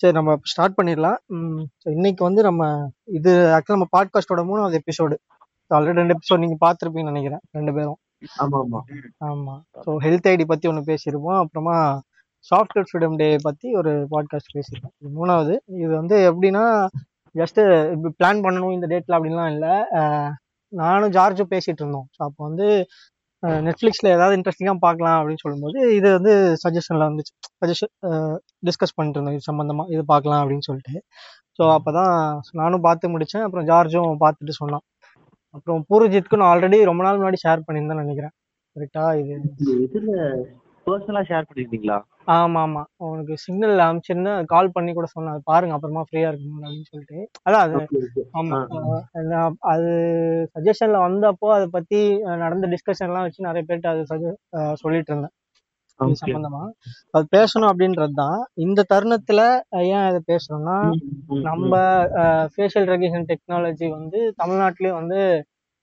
சரி 0.00 0.14
நம்ம 0.16 0.32
ஸ்டார்ட் 0.50 0.76
பண்ணிடலாம். 0.78 1.18
இன்னைக்கு 1.96 2.22
வந்து 2.26 2.42
நம்ம 2.48 2.62
இது 3.18 3.30
ஆக்சுவலாக 3.54 3.76
நம்ம 3.76 3.88
பாட்காஸ்டோட 3.96 4.42
மூணாவது 4.50 4.78
எபிசோடு 4.80 5.16
ஆல்ரெடி 5.70 6.00
ரெண்டு 6.00 6.14
எபிசோட் 6.16 6.42
நீங்கள் 6.42 6.62
பார்த்துருப்பீங்கன்னு 6.64 7.12
நினைக்கிறேன் 7.12 7.42
ரெண்டு 7.56 7.72
பேரும். 7.76 7.98
ஆமா 8.42 8.58
ஆமா. 8.64 8.80
ஆமாம் 9.28 9.60
ஸோ 9.84 9.90
ஹெல்த் 10.04 10.28
ஐடி 10.32 10.44
பற்றி 10.52 10.68
ஒன்று 10.70 10.88
பேசியிருப்போம். 10.90 11.40
அப்புறமா 11.42 11.76
சாஃப்ட்வேர் 12.50 12.88
ஃப்ரீடம் 12.88 13.18
டே 13.20 13.28
பற்றி 13.46 13.68
ஒரு 13.80 13.92
பாட்காஸ்ட் 14.12 14.54
பேசியிருக்கோம் 14.56 14.94
இது 15.00 15.10
மூணாவது. 15.18 15.54
இது 15.82 15.92
வந்து 16.00 16.16
எப்படின்னா 16.30 16.64
ஜஸ்ட்டு 17.34 17.62
பிளான் 18.18 18.44
பண்ணணும் 18.46 18.74
இந்த 18.76 18.86
டேட்டில் 18.92 19.16
அப்படின்லாம் 19.16 19.52
இல்லை. 19.54 19.74
நானும் 20.72 21.14
ஜார்ஜும் 21.16 21.52
பேசிகிட்டு 21.54 21.82
இருந்தோம். 21.84 22.08
ஸோ 22.16 22.20
அப்போ 22.28 22.40
வந்து 22.48 22.68
நெட்ஃப்ளிக்ஸில் 23.66 24.12
ஏதாவது 24.16 24.36
இன்ட்ரெஸ்டிங்காக 24.38 24.78
பார்க்கலாம் 24.84 25.16
அப்படின்னு 25.18 25.42
சொல்லும்போது 25.44 25.78
இது 25.98 26.08
வந்து 26.18 26.32
சஜஷனில் 26.64 27.06
வந்துச்சு. 27.08 27.32
சஜஷன் 27.62 27.92
டிஸ்கஸ் 28.68 28.94
பண்ணிட்டு 28.96 29.18
இருந்தோம். 29.18 29.36
இது 29.38 29.48
சம்மந்தமாக 29.50 29.92
இது 29.94 30.02
பார்க்கலாம் 30.12 30.42
அப்படின்னு 30.42 30.66
சொல்லிட்டு. 30.68 30.94
ஸோ 31.58 31.64
அப்போ 31.76 31.90
தான் 31.98 32.12
நானும் 32.60 32.84
பார்த்து 32.86 33.12
முடித்தேன் 33.14 33.44
அப்புறம் 33.46 33.66
ஜார்ஜும் 33.70 34.22
பார்த்துட்டு 34.24 34.54
சொன்னான். 34.60 34.84
அப்புறம் 35.56 35.80
பூர்ஜித்துக்கு 35.90 36.40
நான் 36.40 36.50
ஆல்ரெடி 36.52 36.78
ரொம்ப 36.90 37.02
நாள் 37.06 37.18
முன்னாடி 37.20 37.40
ஷேர் 37.44 37.66
பண்ணியிருந்தேன் 37.66 38.02
நினைக்கிறேன். 38.04 38.34
கரெக்டா 38.76 39.04
இது? 39.20 39.34
இது 39.60 39.72
இதுல 39.86 40.10
பர்சனலா 40.86 41.22
ஷேர் 41.30 41.48
பண்ணிருந்தீங்களா 41.48 41.98
ஆமா 42.28 42.60
ஆமா 42.62 42.80
உனக்கு 43.06 43.34
சிக்னல் 43.36 43.82
அமிச்சிருந்தா 43.84 44.32
கால் 44.44 44.72
பண்ணி 44.72 44.90
கூட 44.92 45.06
சொன்னேன் 45.06 45.34
அது 45.34 45.42
பாருங்க 45.44 45.74
அப்புறமா 45.76 46.02
ஃப்ரீயா 46.08 46.28
இருக்கும் 46.30 46.58
அப்படின்னு 46.58 46.88
சொல்லிட்டு. 46.90 47.18
அதான் 47.46 47.64
அது. 47.64 47.74
Okay 47.80 47.98
okay. 48.00 48.22
ஆமா. 48.38 48.58
நான் 49.30 49.56
அது 49.66 49.92
சஜஷன்ல 50.56 50.98
வந்தப்போ 51.04 51.48
அதை 51.54 51.66
பத்தி 51.68 52.00
அஹ் 52.26 52.38
நடந்த 52.38 52.68
டிஸ்கஷன்லாம் 52.74 53.26
வச்சு 53.26 53.48
நிறைய 53.48 53.64
பேர்ட்ட 53.68 53.88
அது 53.88 54.04
சஜ 54.12 54.24
அஹ் 54.58 54.74
சொல்லிட்டு 54.74 55.12
இருந்தேன். 55.12 55.34
இது 56.00 56.08
ஓகே. 56.08 56.18
சம்பந்தமா. 56.22 56.62
அது 57.14 57.24
பேசணும் 57.36 57.70
அப்படின்றது 57.70 58.14
தான். 58.14 58.36
இந்த 58.58 58.84
தருணத்துல 58.92 59.40
ஏன் 59.88 60.08
இதை 60.10 60.20
பேசுறோம்னா 60.28 60.76
நம்ம 61.42 61.72
ஃபேஷியல் 62.52 62.88
ரெகக்னிஷன் 62.88 63.28
டெக்னாலஜி 63.30 63.88
வந்து 63.90 64.20
தமிழ்நாட்டிலேயே 64.42 64.94
வந்து 64.94 65.20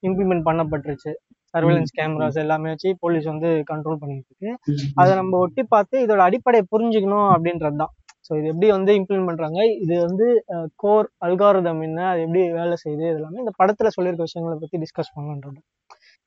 இம்ப்ளிமெண்ட் 0.03 0.47
பண்ணப்பட்டுருச்சு. 0.47 1.11
சர்வேலன்ஸ் 1.55 1.93
கேமராஸ் 1.99 2.39
எல்லாமே 2.43 2.71
வச்சு 2.73 2.89
போலீஸ் 3.03 3.27
வந்து 3.33 3.49
கண்ட்ரோல் 3.71 3.99
பண்ணிட்டு 4.01 4.29
இருக்கு. 4.31 4.51
அதை 5.01 5.11
நம்ம 5.19 5.37
ஒட்டி 5.45 5.63
பார்த்து 5.75 6.01
இதோட 6.05 6.21
அடிப்படையை 6.29 6.65
புரிஞ்சுக்கணும் 6.73 7.29
அப்படின்றது 7.35 7.79
தான் 7.83 7.93
ஸோ 8.27 8.31
இது 8.39 8.47
எப்படி 8.51 8.67
வந்து 8.75 8.91
இம்ப்ளிமெண்ட் 8.99 9.29
பண்றாங்க? 9.29 9.59
இது 9.83 9.95
வந்து 10.07 10.27
கோர் 10.83 11.07
அல்காரதம் 11.25 11.81
என்ன? 11.87 11.99
அது 12.11 12.21
எப்படி 12.25 12.41
வேலை 12.59 12.75
செய்யுது? 12.83 13.05
எல்லாமே 13.15 13.41
இந்த 13.43 13.53
படத்துல 13.59 13.89
சொல்லியிருக்க 13.95 14.27
விஷயங்களை 14.29 14.55
பத்தி 14.63 14.77
டிஸ்கஸ் 14.83 15.13
பண்ணலான்றது 15.15 15.61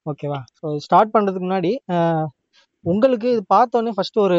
ஓகேவா 0.07 0.39
ஸோ 0.59 0.77
ஸ்டார்ட் 0.85 1.15
பண்றதுக்கு 1.15 1.47
முன்னாடி 1.47 1.73
உங்களுக்கு 2.85 3.29
இது 3.35 3.43
பார்த்தோன்னே 3.55 3.93
ஃபர்ஸ்ட் 3.97 4.21
ஒரு 4.27 4.39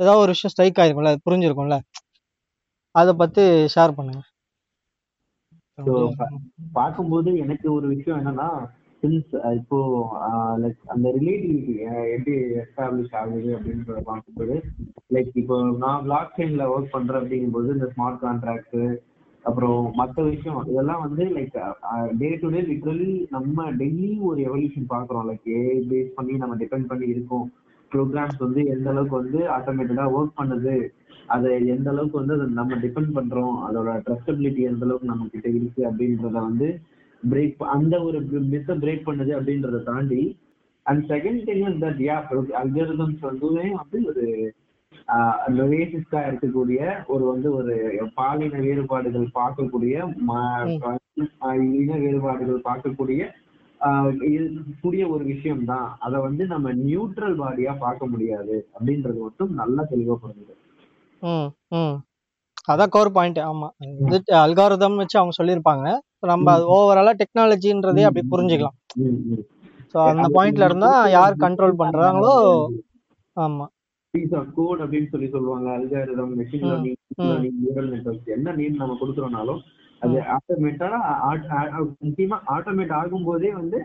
ஏதாவது 0.00 0.22
ஒரு 0.24 0.32
விஷயம் 0.34 0.52
ஸ்ட்ரைக் 0.52 0.80
ஆயிருக்கும்ல 0.82 1.12
அது 1.12 1.26
புரிஞ்சிருக்கும்ல? 1.26 1.76
அதை 2.94 3.12
பத்தி 3.22 3.44
ஷேர் 3.74 3.96
பண்ணுங்க. 3.98 4.20
பார்க்கும்போது 6.78 7.30
எனக்கு 7.44 7.66
ஒரு 7.76 7.86
விஷயம் 7.94 8.18
என்னன்னா 8.20 8.48
சின்ஸ் 9.02 9.32
uh, 9.38 9.52
இப்போ 9.58 9.78
uh, 10.28 10.54
லைக் 10.62 10.80
அந்த 10.86 11.06
ரிலேட்டிவிட்டி 11.16 11.74
uh, 11.88 12.04
எப்படி 12.14 12.32
எஸ்டாப்ளிஷ் 12.62 13.14
ஆகுது 13.20 13.50
அப்படின்றத 13.56 14.00
பார்க்கும்போது 14.08 14.56
லைக் 15.14 15.30
இப்போ 15.34 15.56
நான் 15.84 16.02
பிளாக் 16.06 16.34
செயின்ல 16.38 16.64
ஒர்க் 16.72 16.90
பண்றேன் 16.90 17.20
அப்படிங்கும்போது 17.20 17.68
இந்த 17.76 17.88
ஸ்மார்ட் 17.94 18.22
கான்ட்ராக்ட் 18.24 18.80
அப்புறம் 19.44 19.80
மற்ற 19.94 20.22
விஷயம் 20.24 20.66
இதெல்லாம் 20.70 21.04
வந்து 21.06 21.24
like 21.36 21.56
day 22.18 22.30
to 22.36 22.48
day 22.48 22.62
literally 22.62 23.12
நம்ம 23.30 23.68
டெய்லி 23.80 24.10
ஒரு 24.30 24.40
எவல்யூஷன் 24.48 24.90
பார்க்குறோம். 24.94 25.26
லைக் 25.30 25.46
ஏ 25.54 25.62
பேஸ் 25.90 26.10
பண்ணி 26.14 26.34
நம்ம 26.36 26.56
டிபெண்ட் 26.56 26.90
பண்ணி 26.90 27.06
இருக்கோம். 27.06 27.46
ப்ரோக்ராம்ஸ் 27.92 28.38
வந்து 28.38 28.60
எந்த 28.66 28.88
அளவுக்கு 28.90 29.16
வந்து 29.22 29.40
ஆட்டோமேட்டடா 29.56 30.04
ஒர்க் 30.16 30.38
பண்ணுது 30.40 30.74
அதை 31.26 31.50
எந்த 31.66 31.88
அளவுக்கு 31.90 32.20
வந்து 32.20 32.36
அதை 32.36 32.46
நம்ம 32.58 32.76
டிபெண்ட் 32.84 33.12
பண்றோம் 33.14 33.56
அதோட 33.66 33.90
ட்ரஸ்டபிலிட்டி 34.06 34.62
எந்த 34.62 34.84
அளவுக்கு 34.86 35.12
நம்ம 35.12 35.26
கிட்ட 35.32 35.48
இருக்கு 35.50 35.82
அப்படின்றத 35.88 36.36
வந்து 36.48 36.68
பிரேக் 37.22 37.64
அந்த 37.68 37.94
ஒரு 38.02 38.18
மிஸ்ஸை 38.52 38.76
பிரேக் 38.76 39.06
பண்ணுது 39.06 39.32
அப்படின்றத 39.36 39.82
தாண்டி 39.84 40.22
and 40.86 41.02
second 41.08 41.42
thing 41.48 41.64
is 41.68 41.82
that 41.82 42.02
ya 42.04 42.16
algorithms 42.60 43.26
வந்துமே 43.26 43.66
வந்து 43.80 43.98
ஒரு 44.06 44.24
ரேசிஸ்டா 45.72 46.20
இருக்கக்கூடிய 46.28 46.80
ஒரு 47.06 47.24
வந்து 47.24 47.48
ஒரு 47.52 47.74
பாலின 48.14 48.60
வேறுபாடுகள் 48.60 49.28
பார்க்கக்கூடிய 49.34 49.94
இன 51.76 51.98
வேறுபாடுகள் 51.98 52.66
பார்க்கக்கூடிய 52.68 53.20
இருக்கக்கூடிய 54.28 55.02
ஒரு 55.08 55.24
விஷயம் 55.24 55.64
தான் 55.64 55.88
அதை 55.98 56.18
வந்து 56.20 56.44
நம்ம 56.46 56.72
நியூட்ரல் 56.80 57.36
பாடியா 57.40 57.72
பார்க்க 57.78 58.06
முடியாது 58.06 58.56
அப்படின்றது 58.74 59.18
மட்டும் 59.18 59.52
நல்லா 59.54 59.82
ம் 61.22 61.96
அதான் 62.68 62.92
கோர் 62.92 63.10
பாயிண்ட் 63.12 63.38
ஆமா. 63.44 63.68
அல்காரதம் 64.42 64.98
வச்சு 65.00 65.16
அவங்க 65.18 65.34
சொல்லியிருப்பாங்க. 65.38 65.86
நம்ம 66.22 66.52
அது 66.52 66.64
ஓவராலா 66.74 67.12
டெக்னாலஜின்றதே 67.18 68.04
அப்படி 68.06 68.22
புரிஞ்சுக்கலாம். 68.32 68.76
ஸோ 69.92 69.98
அந்த 70.12 70.26
பாயிண்ட்ல 70.34 70.68
இருந்தா 70.68 70.92
யார் 71.14 71.42
கண்ட்ரோல் 71.42 71.80
பண்றாங்களோ 71.82 72.32
ஆமா. 73.36 73.66
பீஸ் 74.14 74.34
ஆஃப் 74.38 74.52
கோட் 74.56 74.80
அப்படின்னு 74.84 75.08
சொல்லி 75.10 75.28
சொல்லுவாங்க 75.32 75.68
algorithm 75.74 76.32
machine 76.38 76.64
learning 76.66 76.96
neural 77.58 77.90
network 77.92 78.32
என்ன 78.36 78.54
நேம் 78.58 78.80
நம்ம 78.80 78.96
கொடுக்குறோம்னாலும் 79.00 79.60
அது 80.02 80.16
ஆட்டோமேட்டடா 80.34 80.98
முக்கியமா 82.02 82.36
ஆட்டோமேட் 82.54 82.94
ஆகும்போதே 82.98 83.50
வந்து 83.56 83.78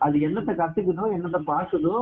அது 0.00 0.16
என்னத்தை 0.20 0.52
கத்துக்குதோ 0.56 1.04
என்னத்தை 1.14 1.40
பார்க்குதோ 1.46 1.94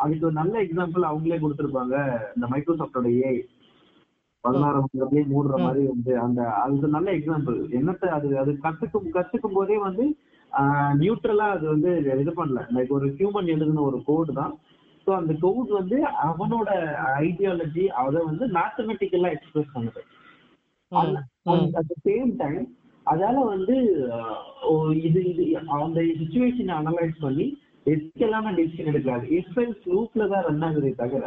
அதுக்கு 0.00 0.26
ஒரு 0.26 0.36
நல்ல 0.38 0.54
எக்ஸாம்பிள் 0.64 1.08
அவங்களே 1.08 1.38
கொடுத்துருப்பாங்க 1.40 1.94
இந்த 2.36 2.46
மைக்ரோசாஃப்டோட 2.52 3.08
ஏஐ 3.20 3.36
பதினாறாம் 4.44 4.86
வருடத்துலயே 4.86 5.22
மூடுற. 5.32 5.54
மாதிரி 5.64 5.82
வந்து 5.92 6.12
அந்த 6.24 6.40
அது 6.62 6.88
நல்ல 6.96 7.08
எக்ஸாம்பிள் 7.18 7.56
என்னத்தை 7.78 8.08
அது 8.18 8.28
அது 8.42 8.52
கத்துக்கும் 8.64 9.08
கத்துக்கும் 9.16 9.56
போதே 9.58 9.78
வந்து 9.86 10.04
நியூட்ரலா 11.02 11.46
அது 11.56 11.66
வந்து 11.72 11.90
இது 12.22 12.32
பண்ணல. 12.38 12.60
லைக் 12.76 12.96
ஒரு 12.98 13.08
ஹியூமன் 13.18 13.50
எழுதின 13.54 13.84
ஒரு 13.90 13.98
கோடு 14.08 14.32
தான். 14.40 14.54
ஸோ 15.06 15.10
அந்த 15.18 15.32
கோட் 15.44 15.70
வந்து 15.80 15.98
அவனோட 16.28 16.70
ஐடியாலஜி 17.26 17.84
அதை 18.02 18.18
வந்து 18.30 18.46
மேத்தமெட்டிக்கலா 18.56 19.30
எக்ஸ்பிரஸ் 19.36 19.74
பண்ணுது. 19.76 20.02
அட் 20.92 21.74
த 21.76 21.96
சேம் 22.06 22.30
டைம் 22.42 22.64
அதால 23.06 23.36
வந்து 23.52 23.76
இது 25.06 25.20
இது 25.30 25.44
அந்த 25.76 26.00
சுச்சுவேஷனை 26.20 26.74
அனலைஸ் 26.80 27.16
பண்ணி 27.24 27.46
எத்திக்கலான 27.86 28.52
டெசிஷன் 28.58 28.90
எடுக்காது 28.92 29.26
இஃபெல்ஸ் 29.38 29.84
லூப்ல 29.92 30.26
தான் 30.32 30.44
ரன் 30.48 30.64
ஆகுதே 30.66 30.90
தவிர 31.00 31.24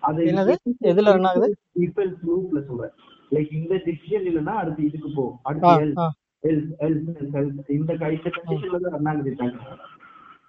அது 0.00 0.24
என்னது? 0.24 0.54
எதுல 0.82 1.12
run 1.14 1.26
ஆகுது? 1.26 1.48
இஃபெல்ஸ் 1.80 2.20
லூப்ல 2.26 2.66
சொல்றேன் 2.66 2.94
லைக் 3.32 3.52
இந்த 3.52 3.74
டிசிஷன் 3.86 4.26
இல்லைன்னா 4.26 4.54
அடுத்து 4.54 4.84
இதுக்கு 4.84 5.10
போ. 5.14 5.24
அடுத்து 5.42 5.66
else. 5.68 6.14
இந்த 6.42 7.40
இந்த 7.68 7.92
கண்டிஷன்ல 7.94 8.78
தான் 8.78 8.92
ரன் 8.92 9.06
ஆகுது 9.06 9.34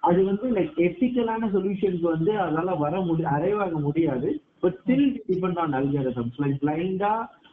அது 0.00 0.24
வந்து 0.24 0.50
லைக் 0.52 0.74
எத்திக்கலான 0.78 1.48
சொல்யூஷனுக்கு 1.52 2.06
வந்து 2.06 2.32
அதால 2.38 2.78
வர 2.78 3.00
முடி 3.00 3.22
அரைவ் 3.22 3.56
ஆக 3.56 3.78
முடியாது 3.78 4.28
but 4.60 4.78
still 4.78 5.22
depend 5.28 5.58
on 5.58 5.72
algorithms 5.72 6.38
like 6.38 6.60
பிளைண்டா 6.62 7.12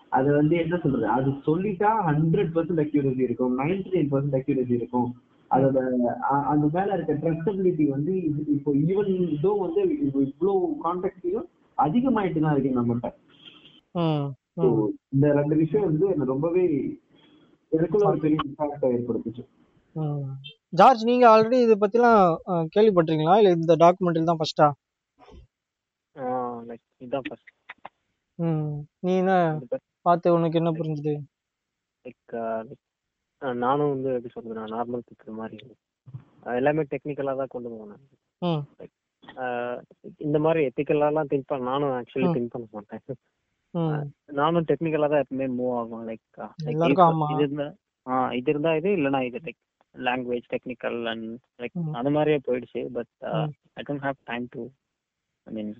அது 0.09 0.33
வந்து 0.33 0.55
என்ன 0.57 0.77
சொல்றது? 0.77 1.07
அது 1.07 1.29
சொல்லிட்டா 1.45 1.89
ஹண்ட்ரட் 2.07 2.51
பர்சன்ட் 2.55 2.83
அக்யூரசி 2.83 3.19
இருக்கும். 3.19 3.59
நைன்டி 3.59 3.89
நைன் 3.93 4.11
பர்சன்ட் 4.11 4.37
அக்யூரசி 4.39 4.71
இருக்கும். 4.71 5.09
அதோட 5.51 5.79
அ- 6.31 6.45
அது 6.45 6.69
மேல 6.73 6.93
இருக்க 6.93 7.13
ட்ரஸ்டபிலிட்டி 7.13 7.87
வந்து 7.87 8.13
இப்போ 8.47 8.71
ஈவன் 8.73 9.29
இதோ 9.31 9.51
வந்து 9.59 9.81
இப்போ 9.99 10.19
இவ்வளோ 10.21 10.53
கான்டாக்டையும் 10.83 11.47
அதிகமாயிட்டு 11.77 12.41
தான் 12.41 12.53
இருக்கு 12.55 12.77
நம்மகிட்ட. 12.77 13.09
இந்த 15.13 15.25
ரெண்டு 15.37 15.55
விஷயம் 15.61 15.87
வந்து 15.87 16.05
எனக்கு 16.09 16.33
ரொம்பவே 16.33 16.63
எனக்குள்ள 17.71 18.05
ஒரு 18.05 18.19
பெரிய 18.23 18.37
இம்பாக்டா 18.45 18.87
ஏற்படுத்துச்சு. 18.95 19.43
ஜார்ஜ் 20.73 21.03
நீங்க 21.09 21.25
ஆல்ரெடி 21.31 21.57
இதை 21.61 21.75
பத்திலாம் 21.81 22.19
அஹ், 22.51 22.65
கேள்விப்பட்டிருக்கீங்களா? 22.73 23.37
இல்ல 23.41 23.51
இந்த 23.57 23.75
டாக்குமெண்ட்ரி 23.83 24.25
தான் 24.25 24.41
ஃபர்ஸ்டா 24.41 24.67
லைக் 26.67 26.83
இதுதான் 26.97 27.25
ஃபர்ஸ்ட் 27.25 27.51
ம். 28.39 28.69
நீ 29.01 29.11
என்ன 29.21 29.33
பார்த்து 30.01 30.35
உனக்கு 30.35 30.59
என்ன 30.61 30.71
புரிஞ்சுது? 30.77 31.13
லைக் 32.05 32.35
நானும் 33.61 33.91
வந்து 33.93 34.09
எப்படி 34.13 34.33
சொல்றது 34.33 34.59
நான் 34.59 34.75
நார்மல் 34.75 35.05
திங்கிற 35.07 35.33
மாதிரி 35.39 35.57
எல்லாமே 36.55 36.83
டெக்னிக்கலாக 36.91 37.39
தான் 37.41 37.53
கொண்டு 37.53 37.69
போனேன் 37.73 38.01
ம். 38.41 38.61
அஹ் 38.77 38.91
இந்த 40.25 40.37
மாதிரி 40.45 40.61
எத்திக்கலாலாம் 40.69 41.29
திங்க் 41.31 41.49
பண்ண 41.51 41.69
நானும் 41.71 41.95
ஆக்சுவலி. 41.99 42.29
திங்க் 42.35 42.53
பண்ண 42.53 42.67
மாட்டேன் 42.75 43.21
நானும் 44.39 44.67
டெக்னிக்கலாக 44.69 45.09
தான் 45.13 45.23
எப்பவுமே 45.23 45.47
மூவ் 45.59 45.75
ஆகும் 45.79 46.05
லைக். 46.09 46.25
இது 47.33 47.43
இருந்தா 47.45 47.67
ஆ 48.05 48.17
இது 48.39 48.49
இருந்தா 48.53 48.71
இது 48.79 48.89
இல்லைனா 48.97 49.21
இது 49.29 49.39
like 49.47 49.61
language 49.95 50.47
technical 50.53 50.99
and 51.11 51.27
like. 51.61 51.77
அந்த 51.99 52.09
மாதிரியே 52.17 52.39
போயிடுச்சு 52.47 52.81
but. 52.97 53.11
I 53.79 53.83
don't 53.87 54.05
have 54.07 54.19
time 54.31 54.45
to 54.55 54.63
I 55.47 55.53
mean. 55.57 55.73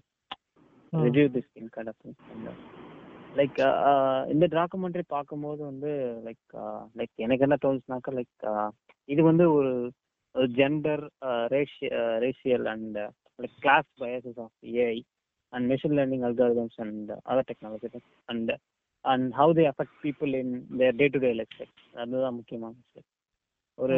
Review 0.94 1.28
this 1.36 1.52
thing 1.56 1.72
kind 1.76 1.92
of 1.94 2.02
like 3.40 3.58
இந்த 4.34 4.46
டாக்குமெண்ட்ரி 4.58 5.04
பார்க்கும்போது 5.16 5.62
வந்து 5.70 5.92
லைக் 6.28 6.54
லைக் 7.00 7.14
எனக்கு 7.26 7.46
என்ன 7.48 7.58
தோணுச்சுனாக்கா 7.66 8.12
லைக் 8.20 8.46
இது 9.10 9.22
வந்து 9.30 9.46
ஒரு 9.58 9.72
gender 10.60 11.04
racial 12.26 12.68
and 12.74 13.00
like 13.40 13.58
class 13.60 13.90
biases 14.00 14.40
of 14.40 14.56
AI 14.76 14.98
and 15.54 15.66
machine 15.72 15.98
learning 15.98 16.26
algorithms 16.28 16.78
and 16.78 17.12
other 17.26 17.48
technology 17.52 17.90
and 18.30 18.52
and 19.06 19.34
how 19.34 19.54
they 19.54 19.66
affect 19.72 19.98
people 20.04 20.34
in 20.36 20.54
their 20.78 20.96
day 20.96 21.08
to 21.08 21.20
day 21.20 21.32
life 21.34 21.58
அதுதான் 21.96 22.34
முக்கியமான 22.34 22.74
விஷயம். 22.80 23.10
ஒரு 23.78 23.98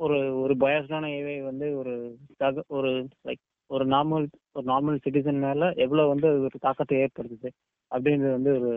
ஒரு 0.00 0.16
ஒரு 0.40 0.54
பயாஸ்டான 0.54 1.08
ஏஐ 1.16 1.42
வந்து 1.42 1.76
ஒரு 1.76 1.92
தக 2.36 2.64
ஒரு 2.68 2.90
லைக் 3.28 3.42
ஒரு 3.70 3.84
நார்மல் 3.86 4.26
ஒரு 4.52 4.66
நார்மல் 4.72 5.02
சிட்டிசன் 5.04 5.40
மேல 5.40 5.70
எவ்வளவு 5.76 6.08
வந்து 6.08 6.28
அது 6.28 6.40
ஒரு 6.40 6.58
தாக்கத்தை 6.58 6.98
ஏற்படுத்துது 6.98 7.50
அப்படின்றது 7.90 8.32
வந்து 8.32 8.52
ஒரு 8.58 8.70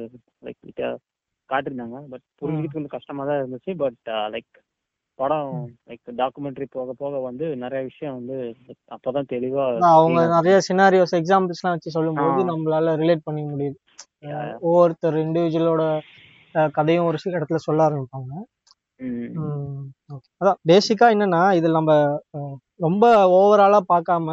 லைக் 0.43 0.81
காட்டிருந்தாங்க 1.49 1.97
பட் 2.09 2.25
புரிஞ்சுக்கிட்டு 2.41 2.73
கொஞ்சம் 2.73 2.95
கஷ்டமா 2.97 3.23
தான் 3.25 3.39
இருந்துச்சு. 3.41 3.71
பட் 3.75 4.01
லைக் 4.33 4.51
படம் 5.21 5.49
லைக் 5.87 6.11
டாக்குமெண்ட்ரி 6.17 6.65
போக 6.69 6.93
போக 6.97 7.19
வந்து 7.19 7.45
நிறைய 7.55 7.81
விஷயம் 7.89 8.15
வந்து 8.19 8.37
அப்பதான் 8.95 9.29
தெளிவா 9.33 9.65
அவங்க 9.89 10.21
நிறைய 10.35 10.55
சினாரியோஸ் 10.67 11.15
எக்ஸாம்பிள்ஸ்லாம் 11.19 11.75
வச்சு 11.75 11.95
சொல்லும்போது. 11.97 12.39
நம்மளால 12.51 12.95
ரிலேட் 13.01 13.27
பண்ணிக்க 13.27 13.49
முடியுது. 13.53 13.77
ஒவ்வொருத்தர் 14.59 15.17
இண்டிவிஜுவலோட 15.25 15.83
கதையும் 16.71 17.05
ஒரு 17.05 17.17
சில 17.17 17.37
இடத்துல 17.39 17.59
சொல்ல 17.67 17.87
ஆரம்பிப்பாங்க. 17.89 18.31
அதான் 20.41 20.59
பேசிக்கா 20.69 21.05
என்னன்னா 21.13 21.41
இதுல 21.59 21.77
நம்ம 21.79 21.93
ரொம்ப 22.81 23.05
ஓவராலா 23.35 23.79
பார்க்காம 23.89 24.27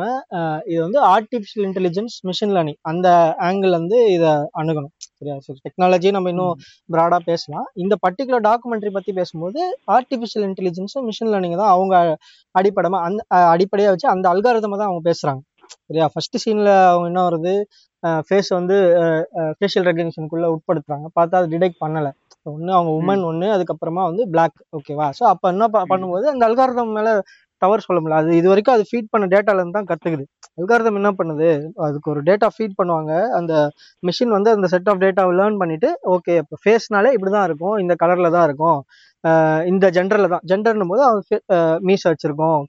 இது 0.69 0.79
வந்து 0.85 0.99
ஆர்டிஃபிஷியல் 1.09 1.65
இன்டெலிஜென்ஸ் 1.67 2.15
மிஷின் 2.29 2.53
லேர்னிங் 2.55 2.79
அந்த 2.91 3.09
ஆங்கிள் 3.47 3.77
வந்து 3.77 3.99
இதை 4.15 4.31
அணுகணும். 4.61 4.93
சரியா? 5.19 5.35
டெக்னாலஜி 5.67 6.11
நம்ம 6.17 6.31
இன்னும் 6.31 6.55
ப்ராடா 6.89 7.19
பேசலாம். 7.27 7.67
இந்த 7.77 7.95
பர்டிகுலர் 8.05 8.47
டாக்குமெண்ட்ரி 8.49 8.93
பத்தி 8.95 9.13
பேசும்போது 9.13 9.61
ஆர்டிஃபிஷியல் 9.97 10.47
இன்டெலிஜென்ஸும் 10.49 11.07
மிஷின் 11.09 11.33
லேர்னிங் 11.33 11.61
தான் 11.63 11.75
அவங்க 11.75 11.95
அடிப்படமா 12.55 13.01
அந்த 13.07 13.21
அஹ், 13.37 13.51
அடிப்படையா 13.55 13.93
வச்சு 13.95 14.09
அந்த 14.15 14.27
அல்காரதமா 14.33 14.79
தான் 14.81 14.91
அவங்க 14.91 15.05
பேசுறாங்க. 15.11 15.43
சரியா? 15.89 16.07
ஃபர்ஸ்ட் 16.13 16.37
சீன்ல 16.43 16.71
அவங்க 16.89 17.09
என்ன 17.11 17.23
வருது? 17.27 17.55
ஃபேஸ் 18.27 18.49
வந்து 18.55 18.77
ஃபேஷியல் 19.57 19.87
ரெகக்னிஷனுக்குள்ள 19.89 20.47
உட்படுத்துறாங்க. 20.55 21.07
பார்த்தா 21.17 21.39
அது 21.41 21.53
டிடெக்ட் 21.55 21.81
பண்ணல. 21.81 22.09
ஒன்று 22.47 22.71
அவங்க 22.75 22.91
உமன் 22.99 23.23
ஒன்று 23.27 23.47
அதுக்கப்புறமா 23.55 24.03
வந்து 24.09 24.23
Black. 24.35 24.53
ஓகேவா 24.77 25.07
ஸோ 25.19 25.25
அப்போ 25.31 25.47
என்ன 25.49 25.65
ப- 25.69 25.87
பண்ணும்போது 25.91 26.27
அந்த 26.33 26.43
அல்காரதம் 26.49 26.95
மேல 26.97 27.09
டவர் 27.63 27.85
சொல்ல 27.87 28.01
முடியல 28.01 28.21
அது 28.23 28.37
இது 28.37 28.49
வரைக்கும் 28.49 28.77
அது 28.77 28.85
ஃபீட் 28.91 29.11
பண்ண 29.11 29.27
டேட்டாலேருந்து 29.35 29.79
தான் 29.79 29.91
கற்றுக்குது 29.91 30.25
அல்காரதம் 30.61 30.99
என்ன 31.01 31.11
பண்ணுது? 31.19 31.49
அதுக்கு 31.87 32.11
ஒரு 32.11 32.21
டேட்டா 32.23 32.49
ஃபீட் 32.55 32.79
பண்ணுவாங்க. 32.83 33.13
அந்த 33.39 33.53
மிஷின் 34.03 34.35
வந்து 34.37 34.51
அந்த 34.51 34.67
செட் 34.67 34.89
ஆஃப் 34.89 35.03
டேட்டாவை 35.05 35.33
லேர்ன் 35.41 35.59
பண்ணிட்டு 35.59 35.89
ஓகே 36.15 36.35
இப்போ 36.43 36.57
ஃபேஸ்னாலே 36.65 37.11
இப்படி 37.17 37.33
தான் 37.37 37.47
இருக்கும். 37.51 37.77
இந்த 37.79 37.95
கலரில் 38.03 38.31
தான் 38.31 38.47
இருக்கும். 38.49 38.79
இந்த 39.65 39.87
ஜெண்டரில் 39.91 40.33
தான். 40.35 40.45
ஜெண்டர்னும் 40.51 40.93
போது 40.93 41.03
அவன் 41.03 41.23
fe- 41.31 41.45
அஹ் 41.57 41.79
மீச 41.89 42.05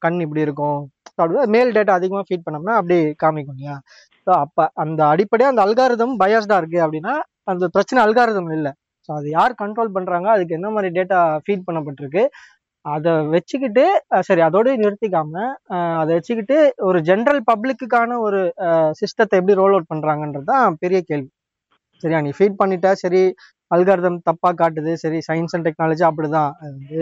கண் 0.05 0.19
இப்படி 0.19 0.41
இருக்கும். 0.41 0.79
அப்படி 1.15 1.47
மேல் 1.47 1.71
டேட்டா 1.77 1.93
அதிகமாக 1.99 2.25
ஃபீட் 2.29 2.45
பண்ணோம்னா 2.45 2.75
அப்படி 2.79 2.97
காமிக்கும் 3.23 3.55
இல்லையா? 3.55 3.75
ஸோ 4.27 4.31
அப்போ 4.43 4.63
அந்த 4.75 5.01
அடிப்படையாக 5.05 5.53
அந்த 5.53 5.63
அல்காரதம் 5.67 6.15
பயாஸ்டாக 6.23 6.61
இருக்கு 6.61 6.79
அப்படின்னா 6.85 7.13
அந்த 7.43 7.67
பிரச்சனை 7.67 7.99
அல்காரதம் 8.05 8.51
இல்லை. 8.57 8.71
ஸோ 9.09 9.11
அது 9.13 9.27
யார் 9.29 9.53
கண்ட்ரோல் 9.63 9.95
பண்றாங்க? 9.97 10.27
அதுக்கு 10.29 10.55
என்ன 10.55 10.69
மாதிரி 10.69 10.89
டேட்டா 10.99 11.19
ஃபீட் 11.45 11.65
பண்ணப்பட்டிருக்கு? 11.67 12.23
அதை 12.85 13.11
வச்சுக்கிட்டு 13.33 13.83
சரி 14.27 14.41
அதோடய 14.41 14.75
நிறுத்திக்காம 14.83 15.33
அஹ் 15.75 15.97
அதை 16.01 16.11
வச்சுக்கிட்டு 16.15 16.57
ஒரு 16.87 16.99
ஜென்ரல் 17.01 17.41
பப்ளிக்குக்கான 17.49 18.17
ஒரு 18.27 18.39
சிஸ்டத்தை 18.99 19.37
எப்படி 19.39 19.57
ரோல் 19.61 19.75
அவுட் 19.75 19.91
பண்ணுறாங்கன்றது 19.93 20.47
தான் 20.51 20.77
பெரிய 20.79 20.99
கேள்வி. 21.01 21.29
சரியா? 22.03 22.19
நீ 22.21 22.31
ஃபீட் 22.37 22.59
பண்ணிட்டா 22.61 22.91
சரி 23.01 23.21
அல்காரதம் 23.71 24.19
தப்பா 24.23 24.49
காட்டுது 24.53 24.91
சரி 24.95 25.19
சயின்ஸ் 25.27 25.53
அண்ட் 25.55 25.67
டெக்னாலஜி 25.67 26.03
அப்படிதான். 26.09 26.51
அது 26.57 26.71
வந்து 26.75 27.01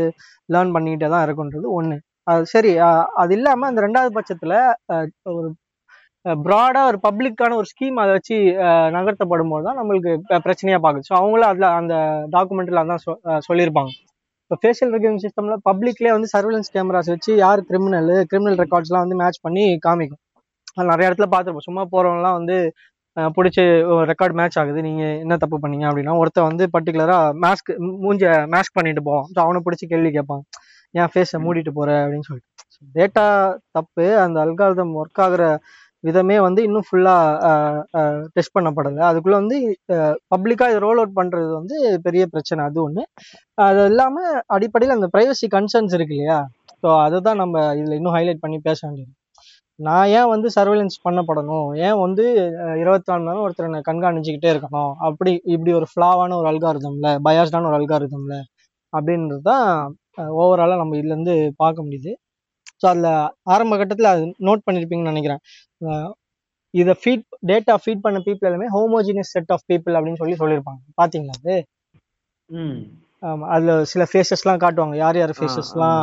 லேர்ன் 0.50 0.74
பண்ணிக்கிட்டே 0.76 1.10
தான் 1.16 1.26
இருக்குன்றது 1.28 1.68
ஒண்ணு. 1.78 1.98
அது 2.32 2.46
சரி 2.54 2.72
அஹ் 2.88 3.08
அது 3.22 3.34
இல்லாம 3.38 3.68
அந்த 3.68 3.82
ரெண்டாவது 3.86 4.12
பட்சத்துல 4.18 4.54
ஒரு 5.34 5.50
ப்ராடா 6.46 6.82
ஒரு 6.90 6.98
பப்ளிக்கான 7.04 7.56
ஒரு 7.60 7.68
ஸ்கீம் 7.72 8.02
அதை 8.04 8.12
வச்சு 8.18 8.38
அஹ் 8.66 8.90
நகர்த்தப்படும் 8.96 9.52
போது 9.54 9.66
தான் 9.68 9.80
நம்மளுக்கு 9.80 10.12
பிரச்சனையாக 10.12 10.46
பிரச்சனையா 10.48 10.80
பார்க்குது. 10.86 11.08
ஸோ 11.10 11.16
அவங்களும் 11.22 11.52
அதுல 11.52 11.70
அந்த 11.80 11.96
டாக்குமெண்ட்ல 12.36 12.84
அதான் 12.86 13.04
சொ- 13.06 13.20
சொல்லியிருப்பாங்க. 13.48 13.94
இப்போ 14.52 14.58
ஃபேஷியல் 14.64 14.92
ரெகக்னிஷன் 14.96 15.24
சிஸ்டம்ல 15.24 15.56
பப்ளிக்லேயே 15.68 16.12
வந்து 16.16 16.28
சர்வேலன்ஸ் 16.34 16.70
கேமராஸ் 16.76 17.10
வச்சு 17.14 17.32
யார் 17.46 17.62
கிரிமினல் 17.70 18.12
கிரிமினல் 18.32 18.60
ரெக்கார்ட்ஸ்லாம் 18.62 19.04
வந்து 19.06 19.18
மேட்ச் 19.22 19.40
பண்ணி 19.46 19.64
காமிக்கும். 19.86 20.22
அது 20.78 20.86
நிறைய 20.92 21.10
இடத்துல 21.10 21.28
பார்த்துருப்போம். 21.34 21.66
சும்மா 21.68 21.84
போகிறவங்களாம் 21.94 22.38
வந்து 22.40 22.58
பிடிச்சி 23.38 23.64
ரெக்கார்ட் 24.12 24.38
மேட்ச் 24.40 24.58
ஆகுது. 24.62 24.80
நீங்க 24.88 25.04
என்ன 25.24 25.38
தப்பு 25.44 25.58
பண்ணீங்க 25.64 25.86
அப்படின்னா 25.90 26.14
ஒருத்தன் 26.22 26.48
வந்து 26.50 26.66
பர்டிகுலராக 26.76 27.34
மாஸ்க் 27.46 27.72
மூஞ்ச 28.04 28.24
மாஸ்க் 28.56 28.78
பண்ணிட்டு 28.80 29.04
போவான். 29.10 29.28
ஸோ 29.34 29.40
அவனை 29.46 29.62
பிடிச்சி 29.68 29.88
கேள்வி 29.94 30.12
கேட்பான். 30.18 30.44
ஏன் 30.94 31.12
ஃபேஸை 31.14 31.40
மூடிட்டு 31.46 31.74
போற? 31.80 31.90
அப்படின்னு 32.04 32.28
சொல்லிட்டு. 32.30 32.52
டேட்டா 32.98 33.26
தப்பு. 33.78 34.06
அந்த 34.26 34.38
அல்காரதம் 34.46 34.94
ஒர்க் 35.02 35.22
ஆகிற 35.26 35.44
விதமே 36.08 36.38
வந்து 36.48 36.62
இன்னும் 36.68 36.88
ஃபுல்லாக 36.88 37.52
டெஸ்ட் 38.36 38.56
பண்ணப்படலை. 38.58 39.02
அதுக்குள்ளே 39.10 39.38
வந்து 39.42 39.58
பப்ளிக்காக 40.34 40.72
இதை 40.74 40.82
ரோல் 40.88 41.00
அவுட் 41.02 41.18
பண்ணுறது 41.20 41.52
வந்து 41.60 41.76
பெரிய 42.08 42.24
பிரச்சனை 42.34 42.62
அது 42.70 42.80
ஒன்று 42.86 43.04
அது 43.68 43.82
இல்லாமல் 43.92 44.42
அடிப்படையில் 44.58 44.98
அந்த 44.98 45.10
ப்ரைவசி 45.16 45.48
கன்சர்ன்ஸ் 45.58 45.96
இருக்கு 45.98 46.16
இல்லையா? 46.18 46.40
ஸோ 46.82 46.90
அதை 47.06 47.20
தான் 47.28 47.42
நம்ம 47.44 47.56
இதில் 47.80 47.98
இன்னும் 48.00 48.18
ஹைலைட் 48.18 48.44
பண்ணி 48.44 48.60
பேச 48.70 48.80
வேண்டியது. 48.88 49.12
நான் 49.80 50.10
ஏன் 50.20 50.30
வந்து 50.34 50.48
சர்வேலன்ஸ் 50.58 50.96
பண்ணப்படணும்? 51.06 51.68
ஏன் 51.88 52.00
வந்து 52.04 52.24
இருபத்தி 52.84 53.10
நாலு 53.12 53.22
நாளும் 53.26 53.28
நேரம் 53.30 53.46
ஒருத்தர் 53.48 53.68
என்னை 53.70 53.82
கண்காணிச்சுக்கிட்டே 53.90 54.50
இருக்கணும்? 54.54 54.92
அப்படி 55.08 55.32
இப்படி 55.56 55.72
ஒரு 55.80 55.88
ஃப்ளாவான 55.92 56.38
ஒரு 56.42 56.48
அல்காரிதம்ல 56.52 57.10
பயாஸ்டான 57.28 57.68
ஒரு 57.72 57.78
அல்காரிதம்ல 57.80 58.38
அப்படின்றது 58.94 59.44
தான் 59.52 59.68
ஓவராலாக 60.42 60.80
நம்ம 60.82 60.96
இதுலேருந்து 61.02 61.36
பார்க்க 61.64 61.86
முடியுது. 61.88 62.14
ஸோ 62.82 62.86
அதில் 62.92 63.10
ஆரம்ப 63.54 63.78
கட்டத்தில் 63.80 64.14
அது 64.14 64.24
நோட் 64.48 64.66
பண்ணியிருப்பீங்கன்னு 64.68 65.14
நினைக்கிறேன். 65.14 65.42
இதை 66.74 66.94
ஃபீட் 67.02 67.26
டேட்டா 67.50 67.74
ஃபீட் 67.84 68.06
பண்ண 68.06 68.20
பீப்புள் 68.28 68.48
எல்லாமே 68.50 68.68
ஹோமோஜினியஸ் 68.76 69.34
செட் 69.36 69.52
ஆஃப் 69.56 69.68
பீப்புள் 69.72 69.96
அப்படின்னு 69.98 70.22
சொல்லி 70.22 70.38
சொல்லியிருப்பாங்க. 70.42 70.82
பார்த்தீங்களா 71.02 71.38
அது? 71.40 71.56
அதுல 73.54 73.72
சில 73.92 74.04
ஃபேஸஸ்லாம் 74.10 74.60
காட்டுவாங்க. 74.64 74.96
யார் 75.04 75.18
யார் 75.20 75.34
ஃபேஸஸ்லாம் 75.38 76.02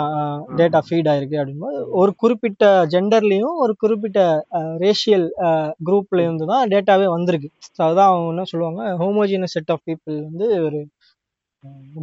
டேட்டா 0.60 0.78
ஃபீட் 0.86 1.10
ஆயிருக்கு 1.10 1.38
அப்படின்போது 1.40 1.78
ஒரு 2.00 2.12
குறிப்பிட்ட 2.22 2.64
ஜெண்டர்லயும் 2.94 3.60
ஒரு 3.64 3.74
குறிப்பிட்ட 3.82 4.20
ரேஷியல் 4.84 5.26
குரூப்ல 5.88 6.24
இருந்து 6.26 6.46
தான் 6.52 6.64
டேட்டாவே 6.72 7.06
வந்திருக்கு. 7.16 7.50
ஸோ 7.76 7.80
அதுதான் 7.86 8.10
அவங்க 8.10 8.32
என்ன 8.34 8.46
சொல்லுவாங்க? 8.52 8.82
ஹோமோஜினஸ் 9.02 9.54
செட் 9.56 9.72
ஆஃப் 9.74 9.84
பீப்புள் 9.90 10.16
வந்து 10.28 10.48
ஒரு 10.66 10.80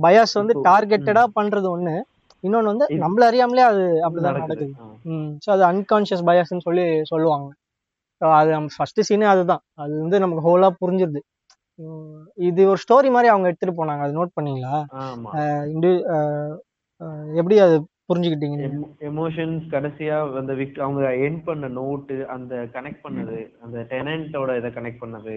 பயாஸ் 0.05 0.39
வந்து 0.39 0.53
இப்போ, 0.55 0.65
டார்கெட்டடா 0.71 1.23
பண்றது 1.39 1.67
ஒண்ணு. 1.75 1.95
இன்னொன்னு 2.43 2.71
வந்து 2.73 2.85
நம்மள 3.03 3.23
அறியாமலே 3.29 3.63
அது 3.71 3.83
அப்படிதான் 4.05 4.37
நடக்குது. 4.37 4.67
ம். 5.13 5.29
ஸோ 5.43 5.49
அது 5.55 5.63
அன்கான்ஷியஸ் 5.71 6.25
பயாஸ்ன்னு 6.29 6.65
சொல்லி 6.67 6.85
சொல்லுவாங்க. 7.11 7.49
ஸோ 8.21 8.27
அது 8.39 8.49
நம்ம 8.51 8.73
ஃபர்ஸ்ட் 8.77 9.01
சீனே 9.09 9.27
அதுதான். 9.33 9.63
அது 9.75 9.93
வந்து 10.01 10.19
நமக்கு 10.19 10.45
ஹோலா 10.47 10.69
புரிஞ்சிருது 10.83 11.21
இது 12.47 12.61
ஒரு 12.71 12.79
ஸ்டோரி 12.83 13.09
மாதிரி 13.13 13.29
அவங்க 13.31 13.49
எடுத்துட்டு 13.49 13.77
போனாங்க. 13.77 14.03
அது 14.05 14.17
நோட் 14.17 14.35
பண்ணீங்களா? 14.37 14.75
இண்டு 15.73 15.91
எப்படி 17.39 17.55
அது 17.59 17.75
புரிஞ்சுக்கிட்டீங்க? 18.09 18.57
எமோஷன்ஸ் 19.09 19.63
கடைசியா 19.75 20.17
அந்த 20.41 20.53
விக் 20.53 20.81
அவங்க 20.85 21.03
எண்ட் 21.27 21.41
பண்ண 21.43 21.67
நோட்டு 21.77 22.17
அந்த 22.35 22.55
கனெக்ட் 22.75 23.03
பண்ணது 23.03 23.39
அந்த 23.61 23.77
டெனன்ட்டோட 23.93 24.57
இதை 24.61 24.71
கனெக்ட் 24.77 25.03
பண்ணது. 25.03 25.35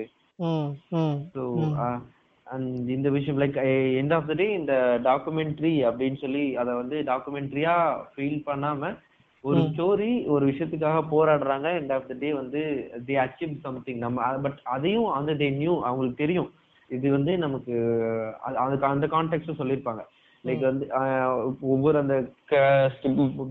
அண்ட் 2.55 2.89
இந்த 2.89 3.11
விஷயம் 3.11 3.41
like 3.41 3.57
end 4.01 4.13
of 4.13 4.27
the 4.27 4.33
day 4.33 4.53
இந்த 4.53 5.01
டாக்குமெண்ட்ரி 5.05 5.91
அப்படின்னு 5.91 6.17
சொல்லி 6.17 6.57
அதை 6.57 6.75
வந்து 6.75 7.03
டாக்குமெண்ட்ரியா 7.03 7.97
ஃபீல் 8.17 8.43
பண்ணாம 8.47 8.99
ஒரு. 9.41 9.61
ஸ்டோரி 9.61 10.27
ஒரு 10.27 10.47
விஷயத்துக்காக 10.47 11.05
போராடுறாங்க. 11.11 11.67
எண்ட் 11.67 11.93
ஆஃப் 11.93 12.09
த 12.09 12.15
டே 12.19 12.35
வந்து 12.35 12.91
தே 13.07 13.11
அச்சீவ் 13.11 13.61
சம்திங் 13.61 13.99
நம்ம 13.99 14.23
பட் 14.23 14.59
அதையும் 14.63 15.07
அந்த 15.07 15.33
தே 15.33 15.57
நியூ 15.57 15.83
அவங்களுக்கு 15.83 16.17
தெரியும். 16.17 16.53
இது 16.89 17.11
வந்து 17.11 17.39
நமக்கு 17.39 17.73
அது- 18.47 18.55
அதுக்கு 18.55 18.87
அந்த 18.87 19.07
கான்டெக்ட்டும் 19.07 19.59
சொல்லியிருப்பாங்க. 19.59 20.05
லைக் 20.45 20.61
வந்து 20.61 20.89
ஒவ்வொரு 21.61 21.99
அந்த 21.99 22.25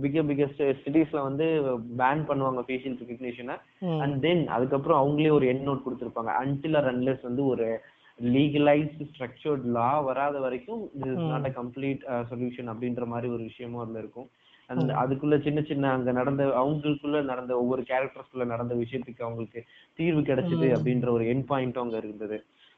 பிக 0.03 0.24
பிகஸ்ட் 0.24 0.75
சிட்டிஸ்ல 0.86 1.22
வந்து 1.22 1.62
பேன் 1.98 2.25
பண்ணுவாங்க 2.25 2.63
ஃபேஷியல் 2.67 2.98
ரெகக்னிஷனை. 3.07 3.57
அண்ட் 4.00 4.22
தென் 4.22 4.48
அதுக்கப்புறம் 4.48 5.07
அவங்களே 5.07 5.31
ஒரு 5.31 5.48
எண்ட் 5.48 5.67
நோட் 5.67 5.81
கொடுத்துருப்பாங்க. 5.89 6.31
அன்டில் 6.43 6.77
ஆர் 6.77 7.00
அன்லெஸ் 7.00 7.19
வந்து 7.22 7.45
ஒரு 7.45 7.79
லீகலைஸ்ட் 8.20 9.03
ஸ்ட்ரக்சர்ட் 9.10 9.65
லா 9.75 9.89
வராத 10.00 10.39
வரைக்கும் 10.39 10.82
is 11.01 11.27
not 11.32 11.48
a 11.50 11.53
complete 11.60 12.01
solution 12.32 12.72
அப்படின்ற 12.74 13.05
மாதிரி 13.05 13.27
ஒரு 13.36 13.43
விஷயமும் 13.43 13.84
அதுல 13.84 14.01
இருக்கும். 14.03 14.27
அந்த 14.70 14.93
அதுக்குள்ள 15.01 15.36
சின்ன 15.43 15.60
சின்ன 15.62 15.89
அங்க 15.91 16.12
நடந்த 16.12 16.43
அவங்களுக்குள்ள 16.62 17.17
நடந்த 17.24 17.53
ஒவ்வொரு 17.58 17.82
கேரக்டர்ஸ்குள்ள 17.89 18.46
நடந்த 18.46 18.74
விஷயத்துக்கு 18.75 19.25
அவங்களுக்கு 19.25 19.62
தீர்வு 20.00 20.22
கிடைச்சது 20.22 20.67
அப்படின்ற 20.77 21.10
ஒரு 21.10 21.25
எண்ட் 21.34 21.48
பாயிண்ட்டும் 21.50 21.86
அங்க 21.86 21.98
இருந்தது. 21.98 22.38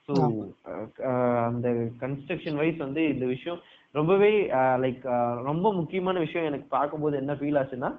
ஸோ 0.10 0.14
அந்த 1.46 1.68
கன்ஸ்ட்ரக்ஷன் 2.02 2.60
வைஸ் 2.62 2.80
வந்து 2.86 3.04
இந்த 3.14 3.26
விஷயம் 3.26 3.62
ரொம்பவே 3.96 4.32
லைக் 4.84 5.06
ரொம்ப 5.44 5.68
முக்கியமான 5.74 6.20
விஷயம் 6.20 6.50
எனக்கு 6.50 6.68
பார்க்கும்போது 6.70 7.16
என்ன 7.22 7.34
ஃபீல் 7.34 7.60
ஆச்சுன்னா 7.62 7.92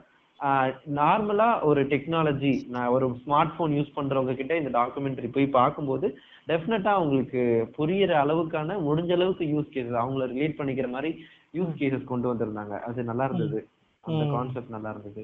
நார்மலா 0.99 1.47
ஒரு 1.63 1.81
டெக்னாலஜி 1.93 2.53
நான் 2.75 2.93
ஒரு 2.97 3.07
ஸ்மார்ட் 3.23 3.55
போன் 3.59 3.77
யூஸ் 3.79 3.97
பண்றவங்க 3.99 4.33
கிட்ட 4.37 4.57
இந்த 4.57 4.71
டாக்குமெண்ட்ரி 4.79 5.29
போய் 5.37 5.47
பார்க்கும்போது 5.59 6.07
டெஃபினட்டா 6.51 6.91
அவங்களுக்கு 6.99 7.43
புரியிற 7.79 8.13
அளவுக்கான 8.25 8.77
முடிஞ்ச 8.89 9.13
அளவுக்கு 9.17 9.47
யூஸ் 9.55 9.73
கேசஸ் 9.75 10.03
அவங்கள 10.03 10.27
ரிலேட் 10.35 10.59
பண்ணிக்கிற 10.59 10.89
மாதிரி 10.91 11.11
யூஸ் 11.59 11.73
கேசஸ் 11.81 12.11
கொண்டு 12.13 12.31
வந்திருந்தாங்க. 12.33 12.75
அது 12.89 13.09
நல்லா 13.11 13.27
இருந்தது. 13.29 13.59
அந்த. 14.05 14.23
கான்செப்ட் 14.35 14.75
நல்லா 14.77 14.91
இருந்தது. 14.95 15.23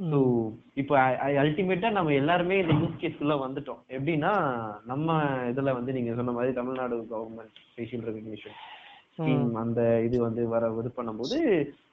ஸோ 0.00 0.18
இப்போ 0.80 0.94
அல்டிமேட்டா 1.42 1.90
நம்ம 1.96 2.14
எல்லாருமே 2.20 2.56
இந்த 2.62 2.74
யூஸ் 2.80 3.00
கேஸ்க்குள்ள 3.02 3.34
வந்துட்டோம். 3.44 3.82
எப்படின்னா 3.96 4.32
நம்ம 4.92 5.16
இதுல 5.52 5.72
வந்து 5.78 5.94
நீங்க 5.96 6.14
சொன்ன 6.20 6.34
மாதிரி 6.38 6.52
Tamil Nadu 6.60 6.96
government 7.12 7.60
facial 7.74 8.06
recognition 8.08 8.56
scheme 9.16 9.56
அந்த 9.62 9.80
இது 10.06 10.16
வந்து 10.26 10.44
வர 10.54 10.70
இது 10.80 10.90
பண்ணும்போது 10.96 11.38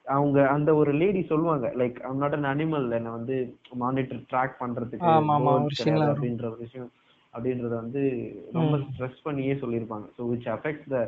அவங்க 0.05 0.37
அந்த 0.53 0.69
ஒரு 0.75 0.91
லேடி 0.99 1.21
சொல்லுவாங்க 1.29 1.67
like 1.79 1.97
I'm 2.07 2.21
not 2.23 2.35
an 2.37 2.49
animal 2.51 2.87
என்னை 2.97 3.11
வந்து 3.17 3.35
மானிட்டர் 3.81 4.21
ட்ராக் 4.31 4.55
பண்றதுக்கு. 4.61 5.09
அப்படின்ற 6.11 6.45
ஒரு 6.49 6.59
விஷயம் 6.63 6.89
அப்படின்றத 7.33 7.73
வந்து 7.81 8.01
ரொம்ப. 8.55 8.77
ஸ்ட்ரெஸ் 8.87 9.25
பண்ணியே 9.27 9.53
சொல்லியிருப்பாங்க 9.61 10.07
ஸோ 10.17 10.23
விச் 10.31 10.49
அஃபெக்ட்ஸ் 10.55 10.89
த 10.93 11.01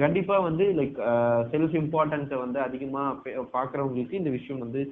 கண்டிப்பா 0.00 0.36
வந்து 0.46 0.64
லைக் 0.78 0.98
செல்ஃப் 1.52 1.74
இம்பார்ட்டன்ஸை 1.80 2.38
வந்து 2.44 2.58
அதிகமா 2.66 3.02
பாக்குறவங்களுக்கு 3.56 4.20
இந்த 4.20 4.30
விஷயம் 4.36 4.62
வந்து 4.64 4.82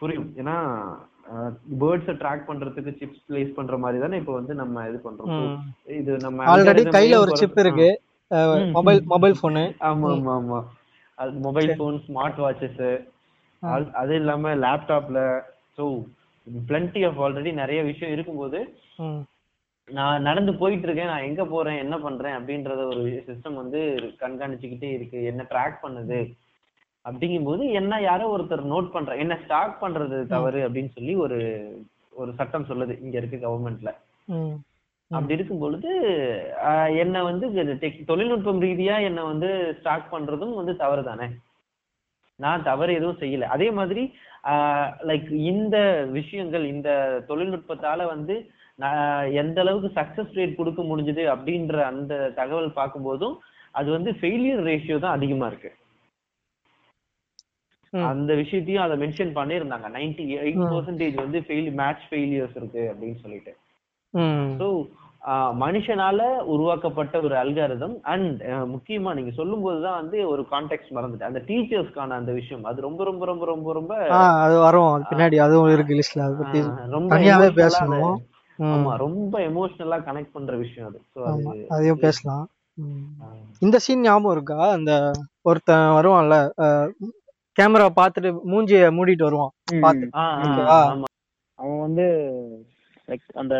புரியும் 0.00 0.26
ஏன்னா 0.40 0.56
பேர்ட்ஸை 1.80 2.14
ட்ராக் 2.18 2.48
பண்றதுக்கு 2.48 2.92
சிப்ஸ் 2.98 3.22
பிளேஸ் 3.28 3.56
பண்ற 3.56 3.76
மாதிரி 3.78 4.02
தானே 4.02 4.18
இப்போ 4.20 4.34
வந்து 4.38 4.54
நம்ம 4.54 4.84
இது 4.90 4.98
பண்றோம். 5.06 5.32
இது 5.96 6.12
நம்ம 6.24 6.44
ஆல்ரெடி 6.52 6.82
கையில 6.96 7.20
ஒரு 7.22 7.32
சிப் 7.40 7.58
இருக்கு. 7.64 7.88
மொபைல் 8.76 9.00
மொபைல் 9.12 9.40
போனு 9.42 9.64
ஆமா 9.88 10.10
ஆமா 10.16 10.34
ஆமா 10.36 10.58
அது 11.18 11.38
மொபைல் 11.46 11.70
போன் 11.78 11.98
ஸ்மார்ட் 12.06 12.40
வாட்சஸ். 12.42 12.82
அது 14.00 14.12
இல்லாம 14.20 14.54
லேப்டாப்ல 14.64 15.20
ஸோ 15.76 15.84
பிளண்டி 16.68 17.00
ஆஃப் 17.06 17.20
ஆல்ரெடி 17.24 17.52
நிறைய 17.54 17.80
விஷயம் 17.82 18.12
இருக்கும்போது 18.12 18.58
நான் 19.88 20.26
நடந்து 20.28 20.52
போயிட்டு 20.60 20.86
இருக்கேன் 20.86 21.12
நான் 21.12 21.26
எங்க 21.28 21.42
போறேன் 21.46 21.80
என்ன 21.82 21.96
பண்றேன் 21.98 22.36
அப்படின்றத 22.38 22.84
ஒரு 22.92 23.02
சிஸ்டம் 23.28 23.60
வந்து 23.62 23.80
கண்காணிச்சுக்கிட்டே 24.22 24.90
இருக்கு. 24.94 25.18
என்ன 25.30 25.42
ட்ராக் 25.50 25.76
பண்ணுது? 25.84 26.20
அப்படிங்கும்போது 27.04 27.64
என்ன 27.80 28.00
யாரோ 28.00 28.24
ஒருத்தர் 28.34 28.70
நோட் 28.72 28.88
பண்ற 28.90 29.16
என்ன 29.16 29.34
ஸ்டாக் 29.42 29.76
பண்றது 29.82 30.16
தவறு 30.26 30.60
அப்படின்னு 30.66 30.94
சொல்லி 30.94 31.14
ஒரு 31.24 31.38
ஒரு 32.12 32.30
சட்டம் 32.38 32.68
சொல்லுது 32.70 32.94
இங்க 33.04 33.16
இருக்கு 33.18 33.38
கவர்மெண்ட்ல 33.38 33.90
அப்படி 35.10 35.36
இருக்கும் 35.36 35.62
பொழுது 35.62 35.90
என்ன 37.02 37.16
வந்து 37.28 37.46
தொழில்நுட்பம் 38.10 38.62
ரீதியா 38.66 38.94
என்ன 39.08 39.20
வந்து 39.32 39.48
ஸ்டாக் 39.78 40.12
பண்றதும் 40.14 40.54
வந்து 40.60 40.72
தவறு 40.82 41.02
தானே 41.10 41.26
நான் 42.38 42.64
தவறு 42.68 42.92
எதுவும் 42.98 43.20
செய்யல. 43.20 43.44
அதே 43.54 43.68
மாதிரி 43.78 44.02
லைக் 45.10 45.28
இந்த 45.52 45.76
விஷயங்கள் 46.16 46.64
இந்த 46.72 46.88
தொழில்நுட்பத்தால 47.28 48.00
வந்து 48.14 48.34
நான் 48.82 49.30
எந்த 49.42 49.58
அளவுக்கு 49.64 49.90
சக்சஸ் 50.00 50.34
ரேட் 50.38 50.58
கொடுக்க 50.58 50.80
முடிஞ்சது 50.88 51.22
அப்படின்ற 51.34 51.76
அந்த 51.90 52.14
தகவல் 52.40 52.76
பார்க்கும்போதும் 52.80 53.36
அது 53.78 53.88
வந்து 53.96 54.10
ஃபெயிலியர் 54.18 54.62
ரேஷியோ 54.70 54.98
தான் 55.04 55.16
அதிகமா 55.18 55.46
இருக்கு. 55.50 55.70
அந்த 58.12 58.32
விஷயத்தையும் 58.42 58.84
அதை 58.84 58.96
மென்ஷன் 59.02 59.32
பண்ணியிருந்தாங்க. 59.38 59.88
நைன்டி 59.96 60.24
எயிட் 60.44 60.62
பர்சன்டேஜ் 60.72 61.16
வந்து 61.24 61.40
ஃபெயில் 61.46 61.70
மேட்ச் 61.80 62.04
ஃபெயிலியர்ஸ் 62.10 62.58
இருக்கு 62.60 62.82
அப்படின்னு 62.92 63.18
சொல்லிட்டு. 63.24 63.54
ஸோ 64.60 64.66
மனுஷனால 65.62 66.20
உருவாக்கப்பட்ட 66.54 67.14
ஒரு 67.26 67.34
அல்காரிதம் 67.34 67.94
அண்ட் 68.12 68.42
முக்கியமா 68.74 69.10
நீங்க 69.14 69.32
சொல்லும்போது 69.38 69.78
தான் 69.82 69.98
வந்து 70.00 70.18
ஒரு 70.28 70.42
கான்டெக்ட் 70.52 70.92
மறந்துட்டேன். 70.96 71.30
அந்த 71.30 71.42
டீச்சர்ஸ்க்கான 71.48 72.16
அந்த 72.20 72.32
விஷயம். 72.32 72.62
அது 72.64 72.80
ரொம்ப 72.80 73.04
ரொம்ப 73.04 73.24
ரொம்ப 73.26 73.44
ரொம்ப 73.46 73.72
ரொம்ப 73.72 73.92
அது 74.44 74.56
வரும். 74.58 74.92
பின்னாடி 75.10 75.38
அதுவும் 75.46 75.72
இருக்கு 75.74 75.98
லிஸ்ட்ல 76.00 76.26
பத்தி 76.40 76.60
ரொம்ப 76.96 77.48
பேசணும். 77.60 78.16
ஆமா 78.58 78.92
ரொம்ப 78.96 79.40
எமோஷனலா 79.48 79.98
கனெக்ட் 80.04 80.34
பண்ற 80.36 80.52
விஷயம் 80.56 80.86
அது. 80.90 81.00
அதையும் 81.74 82.04
பேசலாம். 82.04 82.44
இந்த 83.62 83.76
சீன் 83.84 84.06
ஞாபகம் 84.06 84.34
இருக்கா? 84.36 84.60
அந்த 84.76 84.92
ஒருத்தன் 85.42 85.94
வருவான்ல 85.98 86.36
கேமரா 87.58 87.86
பார்த்துட்டு 88.00 88.30
மூஞ்சிய 88.52 88.88
மூடிட்டு 88.96 89.26
வருவான்? 89.28 89.52
ஆமா. 90.22 91.06
அவன் 91.58 91.84
வந்து 91.84 92.06
லைக் 93.08 93.26
அந்த 93.42 93.54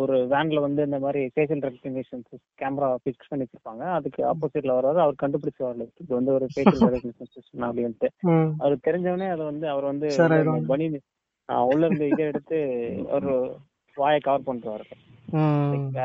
ஒரு 0.00 0.16
வேன்ல 0.32 0.60
வந்து 0.64 0.80
இந்த 0.88 0.98
மாதிரி 1.04 1.20
ஃபேஷியல் 1.34 1.62
ரெகக்னிஷன் 1.66 2.22
கேமரா 2.60 2.88
ஃபிக்ஸ் 3.02 3.30
பண்ணி 3.30 3.44
வச்சிருப்பாங்க. 3.44 3.84
அதுக்கு 3.98 4.20
ஆப்போசிட்ல 4.30 4.76
வர்றாரு 4.78 5.00
அவர் 5.04 5.22
கண்டுபிடிச்சு 5.22 5.62
வரல 5.66 5.86
இது 6.02 6.12
வந்து 6.18 6.32
ஒரு 6.38 6.46
ஃபேஷியல் 6.52 6.84
ரெகக்னிஷன் 6.86 7.32
சிஸ்டம் 7.34 7.66
அப்படின்ட்டு. 7.68 8.10
அவர் 8.62 8.84
தெரிஞ்சவனே 8.88 9.28
அதை 9.34 9.44
வந்து 9.50 9.66
அவர் 9.74 9.90
வந்து 9.92 10.08
பனி 10.70 10.86
உள்ள 11.70 11.82
இருந்து 11.86 12.04
இதை 12.12 12.24
எடுத்து 12.32 12.58
ஒரு 13.16 13.30
வாயை 13.96 14.20
கவர் 14.26 14.48
பண்றாரு. 14.48 14.84
லைக் 15.72 15.96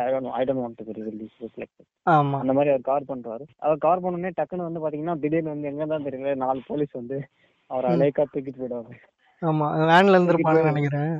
அந்த 2.42 2.54
மாதிரி 2.58 2.72
அவர் 2.74 2.88
கவர் 2.90 3.10
பண்றாரு. 3.12 3.46
அவர் 3.66 3.84
கவர் 3.86 4.04
பண்ணோடனே 4.04 4.32
டக்குன்னு 4.40 4.68
வந்து 4.68 4.82
பாத்தீங்கன்னா 4.84 5.16
திடீர்னு 5.24 5.54
வந்து 5.54 5.70
எங்க 5.72 5.86
தான் 5.94 6.08
தெரியல 6.08 6.34
நாலு 6.46 6.62
போலீஸ் 6.68 6.94
வந்து 7.00 7.18
அவரை 7.70 7.92
லேக்கா 8.02 8.26
தூக்கிட்டு 8.34 8.62
போயிடுவாங்க. 8.62 8.94
ஆமா 9.42 9.68
வேன்ல 9.92 10.18
இருந்திருப்பான்னு 10.18 10.70
நினைக்கிறேன். 10.72 11.14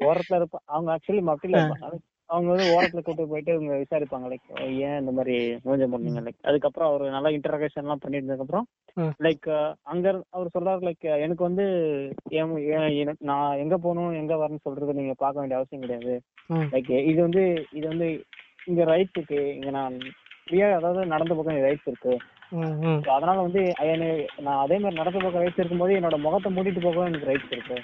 ஓரத்துல 0.00 0.38
இருப்பா 0.40 0.58
அவங்க 0.68 0.90
ஆக்சுவலி 0.94 1.22
இருப்பாங்க. 1.56 1.98
அவங்க 2.30 2.48
வந்து 2.50 2.66
ஓரத்துல 2.74 3.00
கூட்டு 3.00 3.22
போயிட்டு 3.26 3.52
இவங்க 3.52 3.76
விசாரிப்பாங்க 3.76 4.26
லைக் 4.28 4.50
ஏன் 4.80 4.98
இந்த 4.98 5.12
மாதிரி 5.12 5.34
நோஞ்ச 5.64 5.86
பண்ணீங்க 5.86 6.20
லைக் 6.20 6.38
அதுக்கப்புறம் 6.44 6.88
அவர் 6.88 7.04
நல்லா 7.08 7.30
இன்டராகேஷன் 7.30 7.82
எல்லாம் 7.82 8.02
பண்ணிருந்ததுக்கு 8.02 8.44
அப்புறம் 8.44 8.66
ம். 8.96 9.12
லைக் 9.20 9.48
அங்க 9.84 10.06
அவர் 10.30 10.54
சொல்றாரு 10.54 10.80
லைக் 10.80 11.06
எனக்கு 11.18 11.42
வந்து 11.42 11.64
என் 12.32 12.52
என்- 12.74 12.94
எனக்கு 12.96 13.24
நான் 13.24 13.58
எங்க 13.58 13.76
போகணும் 13.78 14.12
எங்க 14.14 14.34
வரணும்னு 14.36 14.66
சொல்றது 14.68 14.94
நீங்க 14.94 15.14
பார்க்க 15.18 15.40
வேண்டிய 15.40 15.58
அவசியம் 15.58 15.84
கிடையாது. 15.84 16.14
லைக் 16.72 16.90
இது 17.04 17.20
வந்து 17.20 17.44
இது 17.72 17.86
வந்து 17.88 18.08
இங்க 18.66 18.84
ரைட்ஸ் 18.84 19.16
இருக்கு. 19.16 19.40
இங்க 19.54 19.70
நான் 19.70 19.96
ஃப்ரீயா 20.42 20.68
அதாவது 20.74 21.02
நடந்து 21.06 21.34
போக 21.34 21.56
ரைட்ஸ் 21.62 21.88
இருக்கு. 21.88 22.14
அதனால 23.10 23.36
வந்து 23.42 23.62
நான் 24.40 24.60
அதே 24.60 24.78
மாதிரி 24.78 25.00
நடந்து 25.00 25.20
போக 25.20 25.42
ரைட்ஸ் 25.42 25.60
இருக்கும்போது 25.60 25.98
என்னோட 25.98 26.18
முகத்தை 26.20 26.50
மூடிட்டு 26.52 26.80
போக 26.80 27.04
எனக்கு 27.06 27.28
ரைட்ஸ் 27.28 27.52
இருக்கு. 27.52 27.76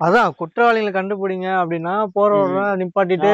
அதான் 0.00 0.36
குற்றவாளிகளை 0.40 0.92
கண்டுபிடிங்க 0.94 1.48
அப்படின்னா 1.60 1.94
போறவங்க 2.16 2.60
நிப்பாட்டிட்டு 2.80 3.32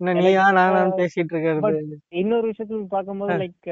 நீயா 0.00 0.42
நானான்னு 0.56 0.98
பேசிட்டு 0.98 1.32
இருக்கிறது. 1.34 1.70
இன்னொரு 2.20 2.46
விஷயத்துல 2.50 2.82
பார்க்கும்போது 2.92 3.36
லைக் 3.40 3.68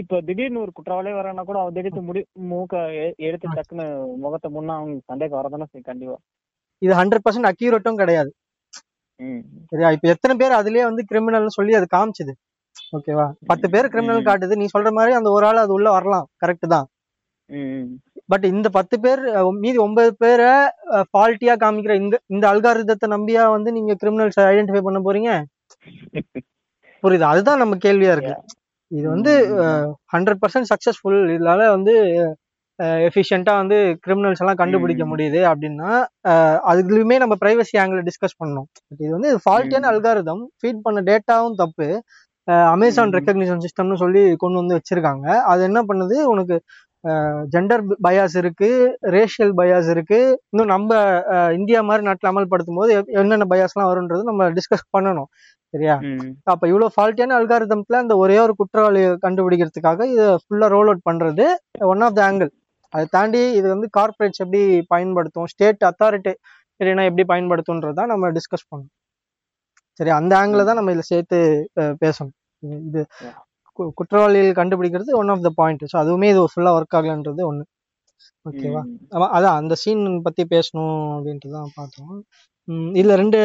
இப்போ 0.00 0.16
திடீர்னு 0.28 0.62
ஒரு 0.64 0.72
குற்றவாளியே 0.76 1.16
வரானா 1.18 1.44
கூட 1.48 1.58
அவன் 1.62 1.76
திடீர்னு 1.76 2.02
முடி 2.08 2.22
மூக்க 2.50 2.82
எடுத்து 3.28 3.54
டக்குன்னு 3.56 3.86
முகத்தை 4.24 4.50
முன்னா 4.56 4.76
அவங்க 4.80 4.98
சண்டைக்கு 5.10 5.38
வரதானே 5.38 5.66
செய்யும் 5.70 5.88
கண்டிப்பா. 5.90 6.18
இது 6.82 6.92
ஹண்ட்ரட் 7.00 7.24
பர்சன்ட் 7.26 7.50
அக்யூரேட்டும் 7.52 8.00
கிடையாது. 8.02 8.30
சரியா? 9.70 9.90
இப்ப 9.96 10.08
எத்தனை 10.14 10.34
பேர் 10.40 10.58
அதுலயே 10.60 10.84
வந்து 10.88 11.02
கிரிமினல் 11.10 11.56
சொல்லி 11.58 11.74
அது 11.78 11.86
காமிச்சுது. 11.96 12.32
ஓகேவா? 12.96 13.26
பத்து 13.50 13.66
பேர் 13.74 13.92
கிரிமினல். 13.94 14.26
காட்டுது. 14.28 14.60
நீ 14.60 14.66
சொல்ற 14.74 14.90
மாதிரி 14.98 15.14
அந்த 15.18 15.30
ஒரு 15.36 15.46
ஆள் 15.50 15.64
அது 15.64 15.72
உள்ள 15.78 15.88
வரலாம். 15.96 16.26
கரெக்ட் 16.44 16.66
தான். 16.74 16.86
பட் 18.28 18.44
இந்த 18.52 18.68
பத்து 18.76 18.96
பேர் 19.04 19.20
மீதி 19.62 19.78
ஒன்பது 19.86 20.10
பேரை 20.22 20.52
ஃபால்ட்டியா 21.10 21.54
காமிக்கிற 21.62 21.94
இந்த 22.02 22.16
இந்த 22.34 22.44
அல்காரிதத்தை 22.52 23.08
நம்பியா 23.16 23.42
வந்து 23.56 23.72
நீங்க 23.76 23.94
கிரிமினல்ஸ் 24.02 24.40
ஐடென்டிஃபை 24.52 24.82
பண்ண 24.88 25.00
போறீங்க? 25.06 25.30
புரியுது? 27.02 27.24
அதுதான் 27.32 27.60
நம்ம 27.62 27.74
கேள்வியா 27.84 28.12
இருக்கு. 28.16 28.34
இது 28.90 29.06
வந்து 29.14 29.32
ஹண்ட்ரட் 30.14 30.40
பர்சன்ட் 30.42 30.70
சக்சஸ்ஃபுல் 30.72 31.18
இதனால 31.36 31.60
வந்து 31.76 31.94
எஃபிஷியண்டா 33.08 33.52
வந்து 33.60 33.76
கிரிமினல்ஸ் 34.04 34.40
எல்லாம் 34.42 34.60
கண்டுபிடிக்க. 34.60 35.04
முடியுது 35.12 35.40
அப்படின்னா 35.50 35.90
அதுலயுமே 36.70 37.16
நம்ம 37.22 37.34
பிரைவசி 37.42 37.76
ஆங்கிள் 37.82 38.06
டிஸ்கஸ் 38.08 38.38
பண்ணோம் 38.42 38.66
இது 39.02 39.10
வந்து 39.16 39.30
ஃபால்ட்டியான. 39.44 39.90
அல்காரிதம் 39.92 40.42
ஃபீட் 40.60 40.84
பண்ண 40.86 41.00
டேட்டாவும் 41.10 41.58
தப்பு. 41.62 41.88
அமேசான். 42.74 43.14
ரெக்கக்னிஷன் 43.18 43.62
சிஸ்டம்னு 43.64 44.00
சொல்லி 44.02 44.22
கொண்டு 44.42 44.60
வந்து 44.62 44.76
வச்சிருக்காங்க. 44.78 45.26
அது 45.52 45.62
என்ன 45.68 45.80
பண்ணுது? 45.90 46.16
உனக்கு 46.32 46.56
ஜெண்டர் 47.56 47.82
பயாஸ் 48.08 48.36
இருக்கு 48.36 48.98
ரேஷியல் 49.02 49.52
பயாஸ் 49.56 49.90
இருக்கு. 49.90 50.42
இன்னும் 50.48 50.68
நம்ம 50.68 51.22
இந்தியா 51.52 51.82
மாதிரி 51.82 52.04
நாட்டில் 52.04 52.30
அமல்படுத்தும் 52.30 52.74
போது 52.74 53.02
என்னென்ன 53.06 53.46
பயாஸ்லாம் 53.50 53.84
வரும்ன்றது 53.84 54.22
நம்ம 54.22 54.50
டிஸ்கஸ் 54.50 54.98
பண்ணணும். 54.98 55.24
சரியா? 55.68 55.98
அப்ப 56.44 56.68
இவ்வளவு 56.68 56.92
ஃபால்ட்டியான 56.96 57.40
அல்காரிதம்ல 57.40 57.94
அந்த 57.94 58.16
ஒரே 58.16 58.38
ஒரு 58.38 58.54
குற்றவாளியை 58.56 59.16
கண்டுபிடிக்கிறதுக்காக 59.22 60.04
இதை 60.04 60.24
ஃபுல்லா 60.24 60.68
ரோல் 60.68 60.86
அவுட் 60.86 61.04
பண்றது 61.10 61.44
ஒன் 61.78 62.00
ஆஃப் 62.00 62.14
த 62.14 62.32
ஆங்கிள் 62.32 62.50
அதை 62.88 63.06
தாண்டி 63.10 63.52
இது 63.52 63.68
வந்து 63.68 63.88
கார்ப்பரேட்ஸ் 63.90 64.42
எப்படி 64.44 64.84
பயன்படுத்தும் 64.86 65.46
ஸ்டேட் 65.46 65.82
அத்தாரிட்டி 65.84 66.34
எப்படி 66.76 67.24
பயன்படுத்தும்ன்றதா 67.28 68.06
நம்ம 68.06 68.30
டிஸ்கஸ் 68.30 68.66
பண்ணணும். 68.76 68.94
சரி 69.92 70.10
அந்த 70.10 70.36
ஆங்கிள் 70.36 70.64
தான் 70.64 70.74
நம்ம 70.74 70.92
இதுல 70.92 70.98
சேர்த்து 70.98 71.68
பேசணும். 71.80 72.34
இது- 72.92 73.04
குற்றவாளிகள் 73.98 74.58
கண்டுபிடிக்கிறது 74.60 75.12
one 75.20 75.32
of 75.34 75.46
the 75.46 75.52
point 75.60 75.84
so 75.92 75.96
அதுவுமே 76.02 76.28
இது 76.32 76.42
ஃபுல்லா 76.52 76.72
ஒர்க் 76.78 76.96
ஆகலன்றது 76.98 77.42
ஒண்ணு. 77.50 77.64
ஓகேவா 78.46 78.82
அதான் 79.36 79.56
அந்த 79.60 79.74
சீன் 79.82 80.04
பத்தி 80.22 80.42
பேசணும் 80.54 81.00
அப்படின்ட்டு 81.16 81.48
தான் 81.56 81.72
பார்த்தோம். 81.76 82.14
இதுல 82.94 83.16
ரெண்டு 83.20 83.40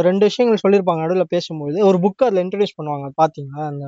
ரெண்டு 0.00 0.24
விஷயங்கள் 0.28 0.62
சொல்லியிருப்பாங்க 0.62 1.02
நடுவில் 1.04 1.32
பேசும்போது. 1.34 1.78
ஒரு 1.88 1.98
புக் 2.04 2.24
அதுல 2.26 2.42
இன்ட்ரடியூஸ் 2.44 2.78
பண்ணுவாங்க 2.78 3.08
பாத்தீங்களா? 3.20 3.64
அந்த 3.70 3.86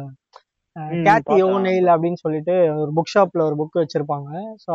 கேத்தி. 1.07 1.35
ஓநெயில் 1.49 1.89
அப்படின்னு 1.95 2.21
சொல்லிட்டு 2.23 2.55
ஒரு 2.83 2.91
புக் 2.97 3.13
ஷாப்ல 3.13 3.43
ஒரு 3.49 3.57
புக் 3.61 3.81
வச்சிருப்பாங்க. 3.81 4.31
So. 4.65 4.73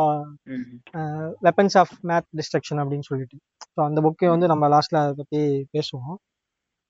Weapons 1.46 1.76
of 1.82 1.94
math 2.10 2.28
destruction 2.38 2.80
அப்படின்னு 2.82 3.08
சொல்லிட்டு. 3.10 3.36
ஸோ 3.74 3.80
அந்த 3.88 4.00
புக்கை 4.06 4.28
வந்து 4.34 4.46
நம்ம 4.46 4.68
லாஸ்ட்ல 4.74 5.00
அதை 5.04 5.14
பத்தி 5.14 5.40
பேசுவோம். 5.76 6.16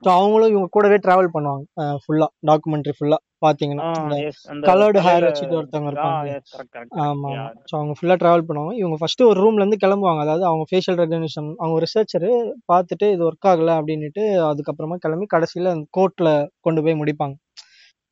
ஸோ 0.03 0.09
அவங்களும் 0.19 0.51
இவங்க 0.53 0.69
கூடவே 0.75 0.97
டிராவல் 1.07 1.35
பண்ணுவாங்க. 1.35 1.65
ஃபுல்லா 2.03 2.27
டாக்குமெண்ட்ரி 2.51 2.93
ஃபுல்லா 2.99 3.19
பாத்தீங்கன்னா. 3.45 3.85
அந்த 4.03 4.15
கலர்டு 4.69 5.01
ஹேர் 5.07 5.27
வச்சுட்டு 5.27 5.57
ஒருத்தவங்க 5.59 5.91
இருப்பாங்க. 5.93 6.17
ஆமா. 7.07 7.31
ஸோ 7.71 7.75
அவங்க 7.81 7.95
ஃபுல்லா 7.99 8.17
டிராவல் 8.23 8.47
பண்ணுவாங்க. 8.49 8.73
இவங்க 8.81 8.97
ஃபர்ஸ்ட் 9.01 9.23
ஒரு 9.31 9.39
ரூம்ல 9.45 9.63
இருந்து 9.65 9.83
கிளம்புவாங்க. 9.85 10.23
அதாவது 10.27 10.45
அவங்க 10.51 10.65
ஃபேஷியல் 10.71 10.99
ரெகக்னிஷன் 11.03 11.51
அவங்க 11.63 11.79
ரிசர்ச்சரு 11.87 12.31
பார்த்துட்டு 12.73 13.09
இது 13.15 13.25
ஒர்க் 13.29 13.49
ஆகல 13.53 13.75
அப்படின்னுட்டு 13.81 14.25
அதுக்கப்புறமா 14.51 14.99
கிளம்பி 15.05 15.29
கடைசியில 15.35 15.75
கோர்ட்ல 15.99 16.31
கொண்டு 16.61 16.83
போய் 16.87 17.01
முடிப்பாங்க. 17.03 17.37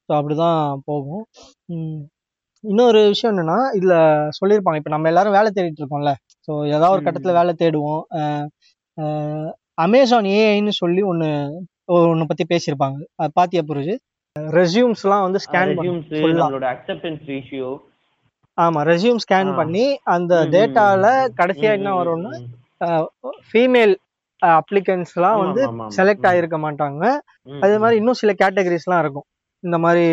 ஸோ 0.09 0.13
அப்படிதான் 0.19 0.61
போகும். 0.91 1.25
இன்னொரு 2.65 3.01
விஷயம் 3.09 3.33
என்னன்னா 3.33 3.59
இதுல 3.79 3.95
சொல்லியிருப்பாங்க. 4.39 4.79
இப்போ 4.81 4.93
நம்ம 4.95 5.09
எல்லாரும் 5.09 5.37
வேலை 5.39 5.51
தேடிட்டு 5.57 5.83
இருக்கோம்ல. 5.83 6.13
ஸோ 6.47 6.53
ஏதாவது 6.75 6.95
ஒரு 6.97 7.03
கட்டத்துல 7.07 7.35
வேலை 7.41 7.53
தேடுவோம். 7.63 8.03
அமேசான் 9.85 10.29
ஏஐன்னு 10.37 10.73
சொல்லி 10.83 11.03
ஒன்று 11.11 11.29
ஒன்று 11.95 12.29
பத்தி 12.31 12.45
பேசியிருப்பாங்க. 12.53 12.99
அது 13.21 13.31
பாத்தியா 13.39 13.63
புரிஞ்சு 13.71 13.95
ரெஸ்யூம்ஸ்லாம் 14.59 15.25
வந்து 15.27 15.41
ஸ்கேன். 15.45 15.71
நம்மளோட 16.41 16.67
அக்செப்டன்ஸ் 16.75 17.23
ரேஷியோ 17.33 17.71
ஆமா 18.59 18.81
ரெஸ்யூம் 18.91 19.23
ஸ்கேன். 19.25 19.51
பண்ணி 19.61 19.87
அந்த 20.17 20.35
டேட்டால 20.55 21.07
கடைசியா 21.41 21.73
என்ன 21.79 21.91
வரும்னா 22.01 22.33
ஃபீமேல் 23.51 23.95
அப்ளிகன்ஸ்லாம் 24.43 25.41
வந்து 25.45 25.63
செலக்ட் 25.97 26.29
ஆயிருக்க 26.31 26.59
மாட்டாங்க. 26.65 27.05
அதே 27.65 27.77
மாதிரி 27.83 27.99
இன்னும் 28.01 28.19
சில 28.21 28.33
கேட்டகரிஸ்லாம் 28.43 29.03
இருக்கும். 29.05 29.27
இந்த 29.65 29.77
மாதிரி 29.85 30.05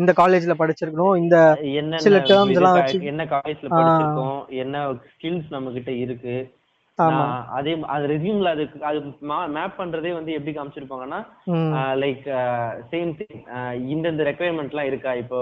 இந்த 0.00 0.10
காலேஜ்ல 0.20 0.54
படிச்சிருக்கணும் 0.60 1.16
இந்த 1.22 1.36
என்ன 1.80 1.98
சில 2.04 2.18
terms 2.30 2.54
எல்லாம் 2.58 2.78
என்ன 3.12 3.24
காலேஜ்ல. 3.34 3.68
படிச்சிருக்கோம் 3.74 4.38
என்ன 4.62 4.84
ஸ்கில்ஸ் 5.10 5.50
நம்ம 5.56 5.72
கிட்ட 5.76 5.90
இருக்கு 6.04 6.36
அதே 7.58 7.72
அது 7.94 8.04
ரெஸ்யூம்ல 8.12 8.48
அது 8.54 8.64
அது 8.88 8.98
மேப் 9.56 9.78
பண்றதே 9.80 10.12
வந்து 10.16 10.32
எப்படி 10.36 10.52
காமிச்சிருப்பாங்கன்னா 10.56 11.20
லைக் 12.02 12.24
சேம் 12.92 13.12
திங் 13.18 13.42
இந்தந்த 13.94 14.24
ரெக்குயர்மெண்ட்லாம் 14.30 14.88
இருக்கா? 14.90 15.12
இப்போ 15.22 15.40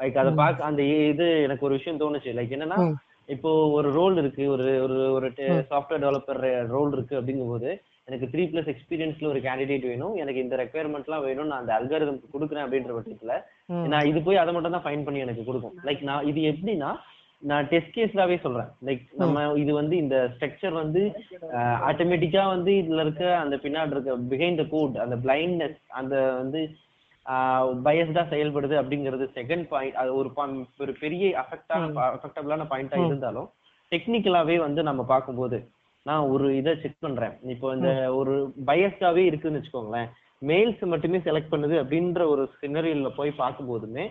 லைக் 0.00 0.20
அதை 0.22 0.32
பார்க்க 0.42 0.70
அந்த 0.70 0.82
இது 1.12 1.28
எனக்கு 1.46 1.66
ஒரு 1.68 1.76
விஷயம் 1.78 2.00
தோணுச்சு. 2.02 2.32
லைக் 2.38 2.54
என்னன்னா. 2.56 2.78
இப்போ 3.34 3.50
ஒரு 3.78 3.88
ரோல் 3.98 4.16
இருக்கு. 4.22 4.44
ஒரு 4.54 4.66
ஒரு 4.84 4.98
ஒரு 5.16 5.28
சாஃப்ட்வேர் 5.70 6.02
டெவலப்பர் 6.04 6.42
ரோல் 6.74 6.92
இருக்கு 6.96 7.18
அப்படிங்கும்போது 7.20 7.70
எனக்கு 8.08 8.28
த்ரீ 8.32 8.44
பிளஸ் 8.50 8.70
எக்ஸ்பீரியன்ஸ்ல 8.72 9.26
ஒரு 9.32 9.40
கேண்டிடேட் 9.46 9.84
வேணும். 9.90 10.14
எனக்கு 10.22 10.42
இந்த 10.44 10.56
ரெக்குயர்மெண்ட்லாம் 10.62 11.24
வேணும் 11.26 11.50
நான் 11.50 11.62
அந்த 11.62 11.72
அல்காரிதம் 11.78 12.22
கொடுக்குறேன் 12.34 12.64
அப்படின்ற 12.66 12.94
பட்சத்துல. 12.98 13.34
நான் 13.92 14.08
இது 14.10 14.20
போய் 14.28 14.42
அதை 14.42 14.52
மட்டும் 14.54 14.76
தான் 14.76 14.86
ஃபைன் 14.86 15.04
பண்ணி 15.06 15.24
எனக்கு 15.26 15.44
கொடுக்கும். 15.48 15.76
லைக் 15.88 16.02
நான் 16.10 16.28
இது 16.32 16.42
எப்படின்னா 16.52 16.92
நான் 17.42 17.68
டெஸ்ட் 17.70 17.94
கேஸ்லாவே 17.96 18.36
சொல்றேன். 18.44 18.70
லைக் 18.86 19.02
நம்ம 19.20 19.42
இது 19.62 19.72
வந்து 19.72 19.94
இந்த 19.96 20.16
ஸ்ட்ரக்சர் 20.34 20.74
வந்து 20.80 21.02
ஆட்டோமேட்டிக்கா 21.88 22.42
வந்து 22.54 22.72
இதுல 22.82 23.04
இருக்க 23.06 23.24
அந்த 23.42 23.56
பின்னாடி 23.64 23.94
இருக்க 23.94 24.16
பிஹைண்ட் 24.32 24.60
த 24.62 24.66
கோட் 24.74 24.96
அந்த 25.04 25.16
பிளைண்ட்னஸ் 25.26 25.80
அந்த 26.00 26.14
வந்து 26.40 26.62
பயஸ்டா 27.86 28.22
செயல்படுது 28.32 28.74
அப்படிங்கிறது 28.80 29.24
செகண்ட் 29.38 29.66
பாயிண்ட் 29.72 29.98
அது 30.02 30.10
ஒரு 30.20 30.30
ஒரு 30.84 30.92
பெரிய 31.02 31.24
அஃபெக்டான 31.42 31.90
அஃபெக்டபிளான 32.16 32.66
பாயிண்டா 32.72 33.00
இருந்தாலும் 33.06 33.48
டெக்னிக்கலாவே 33.92 34.56
வந்து 34.66 34.82
நம்ம 34.82 35.02
பார்க்கும்போது 35.12 35.58
நான் 36.06 36.28
ஒரு 36.34 36.46
இதை 36.56 36.72
செக் 36.82 37.04
பண்றேன். 37.04 37.34
இப்போ 37.54 37.68
இந்த 37.76 37.90
ஒரு 38.20 38.34
பயஸ்டாவே 38.70 39.22
இருக்குன்னு 39.30 39.58
வச்சுக்கோங்களேன் 39.58 40.08
மேல்ஸ் 40.42 40.82
மட்டுமே 40.92 41.18
செலக்ட் 41.26 41.52
பண்ணுது 41.52 41.76
அப்படின்ற 41.82 42.22
ஒரு 42.32 42.42
சினரியில 42.60 43.10
போய் 43.16 43.40
பார்க்கும்போதுமே 43.42 44.04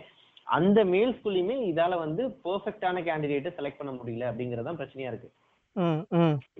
அந்த 0.47 0.79
மேல்ஸ்குள்ளயுமே 0.85 1.55
இதால 1.69 1.93
வந்து 1.99 2.23
பெர்ஃபெக்டான 2.43 3.01
கேண்டிடேட்டை 3.07 3.51
செலக்ட் 3.55 3.79
பண்ண 3.79 3.93
முடியல 3.93 4.29
அப்படிங்கறது 4.29 4.67
தான் 4.67 4.79
பிரச்சனையா 4.79 5.11
இருக்கு. 5.11 5.29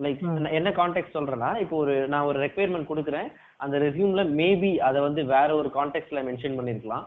லைக் 0.03 0.19
என்ன 0.57 0.69
கான்டெக்ட் 0.79 1.15
சொல்றேன்னா 1.15 1.51
இப்போ 1.61 1.75
ஒரு 1.77 1.93
நான் 2.07 2.27
ஒரு 2.29 2.39
ரெக்குயர்மெண்ட் 2.43 2.89
கொடுக்குறேன். 2.89 3.29
அந்த 3.59 3.75
ரெஸ்யூம்ல 3.83 4.23
மேபி 4.39 4.71
அதை 4.87 4.99
வந்து 5.01 5.21
வேற 5.31 5.49
ஒரு 5.55 5.69
கான்டெக்ட்ல 5.77 6.21
மென்ஷன் 6.27 6.57
பண்ணிருக்கலாம். 6.57 7.05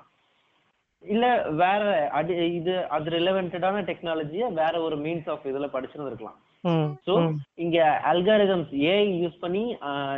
இல்ல 1.05 1.27
வேற 1.61 1.83
அது 2.13 2.33
இது 2.57 2.73
அது 2.91 3.11
ரிலவெண்டடான 3.11 3.85
டெக்னாலஜியை 3.87 4.49
வேற 4.59 4.75
ஒரு 4.87 4.97
மீன்ஸ் 5.05 5.29
ஆஃப் 5.33 5.47
இதுல 5.51 5.69
படிச்சிருந்திருக்கலாம் 5.75 6.39
ம், 7.21 7.37
இங்க 7.59 7.79
அல்காரிதம்ஸ் 8.11 8.73
ஏஐ 8.89 9.07
யூஸ் 9.21 9.39
பண்ணி 9.41 9.63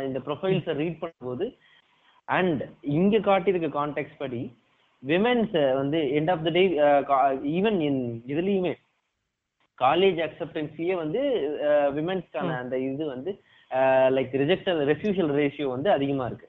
இந்த 0.07 0.19
ப்ரொஃபைல்ஸை 0.25 0.73
ரீட் 0.77 0.99
பண்ணும்போது 1.03 1.45
அண்ட் 2.27 2.61
இங்க 2.95 3.15
காட்டியிருக்க 3.29 3.69
கான்டெக்ட் 3.77 4.17
படி 4.17 4.41
விமென்ஸ் 5.03 5.55
வந்து 5.81 5.99
end 6.19 6.31
of 6.33 6.43
the 6.45 6.51
day 6.57 6.63
even 7.57 7.79
in 7.89 8.01
இதுலயுமே 8.33 8.73
காலேஜ் 9.79 10.19
அக்செப்டன்ஸியே 10.25 10.93
வந்து 11.03 11.21
விமென்ஸ்க்கான 11.97 12.57
அந்த 12.63 12.75
இது 12.89 13.03
வந்து 13.13 13.31
லைக் 14.17 14.33
ரிஜெக்டல் 14.41 14.81
ரெஃப்யூஷல் 14.91 15.31
ரேஷியோ 15.39 15.67
வந்து 15.75 15.89
அதிகமா 15.97 16.25
இருக்கு. 16.29 16.47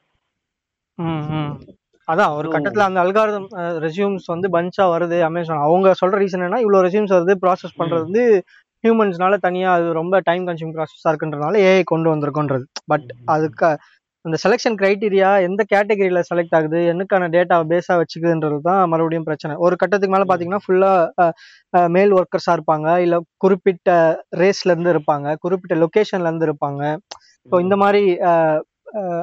அதான் 2.08 2.34
ஒரு 2.38 2.48
கட்டத்துல 2.52 2.86
அந்த 2.88 3.00
அல்காரிதம் 3.04 3.46
ரெஸ்யூம்ஸ் 3.84 4.26
வந்து 4.32 4.48
பஞ்சா 4.56 4.84
வருது 4.94 5.18
அமேசான் 5.28 5.64
அவங்க 5.66 5.94
சொல்ற 6.00 6.18
ரீசன் 6.22 6.46
என்ன 6.48 6.60
இவ்வளவு 6.64 6.84
ரெஸ்யூம்ஸ் 6.86 7.14
வருது 7.16 7.34
ப்ராசஸ் 7.44 7.78
பண்றது 7.80 8.06
வந்து 8.08 8.24
ஹியூமன்ஸ்னால 8.84 9.34
தனியா 9.46 9.68
அது 9.76 9.86
ரொம்ப 10.00 10.14
டைம் 10.28 10.44
கன்சியூம் 10.48 10.74
ப்ராசஸா 10.76 11.10
இருக்குன்றதுனால 11.10 11.60
ஏஐ 11.68 11.82
கொண்டு 11.92 12.08
வந்திருக்கோன்றது. 12.12 12.64
பட் 12.92 13.08
அதுக்கு 13.34 13.70
அந்த 14.24 14.36
செலெக்ஷன் 14.42 14.76
கிரைட்டீரியா 14.80 15.30
எந்த 15.46 15.62
கேட்டகரியில 15.72 16.20
செலக்ட் 16.28 16.54
ஆகுது 16.58 16.78
என்னக்கான 16.92 17.28
டேட்டா 17.34 17.56
பேஸா 17.72 17.94
வச்சுக்குதுன்றது 18.00 18.58
தான் 18.68 18.80
மறுபடியும் 18.92 19.26
பிரச்சனை. 19.28 19.54
ஒரு 19.66 19.74
கட்டத்துக்கு 19.82 20.14
மேல 20.14 20.26
பாத்தீங்கன்னா 20.30 20.62
ஃபுல்லா 20.64 20.92
மேல் 21.96 22.14
ஒர்க்கர்ஸா 22.18 22.54
இருப்பாங்க 22.58 22.88
இல்ல 23.06 23.16
குறிப்பிட்ட 23.44 23.90
ரேஸ்ல 24.42 24.72
இருந்து 24.72 24.94
இருப்பாங்க 24.94 25.36
குறிப்பிட்ட 25.44 25.76
லொகேஷன்ல 25.84 26.30
இருந்து 26.30 26.48
இருப்பாங்க. 26.48 26.82
ஸோ 27.48 27.54
இந்த 27.64 27.76
மாதிரி 27.82 28.02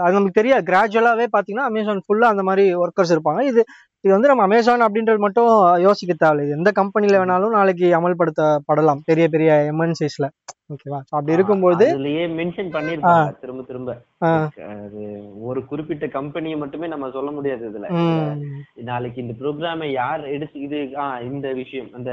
அது 0.04 0.16
நமக்கு 0.16 0.40
தெரியாது. 0.40 0.64
கிராஜுவலாவே 0.70 1.26
பாத்தீங்கன்னா 1.36 1.70
அமேசான் 1.70 2.06
ஃபுல்லா 2.06 2.32
அந்த 2.34 2.44
மாதிரி 2.50 2.64
ஒர்க்கர்ஸ் 2.84 3.14
இருப்பாங்க. 3.16 3.44
இது 3.52 3.62
இது 4.04 4.12
வந்து 4.16 4.30
நம்ம 4.30 4.46
அமேசான் 4.48 4.84
அப்படின்றது 4.86 5.20
மட்டும் 5.24 5.50
யோசிக்க 5.86 6.14
தேவையில்லை. 6.14 6.56
எந்த 6.58 6.70
கம்பெனில 6.80 7.18
வேணாலும் 7.22 7.56
நாளைக்கு 7.58 7.88
அமல்படுத்தப்படலாம். 7.98 9.02
பெரிய 9.10 9.26
பெரிய 9.34 9.50
எம்என்சிஸ்ல 9.72 10.28
ஓகேவா 10.74 11.00
அப்படி 11.16 11.36
இருக்கும்போது 11.38 11.86
அதுலயே 11.90 12.24
மென்ஷன் 12.40 12.72
பண்ணிருப்பாங்க 12.76 13.34
திரும்ப 13.42 13.64
திரும்ப. 13.70 13.92
அது 14.84 15.02
ஒரு 15.50 15.62
குறிப்பிட்ட 15.72 16.08
கம்பெனியை 16.18 16.58
மட்டுமே 16.64 16.90
நம்ம 16.94 17.10
சொல்ல 17.18 17.32
முடியாது 17.38 17.64
இதுல. 17.72 17.88
நாளைக்கு 18.92 19.20
இந்த 19.26 19.36
ப்ரோக்ராமை 19.42 19.90
யார் 20.02 20.24
எடுத்து 20.36 20.60
இது 20.68 20.80
ஆ 21.04 21.06
இந்த 21.30 21.48
விஷயம் 21.62 21.92
அந்த 22.00 22.12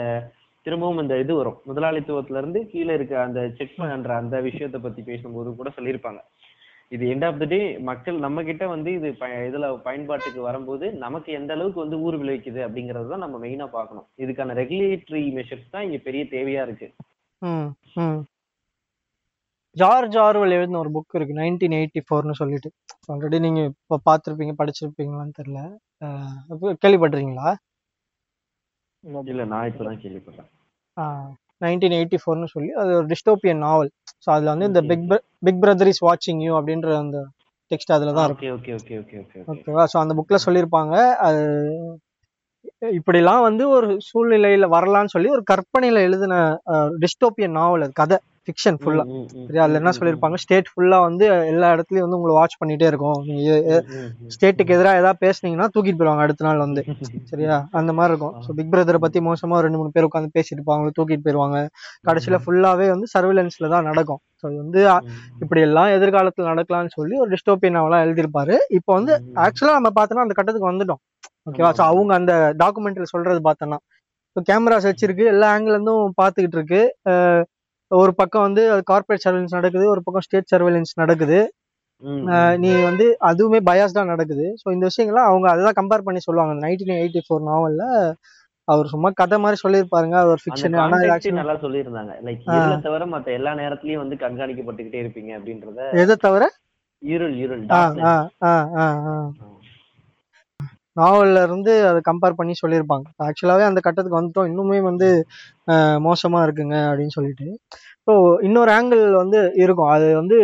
திரும்பவும் 0.66 1.02
இந்த 1.02 1.16
இது 1.24 1.32
வரும். 1.40 1.58
முதலாளித்துவத்துல 1.68 2.40
இருந்து 2.42 2.60
கீழே 2.72 2.94
இருக்க 2.98 3.14
அந்த 3.26 3.40
செக் 3.58 3.76
பண்ற 3.78 4.12
அந்த 4.22 4.36
விஷயத்தை 4.48 4.80
பத்தி 4.86 5.02
பேசும்போது 5.10 5.50
கூட 5.60 5.70
சொல்லியிருப்பாங்க. 5.76 6.20
இது 6.92 7.04
எண்ட் 7.12 7.26
ஆஃப் 7.26 7.40
த 7.40 7.44
டே 7.44 7.58
மக்கள் 7.88 8.18
நம்ம 8.18 8.42
கிட்ட 8.42 8.64
வந்து 8.66 8.90
இது 8.98 9.08
இதுல 9.48 9.66
பயன்பாட்டுக்கு 9.86 10.40
வரும்போது 10.40 10.86
நமக்கு 11.04 11.30
எந்த 11.32 11.52
அளவுக்கு 11.56 11.82
வந்து 11.84 11.96
ஊர் 12.00 12.16
விளைவிக்குது 12.22 12.60
அப்படிங்கறது 12.66 13.08
தான் 13.08 13.24
நம்ம 13.24 13.38
மெயினா 13.44 13.66
பார்க்கணும். 13.76 14.06
இதுக்கான 14.18 14.56
ரெகுலேட்டரி 14.60 15.22
மெஷர்ஸ் 15.38 15.70
தான் 15.70 15.84
இங்க 15.86 15.98
பெரிய 16.06 16.24
தேவையா 16.34 16.62
இருக்கு. 16.68 16.88
ம், 17.42 17.68
ம். 18.04 18.20
ஜார்ஜ் 19.76 20.16
ஆர்வல் 20.16 20.56
எழுதின 20.58 20.78
ஒரு 20.78 20.90
புக் 20.94 21.16
இருக்கு 21.18 21.34
நைன்டீன் 21.40 21.76
எயிட்டி 21.78 22.00
ஃபோர்னு 22.06 22.38
சொல்லிட்டு. 22.40 22.70
ஆல்ரெடி 23.12 23.38
நீங்க 23.46 23.60
இப்போ 23.72 23.96
பார்த்துருப்பீங்க 24.08 24.54
படிச்சிருப்பீங்களான்னு 24.60 25.38
தெரியல. 25.40 25.60
கேள்விப்பட்டிருக்கீங்களா? 26.84 27.50
இல்ல 29.32 29.42
நான் 29.52 29.68
இப்பதான் 29.70 30.00
கேள்விப்படுறேன் 30.04 30.48
நைன்டீன் 31.60 31.96
எயிட்டி 31.98 32.18
ஃபோர்னு 32.22 32.48
சொல்லி 32.52 32.70
அது 32.80 32.90
ஒரு 32.98 33.06
டிஸ்டோபியன் 33.06 33.62
நாவல் 33.66 33.90
ஸோ 34.26 34.28
அதுல 34.34 34.52
வந்து 34.54 34.68
இந்த 34.70 34.80
பிக் 34.90 35.04
பிக் 35.46 35.60
பிரதர் 35.64 35.90
இஸ் 35.92 36.04
வாட்சிங் 36.06 36.42
யூ 36.46 36.52
அப்படின்ற 36.58 36.90
அந்த 37.02 37.18
டெக்ஸ்ட் 37.70 37.94
அதுல 37.96 38.12
தான் 38.12 38.26
இருக்கும் 38.26 38.54
okay 38.56 38.72
okay 38.76 38.94
okay 38.98 39.16
okay 39.20 39.40
okay 39.40 39.52
ஓகேவா 39.52 39.84
ஸோ 39.92 39.96
அந்த 40.02 40.12
புக்ல 40.18 40.38
சொல்லியிருப்பாங்க. 40.46 40.94
அது 41.26 41.42
இப்படிலாம் 42.98 43.42
வந்து 43.42 43.64
ஒரு 43.68 43.88
சூழ்நிலையில 44.08 44.66
வரலாம்னு 44.74 45.12
சொல்லி 45.12 45.28
ஒரு 45.28 45.42
கற்பனையில 45.50 46.00
எழுதின 46.00 46.34
டிஸ்டோபியன் 47.04 47.56
நாவல் 47.58 47.84
அது 47.86 47.92
கதை. 47.92 48.18
ஃபிக்ஷன் 48.48 48.78
ஃபுல்லா 48.82 49.04
சரியா 49.46 49.62
அதுல 49.64 49.78
என்ன 49.80 49.92
சொல்லியிருப்பாங்க? 49.98 50.36
ஸ்டேட் 50.44 50.68
ஃபுல்லா 50.70 50.98
வந்து 51.06 51.24
எல்லா 51.52 51.68
இடத்துலயும் 51.74 52.06
வந்து 52.06 52.18
உங்களை 52.18 52.34
வாட்ச் 52.38 52.56
பண்ணிட்டே 52.60 52.86
இருக்கும். 52.92 53.18
நீங்க 53.28 53.80
ஸ்டேட்டுக்கு 54.34 54.74
எதிராக 54.76 55.00
ஏதாவது 55.02 55.20
பேசுனீங்கன்னா 55.24 55.66
தூக்கிட்டு 55.74 55.98
போயிடுவாங்க 56.00 56.24
அடுத்த 56.26 56.46
நாள் 56.48 56.62
வந்து. 56.64 56.82
சரியா? 57.32 57.56
அந்த 57.80 57.92
மாதிரி 57.98 58.12
இருக்கும். 58.14 58.34
ஸோ 58.44 58.56
பிக் 58.58 58.70
பிரதரை 58.74 59.00
பத்தி 59.04 59.20
மோசமா 59.28 59.60
ரெண்டு 59.66 59.80
மூணு 59.80 59.92
பேர் 59.96 60.08
உட்காந்து 60.08 60.30
பேசிட்டு 60.38 60.58
இருப்பாங்க. 60.58 60.92
தூக்கிட்டு 60.98 61.26
போயிடுவாங்க. 61.26 61.58
கடைசியில 62.08 62.38
ஃபுல்லாவே 62.44 62.88
வந்து 62.94 63.08
சர்வேலன்ஸ்ல 63.14 63.70
தான் 63.74 63.86
நடக்கும். 63.90 64.20
ஸோ 64.40 64.44
இது 64.52 64.60
வந்து 64.64 64.80
இப்படி 65.44 65.60
எல்லாம் 65.68 65.92
எதிர்காலத்துல 65.98 66.48
நடக்கலாம்னு 66.52 66.92
சொல்லி 66.98 67.14
ஒரு 67.24 67.30
டிஸ்டோபியன் 67.34 67.76
நாவலா 67.78 68.00
எழுதியிருப்பாரு. 68.06 68.56
இப்போ 68.78 68.90
வந்து 68.98 69.14
ஆக்சுவலா 69.46 69.76
நம்ம 69.78 69.92
பார்த்தோன்னா 69.98 70.26
அந்த 70.26 70.36
கட்டத்துக்கு 70.38 70.72
வந்துட்டோம். 70.72 71.02
ஓகேவா 71.50 71.70
ஸோ 71.78 71.84
அவங்க 71.92 72.12
அந்த 72.20 72.32
டாக்குமெண்ட்ரியில் 72.62 73.12
சொல்றது 73.14 73.40
பார்த்தோன்னா 73.48 73.78
இப்போ 74.28 74.40
கேமராஸ் 74.48 74.88
வச்சிருக்கு. 74.88 75.24
எல்லா 75.34 75.46
ஆங்கிள் 75.54 75.74
இருந்தும் 75.74 76.02
பார்த்துக்கிட்டு 76.20 76.58
இருக்கு. 76.58 76.80
ஒரு 77.90 78.12
பக்கம் 78.20 78.46
வந்து 78.46 78.62
கார்பரேட் 78.90 79.24
சர்வேலன்ஸ் 79.24 79.56
நடக்குது 79.58 79.84
ஒரு 79.92 80.00
பக்கம் 80.06 80.24
ஸ்டேட் 80.26 80.50
சர்வேலன்ஸ் 80.52 80.92
நடக்குது. 81.02 81.38
நீ 82.62 82.70
வந்து 82.88 83.06
அதுவுமே 83.28 83.60
பயாஸ்டா 83.68 84.02
நடக்குது. 84.10 84.46
ஸோ 84.60 84.66
இந்த 84.74 84.84
விஷயங்கள்லாம் 84.90 85.28
அவங்க 85.30 85.46
அதெல்லாம் 85.52 85.78
கம்பேர் 85.78 86.06
பண்ணி 86.08 86.20
சொல்லுவாங்க. 86.26 86.54
நைன்டீன் 86.64 86.98
எயிட்டி 87.02 87.22
ஃபோர் 87.26 87.48
நாவல்ல 87.50 87.84
அவர் 88.68 88.90
சும்மா 88.92 89.08
கதை 89.20 89.36
மாதிரி 89.42 89.58
சொல்லியிருப்பாருங்க. 89.62 90.16
அது 90.20 90.30
ஒரு 90.32 90.40
அந்த 90.40 90.44
ஃபிக்ஷன் 90.44 90.74
ஆனா 90.84 90.96
இது 91.02 91.32
நல்லா 91.40 91.56
சொல்லியிருந்தாங்க. 91.64 92.14
லைக் 92.26 92.42
இதுல 92.56 92.76
தவிர 92.86 93.06
மத்த 93.14 93.32
எல்லா 93.38 93.52
நேரத்துலயும் 93.62 94.02
வந்து 94.04 94.16
கண்காணிக்கப்பட்டுக்கிட்டே 94.24 95.00
இருப்பீங்க 95.04 95.30
அப்படின்றத 95.38 95.86
எதை 96.02 96.16
தவிர? 96.26 96.44
இருள் 97.02 97.34
இருள் 97.44 97.62
ஆ 97.70 97.80
dark 97.80 97.98
ஆ 98.10 98.12
side. 98.12 98.30
ஆ 98.50 98.52
ஆ 98.82 98.86
ஆ 99.10 99.14
நாவல்ல 100.98 101.42
இருந்து 101.42 101.72
அதை 101.88 102.00
கம்பேர் 102.04 102.36
பண்ணி 102.36 102.54
சொல்லியிருப்பாங்க. 102.60 103.06
ஆக்சுவலாவே 103.26 103.64
அந்த 103.64 103.80
கட்டத்துக்கு 103.80 104.20
வந்துட்டோம். 104.20 104.48
இன்னுமே 104.50 104.80
வந்து 104.84 105.08
அஹ், 105.68 105.98
மோசமா 106.04 106.40
இருக்குங்க 106.46 106.76
அப்படின்னு 106.88 107.16
சொல்லிட்டு. 107.16 107.48
ஸோ 108.06 108.12
இன்னொரு 108.42 108.70
ஆங்கிள் 108.74 109.02
வந்து 109.16 109.38
இருக்கும். 109.62 109.92
அது 109.94 110.06
வந்து 110.16 110.36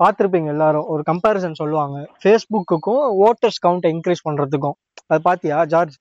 பார்த்திருப்பீங்க 0.00 0.50
எல்லாரும். 0.54 0.88
ஒரு 0.88 1.02
கம்பேரிசன் 1.06 1.60
சொல்லுவாங்க. 1.60 1.96
ஃபேஸ்புக்குக்கும் 2.22 3.04
ஓட்டர்ஸ் 3.26 3.62
கவுண்ட்டை 3.64 3.92
இன்க்ரீஸ் 3.94 4.26
பண்றதுக்கும். 4.26 4.76
அது 5.10 5.22
பாத்தியா 5.22 5.58
ஜார்ஜ்? 5.72 5.96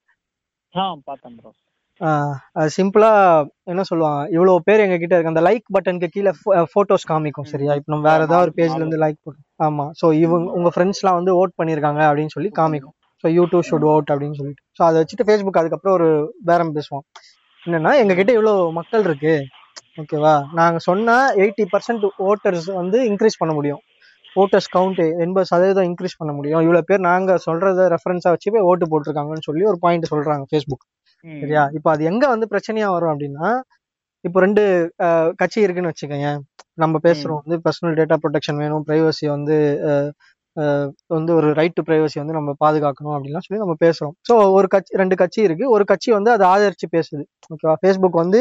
ஆ 0.74 0.84
பார்த்தேன் 1.06 1.38
ப்ரோ 1.38 1.52
ஆஹ் 2.02 2.34
அது 2.54 2.70
சிம்பிளா 2.76 3.12
என்ன 3.68 3.84
சொல்லுவாங்க? 3.84 4.20
இவ்வளவு 4.32 4.66
பேர் 4.66 4.84
எங்க 4.84 4.98
கிட்ட 4.98 5.14
இருக்கு. 5.16 5.32
அந்த 5.32 5.44
லைக் 5.46 5.64
பட்டனுக்கு 5.76 6.10
கீழே 6.10 6.32
போட்டோஸ் 6.74 7.08
காமிக்கும். 7.08 7.48
சரியா? 7.54 7.72
இப்போ 7.74 7.90
நம்ம 7.94 8.06
வேற 8.10 8.20
ஏதாவது 8.22 8.46
ஒரு 8.46 8.54
பேஜ்ல 8.60 8.82
இருந்து 8.82 9.00
லைக் 9.04 9.32
ஆமா. 9.60 9.86
சோ 10.02 10.08
இவங்க 10.20 10.52
உங்க 10.52 10.72
ஃப்ரெண்ட்ஸ்லாம் 10.76 11.18
வந்து 11.20 11.34
ஓட் 11.38 11.58
பண்ணிருக்காங்க 11.60 12.02
அப்படின்னு 12.10 12.36
சொல்லி 12.36 12.52
காமிக்கும். 12.60 12.96
So 13.24 13.28
you 13.38 13.44
too 13.52 13.60
should 13.68 13.88
vote 13.94 14.10
அப்படின்னு 14.14 14.38
சொல்லிட்டு. 14.40 14.64
ஸோ 14.78 14.82
அதை 14.88 14.98
வச்சுட்டு 15.02 15.26
ஃபேஸ்புக் 15.28 15.60
அதுக்கப்புறம் 15.62 15.96
ஒரு 16.00 16.10
பேரம் 16.50 16.74
பேசுவோம். 16.78 17.06
என்னன்னா 17.64 17.92
எங்க 18.02 18.14
கிட்ட 18.20 18.32
இவ்வளவு 18.38 18.72
மக்கள் 18.80 19.06
இருக்கு. 19.08 19.36
ஓகேவா 20.02 20.34
நாங்க 20.60 20.80
சொன்னா 20.90 21.16
எயிட்டி 21.44 21.64
பர்சன்ட் 21.74 22.06
ஓட்டர்ஸ் 22.30 22.68
வந்து 22.82 22.98
இன்க்ரீஸ் 23.12 23.40
பண்ண 23.42 23.54
முடியும். 23.60 23.82
ஓட்டர்ஸ் 24.42 24.70
கவுண்ட் 24.76 25.02
எண்பது 25.24 25.48
சதவீதம் 25.52 25.88
இன்க்ரீஸ் 25.90 26.20
பண்ண 26.20 26.32
முடியும். 26.38 26.62
இவ்வளவு 26.66 26.88
பேர் 26.90 27.02
நாங்க 27.10 27.38
சொல்றத 27.48 27.88
ரெஃபரன்ஸா 27.96 28.32
வச்சு 28.36 28.54
போய் 28.56 28.68
ஓட்டு 28.70 28.86
போட்டிருக்காங்கன்னு 28.92 29.48
சொல்லி 29.50 29.64
ஒரு 29.72 29.80
பாயிண்ட் 29.86 30.12
சொல்றாங்க 30.12 30.46
ஃபேஸ்புக் 30.52 30.86
சரியா? 31.42 31.64
இப்போ 31.78 31.90
அது 31.94 32.04
எங்க 32.12 32.24
வந்து 32.34 32.48
பிரச்சனையா 32.52 32.90
வரும் 32.96 33.12
அப்படின்னா 33.14 33.48
இப்போ 34.24 34.40
ரெண்டு 34.46 34.64
கட்சி 35.42 35.60
இருக்குன்னு 35.64 35.92
வச்சுக்கோங்க 35.92 36.30
நம்ம 36.84 37.00
பேசுறோம் 37.08 37.40
வந்து 37.44 37.58
பர்சனல் 37.66 37.98
டேட்டா 38.00 38.16
ப்ரொடெக்ஷன் 38.24 38.62
வேணும் 38.64 38.86
பிரைவசி 38.88 39.26
வந்து 39.36 39.56
வந்து 41.16 41.32
ஒரு 41.40 41.48
ரைட் 41.60 41.76
டு 41.78 41.84
பிரைவசி 41.88 42.18
வந்து 42.22 42.36
நம்ம 42.38 42.54
பாதுகாக்கணும் 42.64 43.16
அப்படின்லாம் 43.16 43.46
சொல்லி 43.46 43.62
நம்ம 43.64 43.76
பேசுறோம். 43.86 44.14
ஸோ 44.30 44.36
ஒரு 44.58 44.68
கட்சி 44.74 44.98
ரெண்டு 45.02 45.16
கட்சி 45.22 45.40
இருக்கு. 45.48 45.66
ஒரு 45.76 45.84
கட்சி 45.92 46.10
வந்து 46.18 46.32
அதை 46.36 46.46
ஆதரிச்சு 46.54 46.88
பேசுது. 46.96 47.24
ஓகேவா 47.54 47.76
ஃபேஸ்புக் 47.82 48.22
வந்து 48.24 48.40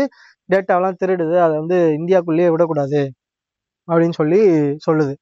டேட்டாவெல்லாம் 0.49 0.99
திருடுது. 1.03 1.37
அதை 1.47 1.55
வந்து 1.63 1.79
இந்தியாக்குள்ளேயே 2.01 2.51
விடக்கூடாது 2.55 3.03
அப்படின்னு 3.89 4.17
சொல்லி 4.21 4.41
சொல்லுது. 4.87 5.15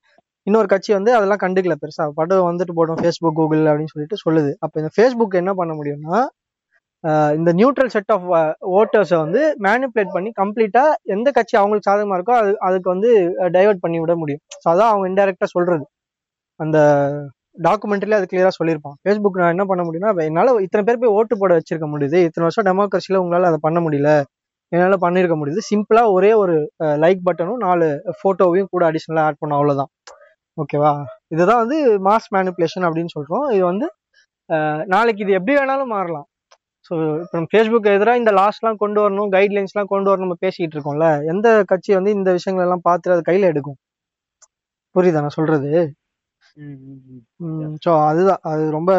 இன்னொரு 0.46 0.68
கட்சி 0.72 0.90
வந்து 0.98 1.10
அதெல்லாம் 1.16 1.42
கண்டுக்கல 1.44 1.74
பெருசா. 1.82 2.04
படம் 2.20 2.48
வந்துட்டு 2.50 2.72
போடும். 2.78 3.00
ஃபேஸ்புக் 3.02 3.36
கூகுள் 3.38 3.62
அப்படின்னு 3.70 3.92
சொல்லிட்டு 3.94 4.16
சொல்லுது. 4.24 4.50
அப்போ 4.64 4.76
இந்த 4.82 4.90
ஃபேஸ்புக் 4.96 5.40
என்ன 5.42 5.52
பண்ண 5.60 5.74
முடியும்னா 5.80 6.18
இந்த 7.38 7.50
நியூட்ரல் 7.58 7.90
செட் 7.94 8.12
ஆஃப் 8.14 8.26
ஓட்டர்ஸை 8.78 9.16
வந்து 9.24 9.40
மேனிப்புலேட் 9.66 10.12
பண்ணி 10.16 10.30
கம்ப்ளீட்டா 10.40 10.84
எந்த 11.14 11.28
கட்சி 11.38 11.54
அவங்களுக்கு 11.60 11.88
சாதகமா 11.88 12.16
இருக்கோ 12.18 12.34
அது 12.42 12.52
அதுக்கு 12.68 12.88
வந்து 12.94 13.10
டைவர்ட் 13.56 13.82
பண்ணி 13.84 13.98
விட 14.02 14.14
முடியும். 14.22 14.42
ஸோ 14.62 14.66
அதான் 14.72 14.90
அவங்க 14.92 15.06
இன்டெரக்டா 15.10 15.48
சொல்றது. 15.56 15.84
அந்த 16.60 16.78
டாக்குமெண்ட்லேயே 17.66 18.18
அது 18.20 18.28
கிளியராக 18.30 18.54
சொல்லியிருப்பான். 18.58 18.96
ஃபேஸ்புக் 19.02 19.40
நான் 19.40 19.52
என்ன 19.54 19.64
பண்ண 19.70 19.82
முடியும்னா 19.86 20.10
என்னால் 20.28 20.50
இத்தனை 20.66 20.82
பேர் 20.86 21.00
போய் 21.02 21.14
ஓட்டு 21.18 21.34
போட 21.42 21.52
வச்சிருக்க 21.58 21.86
முடியுது. 21.94 22.18
இத்தனை 22.28 22.44
வருஷம் 22.46 22.66
டெமோக்ரஸியில் 22.68 23.20
உங்களால் 23.22 23.48
அதை 23.50 23.58
பண்ண 23.66 23.80
முடியல. 23.86 24.10
என்னால் 24.72 25.02
பண்ணியிருக்க 25.04 25.36
முடியுது. 25.40 25.62
சிம்பிளாக 25.70 26.14
ஒரே 26.16 26.30
ஒரு 26.42 26.54
லைக் 27.04 27.20
பட்டனும் 27.26 27.62
நாலு 27.66 27.86
ஃபோட்டோவையும் 28.20 28.70
கூட 28.74 28.82
அடிஷ்னலாக 28.90 29.26
ஆட் 29.28 29.40
பண்ண 29.42 29.54
அவ்வளோதான் 29.58 29.90
ஓகேவா 30.56 30.92
இதுதான் 31.34 31.60
வந்து 31.64 31.78
மாஸ் 32.08 32.28
மேனிப்புலேஷன் 32.34 32.86
அப்படின்னு 32.88 33.12
சொல்கிறோம் 33.16 33.46
இது 33.56 33.64
வந்து 33.72 33.86
நாளைக்கு 34.94 35.22
இது 35.24 35.32
எப்படி 35.38 35.54
வேணாலும் 35.58 35.92
மாறலாம். 35.96 36.26
ஸோ 36.86 36.94
இப்போ 37.22 37.34
நம்ம 37.38 37.48
ஃபேஸ்புக் 37.52 37.86
எதிராக 37.96 38.20
இந்த 38.22 38.32
லாஸ்ட்லாம் 38.40 38.80
கொண்டு 38.82 38.98
வரணும் 39.04 39.30
கைட்லைன்ஸ்லாம் 39.34 39.90
கொண்டு 39.92 40.10
வரணும் 40.10 40.26
நம்ம 40.26 40.38
பேசிக்கிட்டு 40.44 40.76
இருக்கோம்ல. 40.76 41.06
எந்த 41.32 41.48
கட்சி 41.70 41.90
வந்து 41.98 42.10
இந்த 42.18 42.30
விஷயங்கள் 42.38 42.66
எல்லாம் 42.66 42.84
பார்த்துட்டு 42.88 43.16
அது 43.16 43.24
கையில் 43.30 43.50
எடுக்கும்? 43.52 43.78
புரியுதா 44.94 45.22
நான் 45.26 45.36
சொல்கிறது 45.38 45.70
ஸோ 47.84 47.92
அதுதான். 48.08 48.42
அது 48.50 48.64
ரொம்ப 48.70 48.92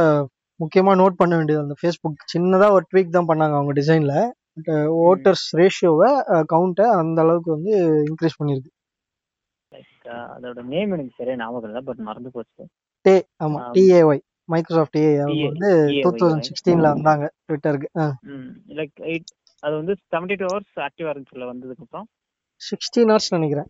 முக்கியமா 0.60 0.91
நோட் 1.00 1.20
பண்ண 1.20 1.34
வேண்டியது 1.38 1.63
அந்த 1.63 1.76
ஃபேஸ்புக் 1.80 2.30
சின்னதா 2.34 2.68
ஒரு 2.76 2.86
ட்வீக் 2.91 3.15
தான் 3.15 3.30
பண்ணாங்க 3.30 3.56
அவங்க 3.58 3.74
டிசைன்ல 3.80 4.13
ஓட்டர்ஸ் 5.06 5.46
ரேஷியோவை 5.60 6.10
கவுண்ட்டை 6.52 6.86
அந்த 7.00 7.20
அளவுக்கு 7.24 7.50
வந்து 7.56 7.74
இன்க்ரீஸ் 8.10 8.38
பண்ணிருக்கு. 8.39 8.72
லைக் 9.72 10.08
அதோட 10.36 10.60
நேம் 10.74 10.94
எனக்கு 10.96 11.18
சரியா 11.18 11.36
ஞாபகம் 11.41 11.70
இல்லை 11.70 11.82
பட் 11.89 12.02
மறந்து 12.08 12.32
போச்சு. 12.36 12.63
டே 13.06 13.15
ஆமா. 13.46 13.60
டிஏஒய் 13.76 14.22
மைக்ரோசாஃப்ட் 14.50 14.96
டிஏ 14.96 15.12
அவங்க 15.24 15.46
வந்து 15.50 15.70
டூ 15.98 16.12
தௌசண்ட் 16.13 16.48
சிக்ஸ்டீன்ல 16.50 16.89
வந்தாங்க 16.96 17.26
ட்விட்டருக்கு 17.46 17.89
லைக் 18.80 18.96
எயிட் 19.10 19.30
அது 19.63 19.74
வந்து 19.82 19.94
செவன்டி 20.13 20.36
டூ 20.39 20.48
ஹவர்ஸ் 20.50 20.82
ஆக்டிவா 20.88 21.12
இருந்துச்சுல 21.13 21.48
வந்ததுக்கு 21.52 21.86
அப்புறம் 21.86 22.08
சிக்ஸ்டீன் 22.62 23.12
ஹவர்ஸ் 23.12 23.36
நினைக்கிறேன் 23.38 23.70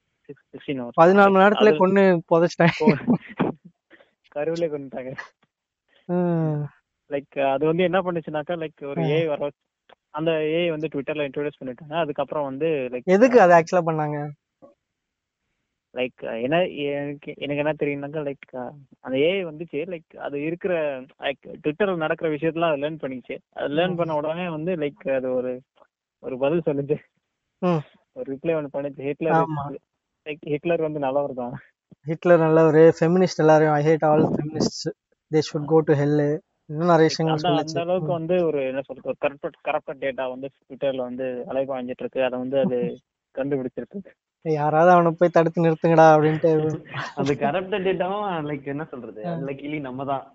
பதினாலு 0.99 1.31
மணி 1.31 1.43
நேரத்துல 1.43 1.71
கொண்டு 1.81 2.03
புதைச்சிட்டேன். 2.29 2.75
கருவிலே 4.35 4.67
கொண்டுட்டாங்க. 4.71 5.11
லைக் 7.09 7.37
அது 7.53 7.63
வந்து 7.65 7.87
என்ன 7.89 7.99
பண்ணுச்சுனாக்கா 8.05 8.55
லைக் 8.63 8.81
ஒரு 8.91 9.01
ஏ 9.13 9.19
வர 9.31 9.49
அந்த 10.11 10.31
ஏ 10.51 10.59
வந்து 10.69 10.89
ட்விட்டர்ல 10.93 11.27
இன்ட்ரோடியூஸ் 11.27 11.59
பண்ணிட்டாங்க. 11.61 11.95
அதுக்கப்புறம் 12.03 12.47
வந்து 12.49 12.67
லைக் 12.93 13.13
எதுக்கு 13.17 13.37
அதை 13.41 13.55
ஆக்சுவலா 13.57 13.87
பண்ணாங்க? 13.89 14.19
லைக் 15.93 16.21
என்ன 16.45 16.55
எனக்கு 16.93 17.29
எனக்கு 17.37 17.61
என்ன 17.63 17.73
தெரியும்னாக்கா 17.81 18.21
லைக் 18.27 18.47
அந்த 19.05 19.15
ஏஐ 19.27 19.41
வந்துச்சு. 19.49 19.79
லைக் 19.93 20.15
அது 20.25 20.37
இருக்கிற 20.41 20.73
லைக் 21.21 21.43
ட்விட்டர்ல 21.63 21.95
நடக்கிற 22.05 22.29
விஷயத்தெல்லாம் 22.35 22.73
அது 22.73 22.83
லேர்ன் 22.83 23.01
பண்ணிச்சு. 23.03 23.35
அது 23.57 23.69
லேர்ன் 23.77 23.97
பண்ண 23.99 24.15
உடனே 24.21 24.47
வந்து 24.57 24.73
லைக் 24.83 25.05
அது 25.19 25.29
ஒரு 25.39 25.53
ஒரு 26.23 26.35
பதில் 26.43 26.67
சொல்லுச்சு. 26.67 26.97
ஒரு 28.15 28.27
ரிப்ளை 28.33 28.53
ஒன்று 28.57 28.75
பண்ணுச்சு. 28.75 29.01
ஹிட்லர். 29.09 29.39
லைக் 30.25 30.43
ஹிட்லர் 30.53 30.85
வந்து 30.87 30.99
நல்லவர் 30.99 31.39
தான். 31.41 31.55
ஹிட்லர் 32.05 32.43
நல்லவரு 32.43 32.83
ஃபெமினிஸ்ட் 32.97 33.41
எல்லாரையும் 33.43 33.75
I 33.77 33.83
hate 33.87 34.05
all 34.09 34.25
feminist 34.33 34.83
they 35.31 35.39
should 35.47 35.69
go 35.71 35.77
to 35.87 35.93
hell 36.01 36.19
இன்னும் 36.69 36.91
நிறைய 36.91 37.09
விஷயங்கள் 37.09 37.35
அந்த 37.35 37.47
அந்த 37.47 37.49
சொல்லுச்சு 37.51 37.81
அளவுக்கு 37.83 38.11
வந்து 38.19 38.35
ஒரு 38.47 38.59
என்ன 38.69 38.81
சொல்றது 38.87 39.09
ஒரு 39.09 39.17
கரப்ட் 39.67 40.03
டேட்டா 40.03 40.25
வந்து 40.33 40.47
ட்விட்டர்ல 40.53 41.01
வந்து 41.09 41.25
அலைபாஞ்சிட்டு 41.51 42.03
இருக்கு. 42.03 42.21
அதை 42.27 42.35
வந்து 42.43 42.57
அது 42.63 42.77
கண்டுபிடிச்சிருக்கு. 43.35 43.99
யாராவது 44.45 44.89
அவனை 44.95 45.11
போய் 45.19 45.35
தடுத்து 45.37 45.65
நிறுத்துங்கடா 45.65 46.07
அப்படின்ட்டு. 46.15 46.51
அந்த 47.19 47.33
கரப்டட் 47.43 47.85
டேட்டாவும் 47.87 48.47
லைக் 48.49 48.71
என்ன 48.73 48.85
சொல்றது? 48.91 49.21
லைக் 49.47 49.63
இல்லி 49.67 49.79
நம்ம 49.79 50.05
தான். 50.11 50.25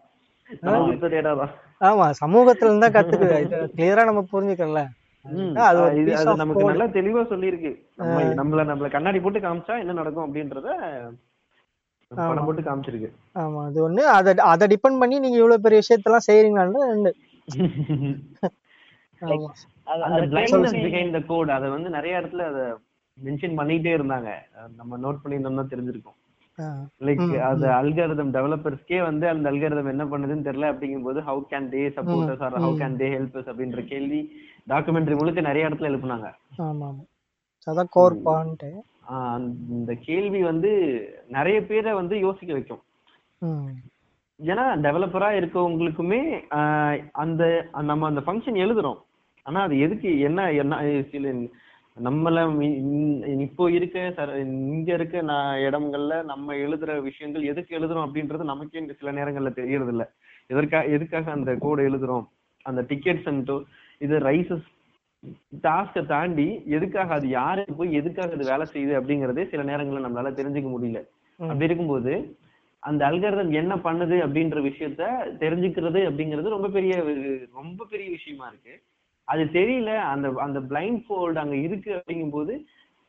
ஆமா 1.88 2.06
சமூகத்துல 2.22 2.70
இருந்தா 2.70 2.88
கத்துக்குது. 2.96 3.36
இது 3.44 3.58
கிளியரா 3.76 4.04
நம்ம 4.08 4.22
புரிஞ்சுக்கல. 4.32 4.82
அது 5.68 5.78
ஒரு 5.84 6.14
அது 6.20 6.36
நமக்கு. 6.42 6.70
நல்லா 6.70 6.88
தெளிவா 6.98 7.22
சொல்லியிருக்கு. 7.32 7.72
நம்ம 7.96 8.22
நம்மள 8.40 8.64
நம்மள 8.70 8.88
கண்ணாடி 8.96 9.20
போட்டு 9.24 9.40
காமிச்சா 9.46 9.76
என்ன 9.84 9.98
நடக்கும் 10.00 10.26
அப்படின்றத 10.26 10.68
படம் 12.10 12.44
போட்டு 12.44 12.62
காமிச்சிருக்கு. 12.62 13.08
ஆமா 13.34 13.64
அது 13.64 13.78
ஒண்ணு. 13.84 14.02
அதை 14.12 14.34
அதை 14.44 14.66
டிபெண்ட் 14.66 14.98
பண்ணி 14.98 15.18
நீங்க 15.18 15.36
இவ்வளவு 15.36 15.60
பெரிய 15.60 15.80
விஷயத்தெல்லாம் 15.80 16.26
செய்யறீங்களான்னு 16.28 16.88
ரெண்டு. 16.88 17.10
அது- 21.52 21.70
வந்து 21.70 21.90
நிறைய 21.90 22.20
இடத்துல 22.20 22.42
அத 22.44 22.60
மென்ஷன் 23.18 23.56
பண்ணிட்டே 23.56 23.92
இருந்தாங்க. 23.96 24.28
நம்ம 24.76 24.98
நோட் 24.98 25.20
பண்ணியிருந்தோம்னா 25.22 25.64
தெரிஞ்சிருக்கும். 25.70 26.16
லைக் 27.00 27.20
அது 27.42 27.66
அல்காரிதம் 27.78 28.32
டெவலப்பர்ஸ்க்கே 28.32 29.02
வந்து 29.02 29.28
அந்த 29.28 29.50
அல்காரிதம் 29.50 29.88
என்ன 29.88 30.04
பண்ணுதுன்னு 30.04 30.46
தெரியல 30.46 30.70
அப்படிங்கும்போது 30.72 31.20
how 31.26 31.42
can 31.50 31.68
they 31.72 31.82
support 31.96 32.32
us 32.32 32.42
or 32.42 32.56
how 32.58 32.74
can 32.80 32.98
they 33.00 33.08
help 33.14 33.36
us 33.40 33.50
அப்படின்ற 33.50 33.86
கேள்வி 33.86 34.20
டாக்குமெண்ட்ரி 34.68 35.18
முழுக்க 35.18 35.40
நிறைய 35.40 35.68
இடத்துல 35.68 35.90
எழுப்புனாங்க. 35.90 36.28
ஆமா 36.62 36.88
அதான் 37.66 37.90
கோர் 37.90 38.16
பாயிண்ட் 38.22 38.66
இந்த 39.76 39.92
கேள்வி 40.06 40.40
வந்து 40.50 40.70
நிறைய 41.36 41.58
பேரை 41.70 41.92
வந்து 42.00 42.14
யோசிக்க 42.18 42.50
வைக்கும். 42.56 42.82
ஏன்னா 44.40 44.64
டெவலப்பரா 44.84 45.30
இருக்கவங்களுக்குமே 45.38 46.20
அந்த 47.22 47.42
நம்ம 47.90 48.06
அந்த 48.10 48.22
ஃபங்க்ஷன் 48.26 48.62
எழுதுறோம். 48.64 49.00
ஆனா 49.46 49.60
அது 49.66 49.74
எதுக்கு 49.86 50.10
என்ன 50.28 50.40
என்ன 50.62 50.74
சில 51.12 51.32
நம்மள 51.96 52.42
இப்போ 53.46 53.64
இருக்க 53.70 54.26
இங்க 54.74 54.90
இருக்க 54.98 55.22
நான் 55.30 55.60
இடங்கள்ல 55.66 56.16
நம்ம 56.24 56.54
எழுதுற 56.64 56.90
விஷயங்கள் 57.08 57.48
எதுக்கு 57.52 57.72
எழுதுறோம் 57.78 58.06
அப்படின்றது 58.06 58.50
நமக்கே 58.52 58.82
இந்த 58.82 58.94
சில 59.00 59.12
நேரங்கள்ல 59.18 59.52
தெரியறது 59.60 59.92
இல்ல 59.94 60.04
எதற்காக 60.50 60.92
எதுக்காக 60.96 61.30
அந்த 61.30 61.50
கோடை 61.64 61.84
எழுதுறோம்? 61.88 62.26
அந்த 62.66 62.80
டிக்கெட்ஸ் 62.90 63.28
அண்ட் 63.32 63.52
இது 64.00 64.16
ரைசஸ் 64.28 64.66
டாஸ்கை 65.64 66.02
தாண்டி 66.06 66.46
எதுக்காக 66.76 67.14
அது 67.14 67.26
யாருக்கு 67.28 67.74
போய் 67.74 67.98
எதுக்காக 68.00 68.36
அது 68.36 68.44
வேலை 68.50 68.66
செய்யுது 68.72 68.92
அப்படிங்கறதே 68.98 69.42
சில 69.50 69.62
நேரங்கள்ல 69.62 70.04
நம்மளால 70.06 70.30
தெரிஞ்சுக்க 70.38 70.68
முடியல. 70.74 71.00
அப்படி 71.38 71.68
இருக்கும்போது 71.68 72.12
அந்த 72.82 73.02
அல்காரிதம் 73.10 73.52
என்ன 73.52 73.74
பண்ணுது 73.86 74.16
அப்படின்ற 74.24 74.58
விஷயத்த 74.68 75.02
தெரிஞ்சுக்கிறது 75.42 76.00
அப்படிங்கிறது 76.08 76.54
ரொம்ப 76.56 76.68
பெரிய 76.68 76.94
ரொம்ப 77.52 77.86
பெரிய 77.90 78.06
விஷயமா 78.10 78.46
இருக்கு. 78.46 78.74
அது 79.28 79.42
தெரியல 79.58 79.90
அந்த 80.12 80.28
அந்த 80.46 80.60
பிளைண்ட் 80.70 81.02
ஃபோல்டு 81.04 81.42
அங்க 81.42 81.56
இருக்கு 81.66 81.90
அப்படிங்கும்போது 81.92 82.54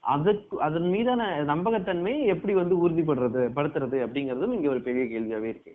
அதுக்கு 0.04 0.56
அதன் 0.60 0.90
மீதான 0.90 1.24
நம்பகத்தன்மை 1.44 2.14
எப்படி 2.26 2.54
வந்து 2.54 2.76
உறுதிப்படுறது 2.84 3.42
படுத்துறது 3.58 3.98
அப்படிங்கறதும் 4.06 4.56
இங்க 4.58 4.70
ஒரு 4.70 4.82
பெரிய 4.82 5.04
கேள்வியாவே 5.06 5.50
இருக்கு. 5.54 5.74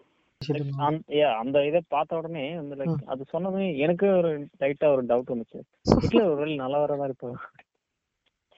அந்த 1.41 1.59
இதை 1.69 1.81
பார்த்த 1.95 2.19
உடனே 2.19 2.45
வந்து 2.59 2.75
லைக் 2.81 3.05
அது 3.13 3.23
சொன்னதுமே 3.33 3.69
எனக்கு 3.85 4.07
ஒரு 4.19 4.31
லைட்டா 4.63 4.87
ஒரு 4.95 5.03
டவுட் 5.11 5.33
வந்துச்சு. 5.33 5.61
ஹிட்லர் 6.03 6.31
ஒரு 6.33 6.41
வேளை 6.41 6.57
நல்லவரா 6.63 6.97
தான் 7.01 7.09
இருப்பாரு 7.11 7.37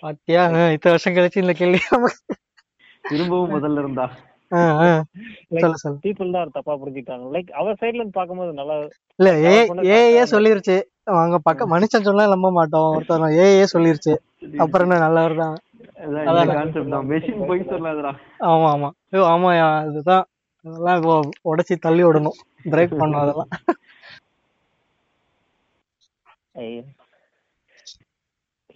பாத்தியா? 0.02 0.42
இத்தனை 0.74 0.92
வருஷம் 0.94 1.16
கழிச்சு 1.16 1.44
இந்த 1.44 1.54
கேள்வி 1.60 1.80
திரும்பவும் 3.04 3.54
முதல்ல 3.56 3.82
இருந்தா. 3.84 4.06
பீப்புள் 6.04 6.34
தான் 6.36 6.52
தப்பா 6.56 6.74
புரிஞ்சுக்கிட்டாங்க. 6.80 7.24
லைக் 7.34 7.50
அவர் 7.60 7.78
சைடுல 7.80 8.00
இருந்து 8.00 8.18
பார்க்கும்போது 8.18 8.52
நல்லா 8.60 8.76
இல்ல 9.18 9.30
ஏ 9.46 9.54
correct 9.70 10.18
ஆ 10.20 10.24
சொல்லிருச்சு. 10.34 10.76
அங்க 11.22 11.38
பக்கம் 11.48 11.72
மனுஷன் 11.74 12.06
சொன்னா 12.08 12.24
நம்ப 12.34 12.48
மாட்டோம். 12.58 12.88
ஒருத்தர் 12.96 13.36
ஏஏ 13.44 13.66
சொல்லிருச்சு. 13.74 14.14
அப்புறம் 14.64 14.86
என்ன 14.86 15.00
நல்லவர் 15.06 15.40
தான் 15.42 15.56
அதான். 16.26 16.52
கான்செப்ட் 16.58 16.94
தான். 16.94 17.06
மெஷின் 17.12 17.46
போய் 17.50 17.68
சொல்லாதடா. 17.70 18.12
ஆமா 18.50 18.68
ஆமா. 18.74 18.90
ஆமாயா 19.34 19.68
அதுதான். 19.84 20.26
அதெல்லாம் 20.64 21.04
உடைச்சி 21.50 21.74
தள்ளி 21.86 22.02
விடணும் 22.06 22.38
பிரேக் 22.66 22.98
பண்ணும் 23.00 23.22
அதெல்லாம். 23.24 23.52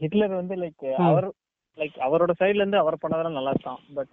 ஹிட்லர் 0.00 0.34
வந்து 0.40 0.54
லைக். 0.62 0.76
அவர் 1.08 1.26
லைக் 1.78 1.96
அவரோட 2.06 2.32
சைடுல 2.40 2.62
இருந்து 2.62 2.82
அவர் 2.82 3.02
பண்ணதெல்லாம் 3.02 3.38
நல்லா 3.38 3.52
தான் 3.66 3.80
பட். 3.98 4.12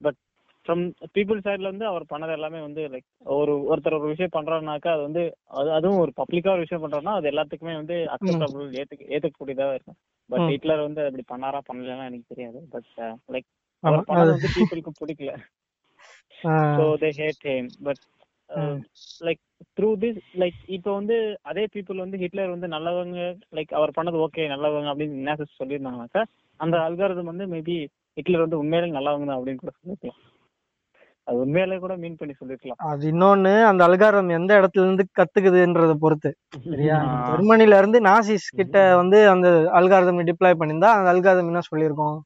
பட் 0.00 0.18
ஃப்ரம் 0.66 0.82
பீப்புள் 1.16 1.38
சைடுல 1.46 1.68
இருந்து 1.70 1.86
அவர் 1.90 2.04
பண்ணது 2.10 2.32
எல்லாமே 2.36 2.58
வந்து 2.64 2.82
லைக் 2.94 3.06
ஒரு 3.36 3.52
ஒருத்தர் 3.70 3.98
ஒரு 3.98 4.10
விஷயம் 4.12 4.34
பண்றாருனாக்கா 4.36 4.90
அது 4.94 5.02
வந்து 5.06 5.22
அது 5.58 5.68
அதுவும் 5.76 6.00
ஒரு 6.04 6.12
பப்ளிக்கா 6.20 6.52
ஒரு 6.54 6.64
விஷயம் 6.64 6.82
பண்றாருன்னா 6.84 7.14
அது 7.18 7.30
எல்லாத்துக்குமே 7.32 7.74
வந்து 7.80 7.96
அக்செப்டபிள் 8.16 8.64
ஏத்துக்க 8.80 9.12
ஏத்துக்கக்கூடியதா 9.14 9.68
இருக்கும் 9.76 9.98
பட். 10.30 10.46
ஹிட்லர் 10.52 10.86
வந்து 10.86 11.02
அப்படி 11.06 11.24
பண்ணாரா 11.32 11.60
பண்ணலன்னா 11.68 12.08
எனக்கு 12.10 12.32
தெரியாது 12.32 12.60
பட் 12.74 12.90
லைக் 13.34 13.48
அவர் 13.82 14.08
பண்ணது 14.08 14.34
வந்து 14.36 14.50
பீப்புளுக்கு 14.56 14.92
பிடிக்கல 15.00 15.32
they 17.02 17.10
hate 17.18 17.44
him 17.46 17.68
but 17.86 18.02
hmm. 18.58 18.78
Like 19.20 19.40
through 19.76 19.90
this 20.02 20.20
like 20.38 20.58
இப்போ 20.76 20.90
வந்து 20.94 21.16
அதே 21.44 21.64
பீப்புள் 21.72 22.04
வந்து 22.04 22.20
ஹிட்லர் 22.22 22.54
வந்து 22.54 22.68
நல்லவங்க 22.74 23.20
லைக் 23.56 23.72
அவர் 23.78 23.96
பண்ணது 23.96 24.24
ஓகே 24.26 24.44
நல்லவங்க 24.52 24.90
அப்படின்னு 24.92 25.20
என்ன 25.22 25.36
சொல்லியிருந்தாங்கனாக்கா 25.54 26.22
அந்த 26.60 26.76
அல்காரதம் 26.86 27.30
வந்து 27.32 27.46
மேபி 27.52 27.76
ஹிட்லர் 28.16 28.44
வந்து 28.44 28.60
உண்மையிலே 28.62 28.96
நல்லவங்க 28.96 29.26
தான் 29.26 29.38
அப்படின்னு 29.38 29.62
கூட 29.62 29.72
சொல்லிருக்கலாம் 29.76 30.20
அது 31.26 31.38
உண்மையிலே 31.42 31.76
கூட 31.78 31.94
மீன் 32.02 32.18
பண்ணி 32.18 32.34
சொல்லிருக்கலாம் 32.36 32.78
அது 32.90 33.02
இன்னொன்னு 33.10 33.52
அந்த 33.66 33.82
அல்காரம் 33.86 34.30
எந்த 34.36 34.52
இடத்துல 34.60 34.84
இருந்து 34.84 35.04
கத்துக்குதுன்றத 35.18 35.94
பொறுத்து 35.98 36.30
சரியா. 36.66 36.96
ஜெர்மனில 37.28 37.80
இருந்து 37.80 37.98
நாசிஸ் 38.06 38.46
கிட்ட 38.58 38.76
வந்து 39.00 39.18
அந்த 39.32 39.48
அல்காரதம் 39.78 40.22
டிப்ளாய் 40.30 40.58
பண்ணியிருந்தா 40.60 40.92
அந்த 40.96 41.10
அல்காரதம் 41.14 41.50
என்ன 41.52 41.62
சொல்லியிருக்கோம்? 41.68 42.16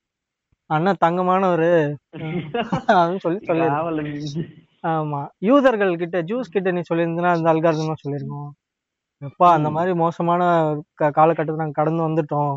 அண்ணா 0.75 0.93
தங்கமானவரு. 1.05 1.71
அப்படின்னு 2.97 3.23
சொல்லி 3.25 3.41
சொல்லி. 3.49 3.67
ஆமா. 4.85 5.21
யூதர்கள் 5.49 5.93
கிட்ட 6.03 6.19
ஜூஸ் 6.31 6.53
கிட்ட 6.55 6.71
நீ 6.73 6.81
சொல்லியிருந்தனா 6.91 7.31
அந்த 7.37 7.49
அல்காரதமா 7.53 7.95
சொல்லியிருக்கோம். 8.03 8.49
எப்பா 9.23 9.47
அந்த 9.57 9.69
மாதிரி 9.71 9.93
மோசமான 9.95 10.43
காலகட்டத்தை 11.19 11.61
நாங்க 11.61 11.79
கடந்து 11.81 12.03
வந்துட்டோம். 12.07 12.55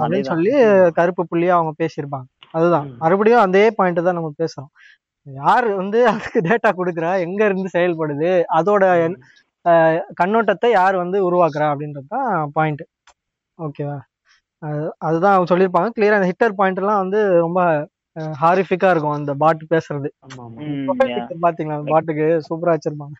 அப்படின்னு. 0.00 0.28
சொல்லி 0.32 0.52
கருப்பு 0.98 1.22
புள்ளியா 1.30 1.54
அவங்க 1.58 1.72
பேசியிருப்பாங்க. 1.82 2.26
அதுதான். 2.52 2.88
மறுபடியும் 3.02 3.44
அதே 3.46 3.64
பாயிண்ட் 3.78 4.06
தான் 4.08 4.18
நம்ம 4.18 4.32
பேசுறோம். 4.42 4.70
யார் 5.26 5.68
வந்து 5.80 5.98
அதுக்கு 6.10 6.40
டேட்டா 6.48 6.70
கொடுக்குறா? 6.72 7.12
எங்க 7.26 7.40
இருந்து 7.44 7.68
செயல்படுது? 7.76 8.30
அதோட 8.58 8.84
கண்ணோட்டத்தை 10.20 10.68
யார் 10.70 10.96
வந்து 10.96 11.18
உருவாக்குறா 11.28 11.66
அப்படின்றது 11.72 12.08
தான் 12.08 12.50
பாயிண்ட் 12.52 12.82
ஓகேவா? 13.58 13.96
அதுதான் 15.06 15.34
அவங்க 15.34 15.48
சொல்லியிருப்பாங்க. 15.52 15.88
கிளியரா 15.96 16.18
அந்த 16.18 16.30
ஹிட்டர் 16.30 16.54
பாயிண்ட் 16.54 16.80
எல்லாம் 16.82 17.02
வந்து 17.02 17.20
ரொம்ப 17.44 17.60
ஹாரிஃபிக்கா 18.42 18.90
இருக்கும் 18.90 19.16
அந்த 19.18 19.32
பாட்டு 19.34 19.64
பேசுறது. 19.74 20.08
பாத்தீங்களா? 21.44 21.78
அந்த 21.78 21.90
பாட்டுக்கு 21.94 22.26
சூப்பரா 22.48 22.74
வச்சிருப்பாங்க. 22.74 23.16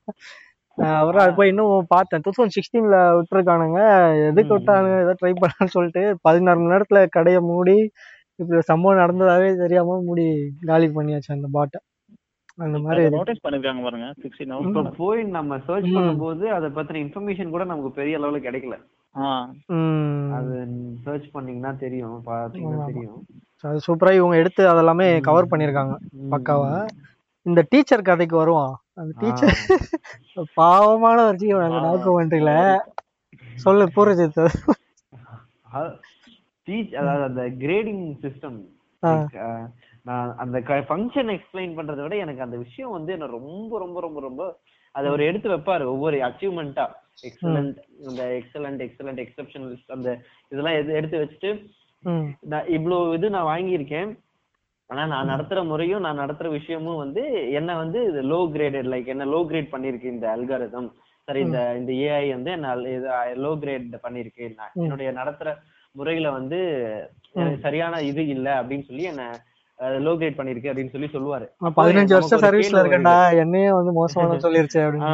அப்புறம் 0.99 1.23
அது 1.25 1.35
போய் 1.35 1.49
இன்னும் 1.49 1.87
பார்த்தேன். 1.89 2.23
டூ 2.25 2.31
தௌசண்ட் 2.31 2.55
சிக்ஸ்டீன்ல 2.57 2.97
விட்டுருக்கானுங்க. 3.19 3.81
எதுக்கு. 4.29 4.53
விட்டானுங்க? 4.57 4.97
ஏதோ 5.05 5.15
ட்ரை 5.21 5.33
பண்ணலாம்னு 5.43 5.75
சொல்லிட்டு 5.77 6.03
பதினாறு 6.23 6.61
மணி 6.61 6.73
நேரத்துல 6.75 7.01
கடையை 7.17 7.41
மூடி 7.51 7.77
இப்படி 8.41 8.61
சம்பவம் 8.71 9.01
நடந்ததாவே 9.03 9.57
தெரியாம 9.57 10.01
மூடி 10.05 10.25
காலி 10.67 10.89
பண்ணியாச்சு 10.97 11.37
அந்த 11.37 11.49
பாட்டை. 11.53 11.79
அந்த 12.59 12.79
மாதிரி 12.79 13.05
அதை 13.05 13.19
notice 13.19 13.41
பண்ணிருக்காங்க 13.47 13.83
பாருங்க 13.87 14.93
போய் 14.99 15.23
நம்ம 15.37 15.59
சர்ச். 15.67 15.89
பண்ணும்போது 15.97 16.45
அதை 16.59 16.69
பத்தின 16.77 17.01
இன்ஃபர்மேஷன் 17.05 17.55
கூட 17.55 17.65
நமக்கு 17.65 17.91
பெரிய 17.91 18.19
அளவுல 18.19 18.39
கிடைக்கல. 18.47 18.77
அது 20.37 20.55
சர்ச் 21.05 21.29
பண்ணீங்கன்னா 21.33 21.73
தெரியும் 21.85 22.17
பாத்தீங்கன்னா. 22.27 22.87
தெரியும். 22.91 23.21
அது 23.65 23.79
சூப்பரா 23.87 24.13
இவங்க 24.13 24.37
எடுத்து 24.37 24.63
அதெல்லாமே 24.73 25.07
கவர் 25.29 25.51
பண்ணிருக்காங்க. 25.53 25.95
பக்காவா. 26.33 26.73
இந்த 27.47 27.61
டீச்சர் 27.73 28.09
கதைக்கு 28.09 28.37
வருவான். 28.37 28.75
அந்த 29.01 29.13
டீச்சர் 29.23 29.55
பாவமான 30.59 31.19
ஒரு 31.29 31.37
ஜீவன் 31.43 31.67
அந்த 31.69 31.81
டாக்குமெண்ட்ரியில 31.87 32.53
சொல்லு 33.57 33.85
பூரஜித் 33.97 34.41
டீச் 36.67 36.95
அதாவது 37.01 37.25
அந்த 37.29 37.43
கிரேடிங் 37.63 38.05
சிஸ்டம். 38.23 38.59
நான் 40.07 40.31
அந்த 40.43 40.57
ஃபங்க்ஷன் 40.89 41.31
எக்ஸ்பிளைன் 41.35 41.77
பண்றதை 41.79 42.03
விட 42.03 42.17
எனக்கு 42.25 42.45
அந்த 42.47 42.57
விஷயம் 42.65 42.95
வந்து 42.97 43.11
என்ன 43.13 43.29
ரொம்ப 43.39 43.79
ரொம்ப 43.79 44.01
ரொம்ப 44.01 44.21
ரொம்ப 44.21 44.43
அதை 44.95 45.07
அவர் 45.11 45.29
எடுத்து 45.29 45.49
வைப்பாரு 45.53 45.85
ஒவ்வொரு 45.95 46.19
அச்சீவ்மெண்ட்டா 46.29 46.87
எக்ஸலண்ட் 47.19 47.79
அந்த 48.09 48.23
எக்ஸலண்ட் 48.39 48.83
எக்ஸலண்ட் 48.87 49.21
எக்ஸப்ஷனல் 49.25 49.75
அந்த 49.89 50.11
இதெல்லாம் 50.53 50.79
எடுத்து 50.99 51.23
வச்சுட்டு 51.23 51.51
நான் 52.43 52.69
இவ்வளவு 52.69 53.15
இது 53.15 53.29
நான் 53.31 53.51
வாங்கியிருக்கேன். 53.53 54.11
ஆனா 54.91 55.05
நான் 55.07 55.31
நடத்துற 55.31 55.61
முறையும் 55.65 56.05
நான் 56.07 56.21
நடத்துற 56.23 56.49
விஷயமும் 56.51 57.01
வந்து 57.05 57.23
என்ன 57.59 57.71
வந்து 57.77 58.01
லோ 58.33 58.41
கிரேடட் 58.55 58.91
லைக் 58.93 59.09
என்ன 59.15 59.25
லோ 59.27 59.41
கிரேட் 59.49 59.73
பண்ணிருக்கு 59.73 60.13
இந்த 60.15 60.27
அல்காரிதம் 60.37 60.89
சரி 61.29 61.41
இந்த 61.47 61.61
இந்த 61.79 61.93
ஏஐ 62.07 62.27
வந்து 62.35 62.51
என்ன 62.51 62.75
லோ 63.45 63.53
கிரேட் 63.63 63.89
பண்ணிருக்கு. 64.05 64.45
என்னுடைய 64.83 65.11
நடத்துற 65.13 65.49
முறையில 65.95 66.31
வந்து 66.31 66.59
சரியான 67.63 68.03
இது 68.03 68.23
இல்ல 68.27 68.49
அப்படின்னு 68.61 68.89
சொல்லி 68.91 69.05
என்ன 69.13 69.25
லோ 69.79 70.17
கிரேட் 70.17 70.39
பண்ணிருக்கு 70.39 70.71
அப்படின்னு 70.71 70.89
சொல்லி 70.89 71.09
சொல்லுவாரு. 71.13 71.49
பதினஞ்சு 71.77 72.13
வருஷம் 72.13 72.41
சர்வீஸ்ல 72.41 72.59
கேள்வி 72.59 72.89
இருக்கேன்டா 72.89 73.37
என்னையே 73.37 73.73
வந்து 73.73 73.93
மோசமான 73.93 74.33
சொல்லிருச்சு 74.49 74.75
அப்படின்னு. 74.75 75.05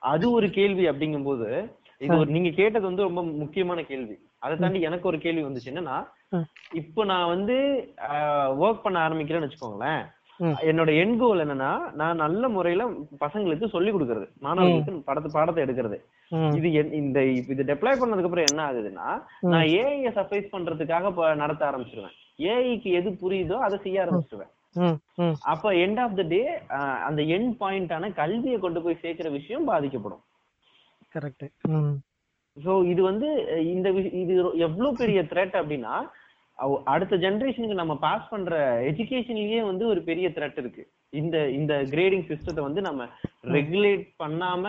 அது 0.00 0.30
ஒரு 0.30 0.50
கேள்வி 0.50 0.88
அப்படிங்கும்போது 0.88 1.72
இது 1.98 2.16
ஒரு 2.16 2.30
நீங்க 2.30 2.50
கேட்டது 2.50 2.84
வந்து 2.84 3.02
ரொம்ப 3.02 3.24
முக்கியமான 3.24 3.82
கேள்வி. 3.82 4.18
அதை 4.38 4.56
தாண்டி 4.56 4.80
எனக்கு 4.80 5.08
ஒரு 5.08 5.18
கேள்வி 5.18 5.44
வந்துச்சு. 5.44 5.68
என்னன்னா. 5.68 6.08
இப்போ 6.72 7.04
நான் 7.04 7.28
வந்து 7.28 7.88
ஒர்க் 8.60 8.80
பண்ண 8.82 9.08
ஆரம்பிக்கிறேன்னு 9.08 9.48
வச்சுக்கோங்களேன். 9.48 10.02
என்னோட 10.62 10.90
எண்ட் 10.90 11.16
கோல் 11.16 11.46
என்னன்னா 11.46 11.92
நான் 11.92 12.16
நல்ல 12.16 12.48
முறையில 12.48 12.90
பசங்களுக்கு 13.20 13.68
சொல்லி 13.68 13.92
கொடுக்கறது. 13.92 14.26
மாணவர்களுக்கு 14.40 15.02
படத்தை 15.04 15.30
பாடத்தை 15.34 15.64
எடுக்கிறது. 15.64 15.98
இது 16.54 16.68
என்- 16.68 16.92
இந்த 16.92 17.24
இது 17.24 17.62
டெப்ளாய் 17.62 17.98
பண்ணதுக்கு 18.00 18.22
அப்புறம் 18.22 18.44
என்ன 18.50 18.72
ஆகுதுன்னா 18.72 19.22
நான் 19.40 19.64
ஏஐ 19.64 20.08
சர்ஃபைஸ் 20.14 20.48
பண்றதுக்காக 20.52 21.34
நடத்த 21.34 21.66
ஆரம்பிச்சிருவேன். 21.66 22.20
ஏஐக்கு 22.38 22.90
எது 23.00 23.10
புரியுதோ 23.22 23.56
அதை 23.66 23.78
செய்ய 23.84 24.04
ஆரம்பிச்சிருவேன். 24.04 24.52
அப்ப 25.52 25.72
எண்ட் 25.84 26.00
ஆஃப் 26.04 26.16
த 26.20 26.22
டே 26.34 26.42
அந்த 27.08 27.20
எண்ட் 27.36 27.52
பாயிண்டான 27.62 28.10
கல்வியை 28.22 28.58
கொண்டு 28.60 28.82
போய் 28.84 29.02
சேர்க்கிற 29.02 29.30
விஷயம் 29.38 29.68
பாதிக்கப்படும். 29.72 30.24
கரெக்ட் 31.14 31.46
சோ 32.56 32.72
இது 32.92 33.02
வந்து 33.10 33.28
இந்த 33.74 33.88
இது 34.22 34.34
எவ்வளவு 34.66 34.90
பெரிய 35.02 35.20
த்ரெட் 35.30 35.54
அப்படின்னா 35.60 35.94
அடுத்த 36.92 37.14
ஜெனரேஷனுக்கு 37.22 37.78
நம்ம 37.80 37.94
பாஸ் 38.02 38.26
பண்ற 38.32 38.56
எஜுகேஷன்லயே 38.88 39.60
வந்து 39.68 39.84
ஒரு 39.92 40.00
பெரிய 40.08 40.26
த்ரெட் 40.36 40.58
இருக்கு. 40.62 40.82
இந்த 41.20 41.36
இந்த 41.58 41.72
கிரேடிங் 41.92 42.26
சிஸ்டத்தை 42.30 42.62
வந்து 42.66 42.80
நம்ம 42.88 43.06
ரெகுலேட் 43.56 44.04
பண்ணாம 44.22 44.64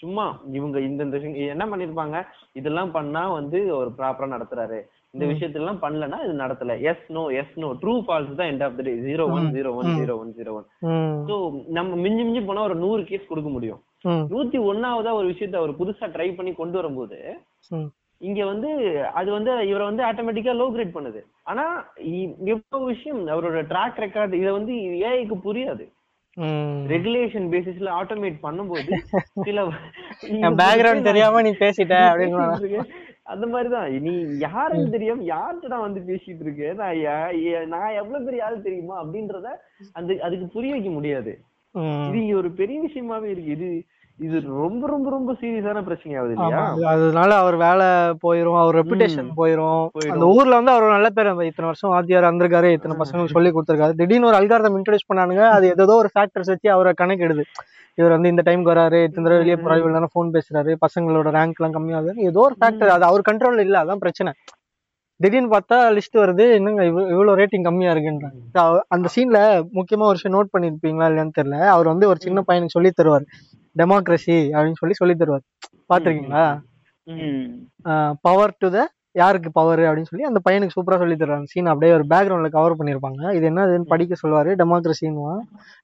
சும்மா 0.00 0.26
இவங்க 0.58 0.80
இந்த 0.88 1.20
என்ன 1.54 1.66
பண்ணிருப்பாங்க? 1.72 2.18
இதெல்லாம் 2.60 2.92
பண்ணா 2.96 3.22
வந்து 3.38 3.60
ஒரு 3.78 3.92
ப்ராப்பரா 4.00 4.34
நடத்துறாரு. 4.34 4.80
இந்த 5.14 5.24
விஷயத்தெல்லாம் 5.30 5.80
பண்ணலன்னா 5.82 6.18
இது 6.24 6.34
நடத்தல. 6.42 6.74
Yes 6.90 7.06
no 7.16 7.22
yes 7.40 7.56
no 7.62 7.68
true 7.80 7.94
false 8.04 8.36
தான் 8.38 8.50
end 8.52 8.62
of 8.66 8.76
the 8.78 8.84
day 8.86 8.92
zero 9.06 9.24
one 9.36 9.48
zero 9.56 9.70
one 9.80 9.90
zero 9.98 10.14
one 10.22 10.30
zero 10.38 10.52
one 10.58 10.66
so 11.30 11.34
நம்ம 11.78 11.98
மிஞ்சி 12.04 12.22
மிஞ்சி 12.26 12.42
போனா 12.50 12.62
ஒரு 12.68 12.76
நூறு 12.84 13.02
கேஸ் 13.10 13.30
கொடுக்க 13.32 13.50
முடியும். 13.56 13.80
நூத்தி 14.34 14.58
ஒன்னாவதா 14.70 15.12
ஒரு 15.18 15.26
விஷயத்த 15.32 15.60
அவர் 15.62 15.78
புதுசா 15.80 16.06
ட்ரை 16.14 16.28
பண்ணி 16.38 16.54
கொண்டு 16.60 16.78
வரும்போது 16.80 17.18
இங்க 18.20 18.40
வந்து 18.52 18.68
அது 19.20 19.30
வந்து 19.36 19.52
இவரை 19.70 19.84
வந்து 19.90 20.02
ஆட்டோமேட்டிக்கா 20.08 20.52
லோ 20.58 20.66
கிரேட் 20.74 20.96
பண்ணுது. 20.96 21.20
ஆனா 21.50 21.64
எவ்வளவு 22.54 22.84
விஷயம் 22.92 23.20
அவரோட 23.34 23.62
ட்ராக் 23.72 24.00
ரெக்கார்ட் 24.04 24.38
இத 24.40 24.48
வந்து 24.58 24.74
ஏஐக்கு 25.08 25.38
புரியாது. 25.48 25.86
ரெகுலேஷன் 26.92 27.46
பேசிஸ்ல 27.54 27.88
ஆட்டோமேட் 28.00 28.36
பண்ணும்போது 28.44 28.90
சில 29.46 29.64
பேக்ரவுண்ட் 30.62 31.08
தெரியாம 31.10 31.42
நீ 31.46 31.52
பேசிட்ட 31.64 31.96
அப்படின்னு. 32.10 32.84
அந்த 33.34 33.46
மாதிரிதான். 33.46 33.90
நீ 34.06 34.14
யாருன்னு 34.38 34.94
தெரியாம? 34.94 35.24
யார்கிட்ட 35.32 35.80
வந்து 35.86 36.00
பேசிட்டு 36.08 36.44
இருக்கேன் 36.46 36.80
நான் 36.82 37.68
நான் 37.74 37.96
எவ்வளவு 38.00 38.26
பெரிய 38.28 38.44
ஆள் 38.46 38.66
தெரியுமா? 38.68 38.96
அப்படின்றத 39.04 39.48
அந்த 39.92 40.18
அதுக்கு 40.28 40.48
புரிய 40.56 40.72
வைக்க 40.76 40.90
முடியாது. 40.90 41.32
இது 42.08 42.36
ஒரு 42.40 42.50
பெரிய 42.60 42.78
விஷயமாவே 42.86 43.28
இருக்கு. 43.34 43.50
இது 43.56 43.68
இது 44.18 44.36
ரொம்ப 44.56 44.86
ரொம்ப 44.86 45.10
ரொம்ப 45.10 45.32
சீரியஸான 45.32 45.82
பிரச்சனை 45.82 46.16
ஆகுது 46.16 46.34
இல்லையா 46.34 46.58
அது- 46.68 46.86
அதனால 46.86 47.34
அவர் 47.34 47.56
வேலை 47.56 47.86
போயிரும் 48.22 48.58
அவர் 48.58 48.76
ரெப்புடேஷன் 48.76 49.30
போயிரும். 49.36 49.80
அந்த 50.10 50.26
ஊர்ல 50.32 50.54
வந்து 50.54 50.70
அவர் 50.70 50.86
நல்ல 50.90 51.10
பேர் 51.10 51.30
இத்தனை 51.42 51.68
வருஷம் 51.68 51.90
வாத்தியார் 51.90 52.24
வந்திருக்காரு 52.24 52.68
இத்தனை 52.72 52.96
பசங்களுக்கு 52.96 53.30
சொல்லி 53.30 53.50
கொடுத்திருக்காரு. 53.50 53.94
திடீர்னு 53.94 54.26
ஒரு 54.26 54.36
அல்காரதம் 54.36 54.76
இன்ட்ரோடியூஸ் 54.78 55.08
பண்ணானுங்க 55.08 55.44
அது 55.50 55.68
ஏதோ 55.76 55.94
ஒரு 55.94 56.10
ஃபேக்டர்ஸ் 56.14 56.46
வச்சு 56.46 56.70
அவரை 56.72 56.92
கணக்கிடுது. 57.00 57.44
இவர் 57.98 58.10
வந்து 58.10 58.28
இந்த 58.28 58.42
டைம்க்கு 58.44 58.72
வராரு 58.72 59.02
இத்தனை 59.02 59.24
தடவை 59.24 59.38
வெளியே 59.38 59.56
போறாரு 59.56 59.80
இவ்வளவு 59.80 59.92
நேரம் 59.92 60.14
ஃபோன் 60.14 60.32
பேசுறாரு 60.32 60.76
பசங்களோட 60.80 61.30
ரேங்க் 61.32 61.58
எல்லாம் 61.58 61.74
கம்மியாகுது 61.74 62.14
ஏதோ 62.22 62.40
ஒரு 62.40 62.56
ஃபேக்டர் 62.60 62.88
அது 62.88 63.04
அவர் 63.04 63.28
கண்ட்ரோல்ல 63.30 63.60
இல்ல 63.60 63.84
அதான் 63.84 63.94
பிரச்சனை. 63.96 64.32
திடீர்னு 65.22 65.58
பார்த்தா 65.58 65.72
லிஸ்ட் 65.72 66.18
வருது. 66.18 66.52
என்னங்க 66.52 66.82
இவ்வ- 66.82 67.08
இவ்வளவு 67.08 67.36
ரேட்டிங் 67.36 67.62
கம்மியா 67.62 67.92
இருக்குன்றாங்க. 67.92 68.80
அந்த 68.88 69.08
சீன்ல 69.16 69.64
முக்கியமா 69.72 70.02
ஒரு 70.02 70.10
விஷயம் 70.10 70.48
நோட் 70.48 70.56
பண்ணிருப்பீங்களா 70.58 71.06
இல்லையான்னு 71.10 71.30
தெரியல. 71.40 71.66
அவர் 71.66 71.86
வந்து 71.86 72.08
ஒரு 72.08 72.16
சின்ன 72.20 72.44
பையனுக்கு 72.48 72.66
சொல்லி 72.66 72.90
தருவார். 73.02 73.24
டெமோக்ரஸி 73.78 74.50
அப்படின்னு 74.50 74.72
சொல்லி 74.72 74.94
சொல்லி 74.94 75.14
தருவார். 75.14 75.40
பாத்திருக்கீங்களா 75.94 76.60
ம். 77.02 78.12
பவர் 78.20 78.54
டு 78.58 78.70
த 78.70 78.90
யாருக்கு 79.12 79.52
பவர் 79.52 79.78
அப்படின்னு 79.78 80.02
சொல்லி 80.02 80.26
அந்த 80.26 80.40
பையனுக்கு 80.50 80.68
சூப்பரா 80.68 80.96
சொல்லி 80.96 81.14
தருவாங்க. 81.14 81.42
சீன் 81.44 81.66
அப்படியே 81.66 81.92
ஒரு 81.92 82.04
பேக்ரவுண்ட்ல 82.10 82.48
கவர் 82.48 82.76
பண்ணிருப்பாங்க. 82.76 83.34
இது 83.34 83.50
என்னதுன்னு 83.50 83.82
படிக்க 83.82 84.14
சொல்லுவாரு. 84.26 84.46
டெமோக்ரஸின்னு 84.46 85.38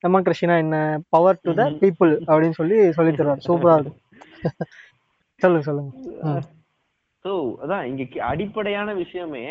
டெமோக்ரஸினா 0.07 0.57
என்ன? 0.57 1.01
பவர் 1.09 1.39
டு 1.43 1.55
த 1.55 1.65
பீப்புள் 1.65 2.21
அப்படின்னு 2.27 2.51
சொல்லி 2.51 2.93
சொல்லி 2.93 3.17
தருவார். 3.17 3.39
சூப்பரா 3.49 3.73
இருக்கும். 3.73 3.97
சொல்லுங்க 5.37 5.65
சொல்லுங்க. 5.65 6.39
சோ 7.29 7.35
அதான் 7.63 7.87
இங்க 7.91 8.03
அடிப்படையான 8.29 8.95
விஷயமே 9.01 9.45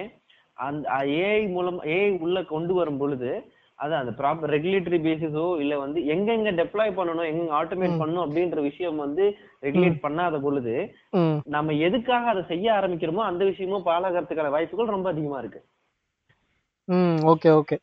அந்த 0.58 0.86
ஏஐ 1.22 1.42
மூலம் 1.50 1.80
ஏஐ 1.96 2.10
உள்ள 2.26 2.38
கொண்டு 2.52 2.74
வரும் 2.74 3.00
பொழுது 3.00 3.32
அதான் 3.80 4.02
அந்த 4.04 4.14
ப்ராப்பர் 4.20 4.54
ரெகுலேட்டரி 4.54 5.00
பேசிஸோ 5.00 5.44
இல்ல 5.62 5.74
வந்து 5.82 6.00
எங்கெங்க 6.14 6.52
டெப்ளாய் 6.60 6.96
பண்ணணும் 6.96 7.28
எங்க 7.32 7.44
ஆட்டோமேட் 7.58 8.00
பண்ணணும் 8.00 8.24
அப்படின்ற 8.24 8.62
விஷயம் 8.62 9.04
வந்து 9.04 9.26
ரெகுலேட் 9.64 10.00
பண்ணாத 10.06 10.38
பொழுது 10.42 10.74
நம்ம 11.56 11.76
எதுக்காக 11.88 12.32
அதை 12.34 12.44
செய்ய 12.48 12.68
ஆரம்பிக்கிறோமோ 12.78 13.24
அந்த 13.28 13.44
விஷயமும் 13.52 13.86
பாலாகிறதுக்கான 13.88 14.54
வாய்ப்புகள் 14.56 14.96
ரொம்ப 14.96 15.10
அதிகமா 15.14 15.38
இருக்கு. 15.40 15.62
ம் 16.88 17.20
ஓகே 17.34 17.52
ஓகே. 17.60 17.78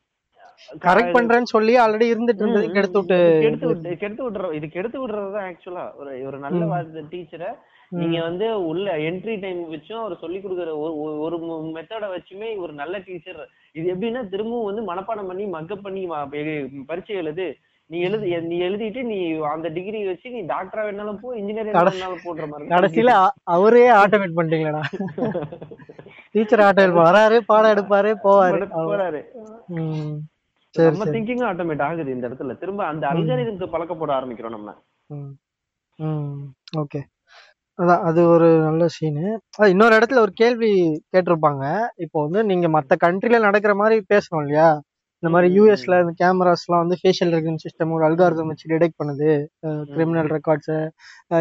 கரெக்ட் 0.87 1.15
பண்றேன்னு 1.17 1.53
சொல்லி 1.55 1.73
ஆல்ரெடி 1.85 2.09
இருந்துட்டு 2.13 2.45
இருந்தது 2.45 2.75
கெடுத்து 2.77 2.99
விட்டு 3.01 3.19
கெடுத்து 3.45 3.69
விட்டு 3.71 3.95
கெடுத்து 4.03 4.25
விடுற 4.27 4.51
இது 4.59 4.69
கெடுத்து 4.77 4.99
விடுறதுதான் 5.03 5.49
ஆக்சுவலா 5.51 5.87
ஒரு 6.01 6.13
ஒரு 6.29 6.39
நல்ல 6.45 6.83
டீச்சரை 7.13 7.51
நீங்க 8.01 8.19
வந்து 8.23 8.47
உள்ள 8.67 8.87
என்ட்ரி 9.09 9.35
டைம் 9.41 9.61
வச்சும் 9.73 10.01
அவர் 10.03 10.23
சொல்லி 10.23 10.39
கொடுக்குற 10.39 10.71
ஒரு 11.25 11.37
மெத்தட 11.77 12.07
வச்சுமே 12.15 12.49
ஒரு 12.63 12.73
நல்ல 12.73 12.95
டீச்சர் 13.07 13.41
இது 13.79 13.87
எப்படின்னா 13.95 14.23
திரும்பவும் 14.33 14.69
வந்து 14.71 14.83
மனப்பாடம் 14.91 15.31
பண்ணி 15.31 15.47
மக்கப் 15.57 15.85
பண்ணி 15.87 16.03
பரீட்சை 16.91 17.17
எழுது. 17.23 17.47
நீ 17.91 17.99
எழுதி 18.01 18.29
நீ 18.51 18.57
எழுதிட்டு 18.67 19.01
நீ 19.09 19.17
அந்த 19.55 19.69
டிகிரி 19.69 19.99
வச்சு 20.07 20.29
நீ 20.31 20.41
டாக்டரா 20.53 20.85
வேணாலும் 20.87 21.19
போ 21.23 21.35
இன்ஜினியர் 21.41 21.69
வேணாலும் 21.71 22.25
போடுற 22.27 22.45
மாதிரி 22.53 22.71
கடைசியில 22.73 23.13
அவரே 23.57 23.85
ஆட்டோமேட் 24.03 24.37
பண்ணிட்டீங்களா 24.39 24.83
டீச்சர் 26.35 26.65
ஆட்டோமேட் 26.69 27.01
வராரு 27.03 27.37
பாடம் 27.51 27.73
எடுப்பாரு 27.75 28.13
போவாரு. 28.25 28.63
போறாரு. 28.89 29.21
நம்ம 30.75 31.05
திங்கிங்கும் 31.15 31.51
ஆட்டோமேட் 31.51 31.85
ஆகுது 31.89 32.15
இந்த 32.17 32.29
இடத்துல. 32.29 32.57
திரும்ப 32.63 32.83
அந்த 32.93 33.05
அல்காரிதம்க்கு 33.13 33.75
பழக்கப்பட 33.75 34.13
ஆரம்பிக்கிறோம் 34.19 34.57
நம்ம. 34.57 34.71
ஓகே. 36.83 37.01
அதான் 37.79 38.03
அது 38.03 38.21
ஒரு 38.29 38.49
நல்ல 38.65 38.85
சீனு 38.89 39.25
இன்னொரு 39.69 39.95
இடத்துல 39.97 40.21
ஒரு 40.21 40.33
கேள்வி 40.33 40.71
கேட்டிருப்பாங்க. 41.15 41.63
இப்போ 41.97 42.19
வந்து 42.27 42.41
நீங்க 42.45 42.67
மத்த 42.69 42.97
கண்ட்ரில 43.05 43.39
நடக்கிற 43.41 43.73
மாதிரி 43.75 43.97
பேசணும் 44.13 44.43
இல்லையா? 44.43 44.67
இந்த 45.23 45.33
மாதிரி 45.35 45.49
யூஎஸ்ல 45.57 45.99
இந்த 46.01 46.13
கேமராஸ்லாம் 46.21 46.83
வந்து 46.83 46.97
ஃபேஷியல் 47.01 47.33
ரெகன் 47.35 47.61
சிஸ்டம் 47.63 47.93
ஒரு 47.93 48.05
அல்காரிதம் 48.05 48.51
வச்சு 48.51 48.67
டிடெக்ட் 48.73 48.99
பண்ணுது. 49.01 49.29
கிரிமினல் 49.93 50.31
ரெக்கார்ட்ஸ் 50.35 50.75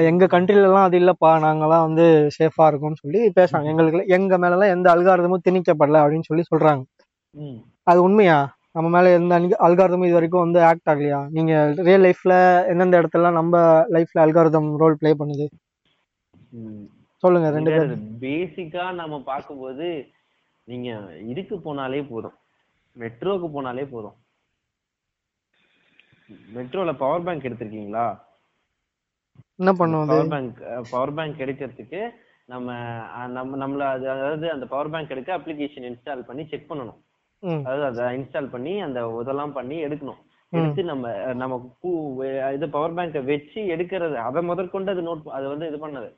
எங்க 0.07 0.25
கண்ட்ரில 0.25 0.61
எல்லாம் 0.61 0.83
அது 0.83 0.97
இல்லப்பா 0.99 1.31
நாங்கெல்லாம் 1.45 1.85
வந்து 1.87 2.05
சேஃபா 2.37 2.67
இருக்கோம்னு 2.71 3.01
சொல்லி 3.01 3.21
பேசுறாங்க. 3.39 3.67
எங்களுக்கு 3.73 4.13
எங்க 4.13 4.37
மேலலாம் 4.37 4.69
எந்த 4.69 4.89
அல்காரிதமும் 4.95 5.45
திணிக்கப்படல 5.47 6.01
அப்படின்னு 6.03 6.29
சொல்லி 6.29 6.45
சொல்றாங்க. 6.51 6.83
ம். 7.35 7.59
அது 7.83 8.01
உண்மையா? 8.03 8.37
நம்ம 8.73 8.87
மேல 8.89 9.09
எந்த 9.11 9.33
அல்காரிதமும் 9.59 10.07
இது 10.07 10.13
வரைக்கும் 10.13 10.45
வந்து 10.45 10.59
ஆக்ட் 10.63 10.89
ஆகலையா? 10.89 11.19
நீங்க 11.29 11.51
ரியல் 11.87 12.05
லைஃப்ல 12.05 12.35
எந்தெந்த 12.71 13.01
இடத்துல 13.01 13.31
நம்ம 13.31 13.53
லைஃப்ல 13.91 14.23
அல்காரிதம் 14.23 14.69
ரோல் 14.77 14.97
ப்ளே 14.97 15.11
பண்ணுது? 15.13 15.45
ம். 15.47 15.59
சொல்லுங்க 17.23 17.49
ரெண்டு 17.55 17.71
பேரும். 17.75 18.03
பேசிக்கா 18.25 18.83
நம்ம 19.01 19.19
பார்க்கும்போது 19.29 19.87
நீங்க 20.67 20.89
இதுக்கு 21.31 21.55
போனாலே 21.65 22.01
போதும். 22.11 22.35
மெட்ரோக்கு 22.95 23.47
போனாலே 23.55 23.85
போதும். 23.93 24.17
மெட்ரோல 26.55 26.91
பவர் 27.03 27.25
பேங்க் 27.27 27.47
எடுத்திருக்கீங்களா? 27.47 28.05
என்ன 29.59 29.71
பண்ணுவோம் 29.79 30.11
பவர் 30.11 30.31
பேங்க் 30.33 30.59
பவர் 30.91 31.15
பேங்க் 31.17 31.43
எடுக்கிறதுக்கு 31.45 32.01
நம்ம 32.51 32.75
நம்ம 33.37 33.57
நம்மள 33.63 33.83
அது 33.95 34.05
அதாவது 34.13 34.45
அந்த 34.53 34.65
பவர் 34.73 34.91
பேங்க் 34.93 35.13
எடுக்க 35.15 35.31
அப்ளிகேஷன் 35.37 35.87
இன்ஸ்டால் 35.89 36.27
பண்ணி 36.29 36.43
செக் 36.51 36.69
பண்ணணும். 36.71 36.99
அதாவது 37.67 37.85
அதை 37.89 38.03
இன்ஸ்டால் 38.17 38.53
பண்ணி 38.55 38.73
அந்த 38.87 38.99
இதெல்லாம் 39.21 39.55
பண்ணி 39.57 39.77
எடுக்கணும். 39.87 40.21
எடுத்து 40.53 40.81
நம்ம 40.89 41.13
நம்ம 41.41 41.55
இது 42.57 42.65
பவர் 42.75 42.95
பேங்கை 42.97 43.21
வச்சு 43.29 43.59
எடுக்கிறது 43.75 44.17
அதை 44.27 44.41
முதற்கொண்டு 44.49 44.93
அது 44.93 45.03
நோட் 45.07 45.31
அது 45.37 45.45
வந்து 45.53 45.69
இது 45.71 45.79
பண்ணது. 45.85 46.09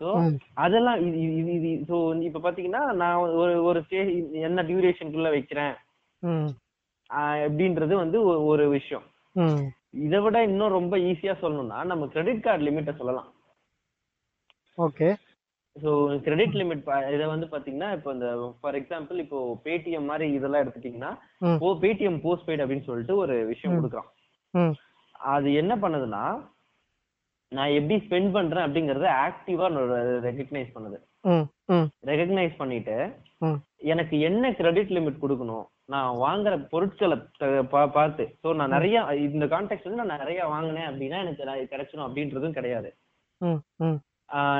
ஸோ. 0.00 0.12
அதெல்லாம் 0.54 1.06
இது 1.06 1.36
இது 1.36 1.52
இது- 1.52 1.90
ஸோ 1.90 2.22
இப்ப 2.22 2.50
பாத்தீங்கன்னா 2.50 2.92
நான் 2.92 3.16
ஒரு 3.16 3.62
ஒரு 3.62 3.82
ஸ்டேஜ் 3.82 4.32
என்ன 4.32 4.62
டியூரேஷனுக்குள்ள 4.62 5.30
வைக்கிறேன்? 5.30 5.74
அப்படின்றது 7.10 7.94
வந்து 7.94 8.20
ஒரு- 8.58 8.68
விஷயம். 8.68 9.02
இதை 9.90 10.20
விட 10.20 10.42
இன்னும் 10.42 10.68
ரொம்ப 10.68 10.96
ஈஸியா 10.96 11.34
சொல்லணும்னா 11.42 11.84
நம்ம 11.84 12.06
கிரெடிட் 12.06 12.42
கார்டு 12.42 12.64
லிமிட்டை 12.64 12.96
சொல்லலாம். 12.96 13.32
ஓகே. 14.78 15.14
ஸோ 15.82 16.20
கிரெடிட் 16.20 16.52
லிமிட் 16.52 17.12
இதை 17.12 17.26
வந்து 17.26 17.46
பாத்தீங்கன்னா 17.46 17.92
இப்போ 17.92 18.12
இந்த 18.12 18.54
ஃபார் 18.60 18.74
எக்ஸாம்பிள் 18.74 19.12
இப்போ 19.12 19.60
பேடிஎம் 19.64 20.04
மாதிரி 20.04 20.32
இதெல்லாம் 20.32 20.62
எடுத்துட்டீங்கன்னா. 20.62 21.18
ஓ 21.60 21.74
பேடிஎம் 21.80 22.20
போஸ்ட் 22.22 22.48
பெய்ட் 22.48 22.52
அப்படின்னு 22.52 22.82
சொல்லிட்டு 22.82 23.16
ஒரு 23.16 23.44
விஷயம். 23.46 23.76
கொடுக்குறான். 23.76 24.72
அது 25.12 25.54
என்ன 25.54 25.76
பண்ணுதுன்னா 25.76 26.54
நான் 27.56 27.74
எப்படி 27.78 27.96
ஸ்பெண்ட் 28.04 28.30
பண்றேன் 28.36 28.64
அப்படிங்கறத 28.66 29.08
ஆக்டிவா 29.26 29.66
ரெகக்னைஸ் 30.28 30.70
பண்ணுது. 30.76 30.98
ரெகக்னைஸ் 32.10 32.54
பண்ணிட்டு. 32.60 32.96
எனக்கு 33.92 34.16
என்ன 34.28 34.50
கிரெடிட் 34.60 34.92
லிமிட் 34.96 35.22
கொடுக்கணும்? 35.24 35.64
நான் 35.92 36.10
வாங்குற 36.24 36.54
பொருட்களை 36.72 37.16
பார்த்து. 37.96 38.24
ஸோ 38.42 38.54
நான் 38.60 38.74
நிறைய 38.76 39.02
இந்த 39.26 39.46
கான்டெக்ட் 39.54 39.88
வந்து 39.88 40.02
நான் 40.02 40.22
நிறைய 40.24 40.40
வாங்கினேன் 40.54 40.88
அப்படின்னா 40.90 41.18
எனக்கு 41.24 41.44
கிடைச்சிடும் 41.72 42.06
அப்படின்றதும் 42.06 42.56
கிடையாது. 42.58 42.90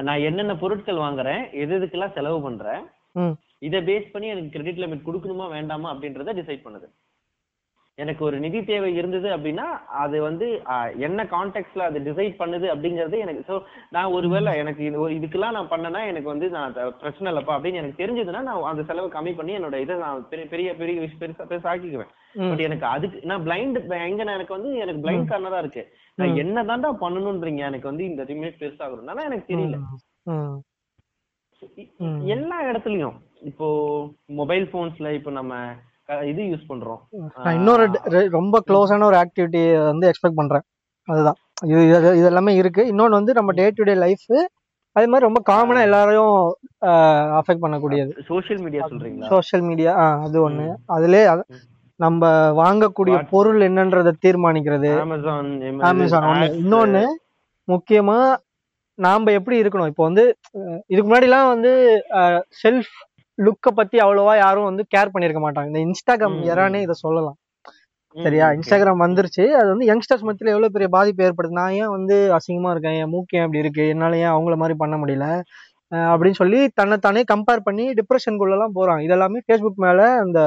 நான் 0.06 0.24
என்னென்ன 0.28 0.54
பொருட்கள் 0.62 1.04
வாங்குறேன் 1.06 1.42
எது 1.62 1.74
எதுக்கெல்லாம் 1.78 2.16
செலவு 2.18 2.38
பண்றேன். 2.46 2.82
இதை 3.66 3.78
பேஸ் 3.88 4.12
பண்ணி 4.14 4.26
எனக்கு 4.34 4.54
கிரெடிட் 4.54 4.82
லிமிட் 4.82 5.06
கொடுக்கணுமா 5.08 5.46
வேண்டாமா 5.56 5.88
அப்படின்றத 5.92 6.34
டிசைட் 6.40 6.64
பண்ணுது. 6.66 6.88
எனக்கு 7.98 8.22
ஒரு 8.24 8.36
நிதி 8.44 8.60
தேவை 8.70 8.88
இருந்தது 9.00 9.28
அப்படின்னா 9.34 9.66
அது 10.02 10.16
வந்து 10.26 10.46
என்ன 11.06 11.20
கான்டெக்ட்ல 11.34 11.86
அது 11.88 11.98
டிசைட் 12.08 12.34
பண்ணுது 12.40 12.66
அப்படிங்கறது 12.72 13.16
எனக்கு 13.24 13.42
ஸோ 13.48 13.54
நான் 13.94 14.14
ஒருவேளை 14.16 14.52
எனக்கு 14.62 14.82
இது 14.88 15.00
ஒரு 15.04 15.12
இதுக்கெல்லாம் 15.18 15.56
நான் 15.56 15.70
பண்ணேன்னா 15.70 16.02
எனக்கு 16.10 16.28
வந்து 16.32 16.48
நான் 16.56 16.76
பிரச்சனை 17.02 17.30
இல்லப்பா 17.32 17.54
அப்படின்னு 17.56 17.80
எனக்கு 17.82 18.00
தெரிஞ்சதுன்னா 18.02 18.42
நான் 18.48 18.68
அந்த 18.72 18.84
செலவு 18.90 19.08
கம்மி 19.16 19.32
பண்ணி 19.38 19.56
என்னோட 19.58 19.78
இதை 19.84 19.96
நான் 20.04 20.28
பெரிய 20.32 20.46
பெரிய 20.52 20.74
பெரிய 20.82 20.96
விஷயம் 21.04 21.22
பெருசா 21.22 21.48
பெருசா 21.52 21.70
ஆக்கிக்குவேன். 21.72 22.12
பட் 22.50 22.64
எனக்கு 22.68 22.86
அதுக்கு 22.94 23.24
நான் 23.32 23.44
பிளைண்ட் 23.48 23.80
எங்க 24.08 24.22
நான் 24.24 24.38
எனக்கு 24.38 24.56
வந்து 24.58 24.70
எனக்கு 24.84 25.02
பிளைண்ட் 25.04 25.30
கார்னரா 25.32 25.62
இருக்கு. 25.64 25.84
நான் 26.18 26.38
என்னதான்டா 26.44 26.92
பண்ணணும்ன்றீங்க 27.04 27.64
எனக்கு 27.70 27.90
வந்து 27.92 28.04
இந்த 28.10 28.22
லிமிட் 28.30 28.62
பெருசாகணும்னா 28.62 29.28
எனக்கு 29.30 29.50
தெரியல. 29.52 29.78
எல்லா 32.34 32.56
இடத்துலயும் 32.70 33.16
இப்போ 33.50 33.66
மொபைல் 34.40 34.66
போன்ஸ்ல 34.72 35.08
இப்போ 35.18 35.30
நம்ம 35.40 35.54
இது 36.06 36.42
யூஸ் 36.42 36.64
பண்றோம். 36.68 36.98
நான் 37.44 37.54
இன்னொரு 37.54 38.00
ரொம்ப 38.28 38.62
க்ளோஸான 38.66 39.02
ஒரு 39.02 39.16
ஆக்டிவிட்டி 39.16 39.84
வந்து 39.84 40.08
எக்ஸ்பெக்ட் 40.08 40.34
பண்றேன். 40.34 40.60
அதுதான். 41.04 41.34
இது 41.64 41.86
இது 41.88 42.24
எல்லாமே 42.24 42.54
இருக்கு. 42.54 42.84
இன்னொன்னு 42.84 43.08
வந்து 43.08 43.32
நம்ம 43.32 43.52
டே 43.52 43.70
டு 43.74 43.82
டே 43.84 43.94
லைஃப் 43.94 44.48
அதே 44.92 45.06
மாதிரி 45.06 45.32
ரொம்ப 45.32 45.42
காமனா 45.52 45.80
எல்லாரையும் 45.80 46.56
அஃபெக்ட் 46.86 47.62
பண்ணக்கூடியது. 47.62 48.22
சோஷியல் 48.26 48.62
மீடியா 48.62 48.86
சொல்றீங்களா? 48.86 49.26
சோஷியல் 49.28 49.64
மீடியா 49.64 50.20
அது 50.22 50.50
ஒண்ணு. 50.50 50.74
அதுலயே 50.88 51.26
அது- 51.34 51.42
நம்ம 51.96 52.28
வாங்கக்கூடிய 52.50 53.28
பொருள் 53.30 53.60
என்னன்றதை 53.60 54.12
தீர்மானிக்கிறது. 54.26 54.98
அமேசான் 54.98 55.60
அமேசான் 55.80 56.22
ஒண்ணு. 56.22 56.52
இன்னொன்னு 56.52 57.04
முக்கியமா 57.72 58.36
நாம 58.94 59.32
எப்படி 59.32 59.62
இருக்கணும்? 59.62 59.86
இப்போ 59.86 60.04
வந்து 60.04 60.36
இதுக்கு 60.86 61.14
முன்னாடிலாம் 61.14 61.46
வந்து 61.46 62.02
செல்ஃப் 62.62 63.15
லுக்க 63.38 63.70
பத்தி 63.74 63.98
அவ்வளவா 63.98 64.36
யாரும் 64.36 64.64
வந்து 64.64 64.82
கேர் 64.96 65.12
பண்ணிருக்க 65.14 65.40
மாட்டாங்க. 65.42 65.66
இந்த 65.66 65.80
இன்ஸ்டாகிராம் 65.86 66.36
ம், 66.36 66.46
எரானே 66.46 66.80
இதை 66.80 66.94
சொல்லலாம். 66.96 67.36
சரியா? 68.16 68.46
இன்ஸ்டாகிராம் 68.48 69.02
வந்துருச்சு. 69.02 69.44
அது 69.52 69.68
வந்து 69.68 69.86
யங்ஸ்டர்ஸ் 69.86 70.26
மத்தியில 70.26 70.52
எவ்வளவு 70.52 70.72
பெரிய 70.72 70.88
பாதிப்பு 70.88 71.24
ஏற்படுது? 71.24 71.58
நான் 71.60 71.72
ஏன் 71.72 71.88
வந்து 71.88 72.16
அசிங்கமா 72.36 72.70
இருக்கேன்? 72.70 72.92
என் 72.92 73.08
மூக்கு 73.08 73.36
ஏன் 73.38 73.44
அப்படி 73.44 73.58
இருக்கு? 73.58 73.88
என்னால 73.88 74.16
ஏன் 74.16 74.32
அவங்கள 74.34 74.56
மாதிரி 74.56 74.76
பண்ண 74.78 74.96
முடியல? 74.96 75.26
அப்படின்னு 75.92 76.34
சொல்லி 76.34 76.68
தன்னைத்தானே 76.74 77.22
கம்பேர் 77.32 77.60
பண்ணி 77.64 77.84
டிப்ரெஷனுக்குள்ள 77.92 78.50
எல்லாம் 78.50 78.74
போறாங்க. 78.74 79.02
இதெல்லாமே 79.08 79.40
ஃபேஸ்புக் 79.46 79.84
மேல 79.86 80.00
அந்த 80.18 80.40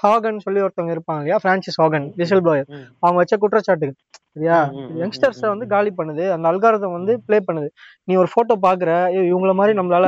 ஹாகன் 0.00 0.38
சொல்லி 0.44 0.60
ஒருத்தவங்க 0.64 0.92
இருப்பாங்க 0.94 1.20
இல்லையா 1.22 1.38
பிரான்சிஸ் 1.44 1.78
ஹாகன் 1.82 2.06
விசில் 2.20 2.42
ப்ளோயர். 2.44 2.68
அவங்க 3.02 3.18
வச்ச 3.22 3.34
குற்றச்சாட்டுகள் 3.42 3.96
சரியா 4.34 4.56
யங்ஸ்டர்ஸை 5.00 5.46
வந்து. 5.50 5.66
காலி 5.72 5.90
பண்ணுது 5.96 6.24
அந்த 6.34 6.46
அல்காரதம் 6.50 6.94
வந்து 6.96 7.12
ப்ளே 7.26 7.38
பண்ணுது 7.46 7.68
நீ 8.08 8.14
ஒரு 8.16 8.28
போட்டோ 8.34 8.54
பாக்குற 8.64 8.90
"ஐயோ, 9.08 9.22
இவங்கள 9.30 9.52
மாதிரி 9.58 9.74
நம்மளால 9.78 10.06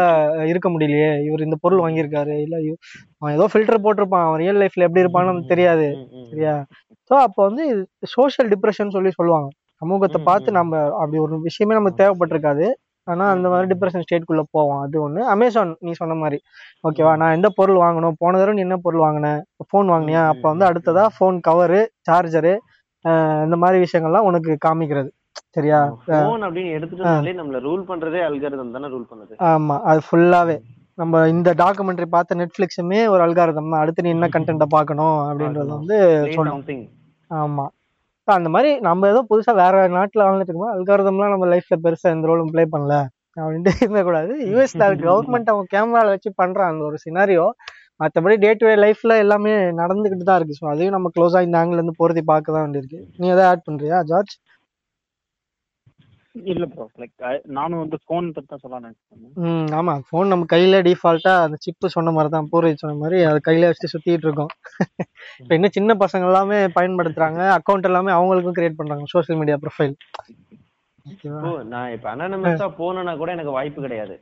இருக்க 0.53 0.69
முடியலையே 0.75 1.11
இவர் 1.27 1.47
இந்த 1.47 1.59
பொருள் 1.65 1.83
வாங்கியிருக்காரு 1.85 2.37
இல்ல 2.45 2.57
அவன் 3.21 3.35
ஏதோ 3.35 3.47
ஃபில்டர் 3.53 3.83
போட்டிருப்பான் 3.85 4.27
அவன் 4.27 4.41
ரியல் 4.43 4.61
லைஃப்ல 4.63 4.87
எப்படி 4.89 5.05
இருப்பான்னு 5.05 5.45
தெரியாது. 5.53 5.89
சரியா 6.31 6.55
சோ 7.11 7.25
அப்போ 7.27 7.41
வந்து 7.49 7.65
சோஷியல் 8.13 8.51
டிப்ரெஷன் 8.53 8.95
சொல்லி 8.97 9.13
சொல்லுவாங்க 9.13 9.49
சமூகத்தை 9.83 10.21
பார்த்து. 10.27 10.51
நம்ம 10.59 10.73
அப்படி 11.01 11.19
ஒரு 11.25 11.37
விஷயமே 11.47 11.77
நமக்கு 11.79 12.01
தேவைப்பட்டிருக்காது 12.03 12.67
ஆனா 13.07 13.25
அந்த 13.35 13.47
மாதிரி 13.53 13.67
டிப்ரெஷன் 13.73 14.05
ஸ்டேட்குள்ள 14.05 14.43
போவோம் 14.57 14.83
அது 14.85 14.97
ஒண்ணு. 15.05 15.21
அமேசான் 15.35 15.73
நீ 15.87 15.93
சொன்ன 16.01 16.17
மாதிரி. 16.23 16.39
ஓகேவா 16.89 17.13
நான் 17.23 17.37
எந்த 17.37 17.49
பொருள் 17.59 17.81
வாங்கணும்? 17.85 18.19
போன 18.23 18.39
தடவை 18.39 18.55
நீ 18.59 18.65
என்ன 18.67 18.79
பொருள் 18.85 19.05
வாங்கின? 19.07 19.31
ஃபோன் 19.69 19.91
வாங்கினியா? 19.95 20.23
அப்ப 20.33 20.45
வந்து 20.53 20.69
அடுத்ததா 20.71 21.07
ஃபோன் 21.17 21.39
கவரு 21.49 21.81
சார்ஜரு 22.09 22.55
இந்த 23.45 23.57
மாதிரி 23.63 23.79
விஷயங்கள்லாம் 23.85 24.29
உனக்கு 24.31 24.53
காமிக்கிறது. 24.67 25.11
சரியா? 25.57 25.79
போன் 26.09 26.45
அப்படின்னு 26.47 26.75
எடுத்துட்டோம்னாலே 26.77 27.35
நம்மள 27.41 27.59
ரூல் 27.69 27.83
பண்றதே 27.91 28.21
அல்காரிதம் 28.29 28.75
தானே 28.77 28.89
ரூல் 28.95 29.09
பண்ணுது. 29.11 29.35
ஆமா. 29.51 29.77
அது 29.91 30.01
ஃபுல்லாவே 30.07 30.57
நம்ம 31.01 31.21
இந்த 31.35 31.51
டாக்குமெண்ட்ரி 31.61 32.07
பார்த்த 32.15 32.39
நெட்ஃபிளிக்ஸுமே 32.41 32.99
ஒரு 33.13 33.21
அல்காரதம் 33.27 33.71
தான். 33.73 33.83
அடுத்து 33.83 34.05
நீ 34.07 34.11
என்ன 34.17 34.29
கண்டென்ட்டை 34.35 34.69
பார்க்கணும் 34.77 35.17
அப்படின்றது 35.29 35.71
வந்து 35.79 35.97
சொல்லும். 36.37 36.83
ஆமா. 37.31 37.65
ஸோ 38.29 38.31
அந்த 38.31 38.49
மாதிரி 38.49 38.71
நம்ம 38.81 39.09
ஏதோ 39.09 39.21
புதுசாக 39.31 39.57
வேற 39.57 39.77
நாட்டில் 39.95 40.25
வாழ்ந்துட்டு 40.25 40.53
இருக்கோம் 40.53 40.75
அல்காரதம்லாம் 40.75 41.33
நம்ம 41.35 41.47
லைஃப்ல 41.47 41.77
பெருசாக 41.85 42.15
எந்த 42.17 42.29
ரோலும் 42.31 42.53
ப்ளே 42.55 42.65
பண்ணல 42.75 42.97
அப்படின்ட்டு 43.37 43.73
இருக்கக்கூடாது 43.77 44.33
யூஎஸ் 44.51 44.77
அது 44.87 44.97
கவர்மெண்ட் 45.07 45.51
அவங்க 45.53 45.67
கேமரால 45.75 46.13
வச்சு 46.15 46.31
பண்றான் 46.43 46.71
அந்த 46.73 46.83
ஒரு 46.85 46.99
சினாரியோ 47.07 47.47
மற்றபடி 48.01 48.37
டே 48.45 48.51
டு 48.61 48.67
டே 48.69 48.75
லைஃப்ல 48.85 49.17
எல்லாமே 49.25 49.51
நடந்துகிட்டு 49.81 50.25
தான் 50.29 50.39
இருக்கு. 50.41 50.59
ஸோ 50.61 50.65
அதையும் 50.73 50.95
நம்ம 50.97 51.11
க்ளோஸாக 51.17 51.47
இந்த 51.47 51.57
ஆங்கிள் 51.61 51.81
இருந்து 51.81 51.95
பார்க்க 52.33 52.55
தான் 52.55 52.65
வேண்டியிருக்கு. 52.67 53.01
நீ 53.19 53.27
எதாவது 53.29 53.49
ஆட் 53.51 53.67
பண்றியா 53.69 53.99
ஜார்ஜ்? 54.11 54.33
இல்ல 56.35 56.65
ப்ரோ 56.73 56.85
லைக் 57.01 57.15
நானும் 57.57 57.81
வந்து 57.83 57.97
ஃபோன் 58.05 58.27
பத்தி 58.35 58.49
தான் 58.53 58.63
சொல்ல 58.63 58.79
நினைச்சேன். 58.85 59.33
ம் 59.47 59.67
ஆமா. 59.79 59.95
ஃபோன் 60.09 60.31
நம்ம 60.33 60.47
கையில 60.53 60.79
டிஃபால்ட்டா 60.87 61.33
அந்த 61.47 61.57
சிப்பு 61.65 61.87
சொன்ன 61.97 62.13
மாதிரி 62.17 62.31
தான் 62.35 62.49
பூர்வீ 62.53 62.71
சொன்ன 62.83 62.97
மாதிரி 63.03 63.19
அது 63.31 63.41
கையில 63.49 63.69
வச்சுட்டு 63.71 63.93
சுத்திட்டு 63.95 64.27
இருக்கோம். 64.29 64.53
இப்போ 65.41 65.53
இன்னும் 65.59 65.75
சின்ன 65.77 65.95
பசங்க 66.03 66.29
எல்லாமே 66.31 66.59
பயன்படுத்துறாங்க. 66.79 67.41
அக்கௌண்ட் 67.59 67.89
எல்லாமே 67.91 68.13
அவங்களுக்கும் 68.19 68.57
கிரியேட் 68.59 68.79
பண்றாங்க. 68.81 69.07
சோஷியல் 69.15 69.41
மீடியா 69.43 69.59
ப்ரொஃபைல் 69.65 69.95
ஓ 71.47 71.51
நான் 71.73 71.93
இப்ப 71.97 72.07
அனானமஸா 72.15 72.67
போனேன்னா 72.81 73.15
கூட 73.21 73.31
எனக்கு 73.37 73.57
வாய்ப்பு 73.59 73.81
கிடையாது. 73.87 74.17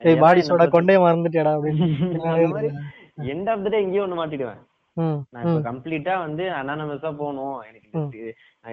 ஏய் 0.00 0.20
பாடி 0.24 0.40
சோடா 0.46 0.64
கொண்டே 0.76 0.94
மறந்துட்டியாடா 1.04 1.52
அப்படின்னு. 1.56 1.86
எண்ட் 3.32 3.50
ஆஃப் 3.52 3.64
த 3.64 3.70
டே 3.74 3.80
எங்கேயோ 3.84 4.04
ஒண்ணு 4.06 4.20
மாட்டிடுவேன். 4.20 4.60
நான் 5.32 5.44
இப்ப 5.46 5.60
கம்ப்ளீட்டா 5.68 6.14
வந்து 6.24 6.44
அனானமஸா 6.60 7.10
போகணும். 7.22 7.58
எனக்கு 7.68 8.20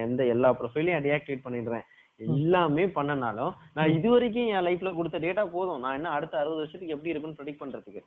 எந்த 0.08 0.22
எல்லா 0.34 0.50
ப்ரொஃபைலையும் 0.62 1.06
டீஆக்டிவேட் 1.06 1.46
பண்ணிடுறேன். 1.46 1.86
எல்லாமே 2.20 2.86
பண்ணனாலும் 2.96 3.54
நான் 3.76 3.94
இது 3.98 4.08
வரைக்கும் 4.14 4.50
என் 4.54 4.66
லைஃப்ல 4.68 4.90
கொடுத்த 4.96 5.20
டேட்டா 5.26 5.44
போதும். 5.54 5.84
நான் 5.84 5.98
என்ன 6.00 6.10
அடுத்த 6.16 6.40
அறுபது 6.42 6.62
வருஷத்துக்கு 6.62 6.96
எப்படி 6.96 7.12
இருக்குன்னு 7.14 7.38
ப்ரெடிக்ட் 7.40 7.62
பண்றதுக்கு. 7.62 8.02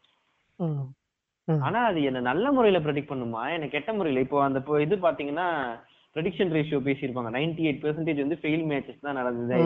ஆனா 1.49 1.79
அது 1.91 2.01
என்ன 2.09 2.21
நல்ல 2.29 2.47
முறையில 2.57 2.81
ப்ரெடிக்ட் 2.85 3.13
பண்ணுமா? 3.13 3.43
என்ன 3.55 3.69
கெட்ட 3.77 3.93
முறையில. 3.99 4.25
இப்போ 4.27 4.39
அந்த 4.49 4.61
இது 4.87 4.97
பாத்தீங்கன்னா 5.07 5.47
ப்ரெடிக்ஷன் 6.17 6.53
ரேஷியோ 6.57 6.79
பேசியிருப்பாங்க. 6.89 7.31
98% 7.37 7.67
எயிட் 7.69 7.83
பெர்சன்டேஜ் 7.85 8.23
வந்து 8.25 8.39
ஃபெயில் 8.43 8.65
மேட்சஸ் 8.73 9.05
தான் 9.07 9.19
நடந்தது 9.21 9.59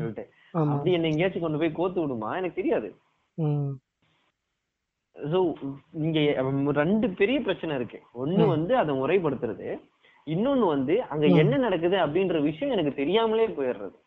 சொல்லிட்டு. 0.00 0.24
அப்படி 0.74 0.94
என்ன 0.98 1.10
எங்கேயாச்சும் 1.12 1.44
கொண்டு 1.46 1.60
போய் 1.62 1.78
கோத்து 1.80 2.00
விடுமா? 2.02 2.30
எனக்கு 2.40 2.60
தெரியாது. 2.60 2.88
சோ 5.32 5.38
இங்க 6.06 6.18
ரெண்டு 6.80 7.06
பெரிய 7.20 7.38
பிரச்சனை 7.46 7.72
இருக்கு. 7.78 8.00
ஒண்ணு 8.22 8.42
வந்து 8.54 8.72
அதை 8.82 8.92
முறைப்படுத்துறது. 9.00 9.68
இன்னொன்னு 10.26 10.66
வந்து 10.74 10.94
அங்க 11.12 11.26
என்ன 11.42 11.54
நடக்குது 11.64 11.96
அப்படின்ற 12.04 12.38
விஷயம் 12.48 12.74
எனக்கு 12.76 12.92
தெரியாமலே 13.00 13.48
போயிடுறது. 13.58 13.98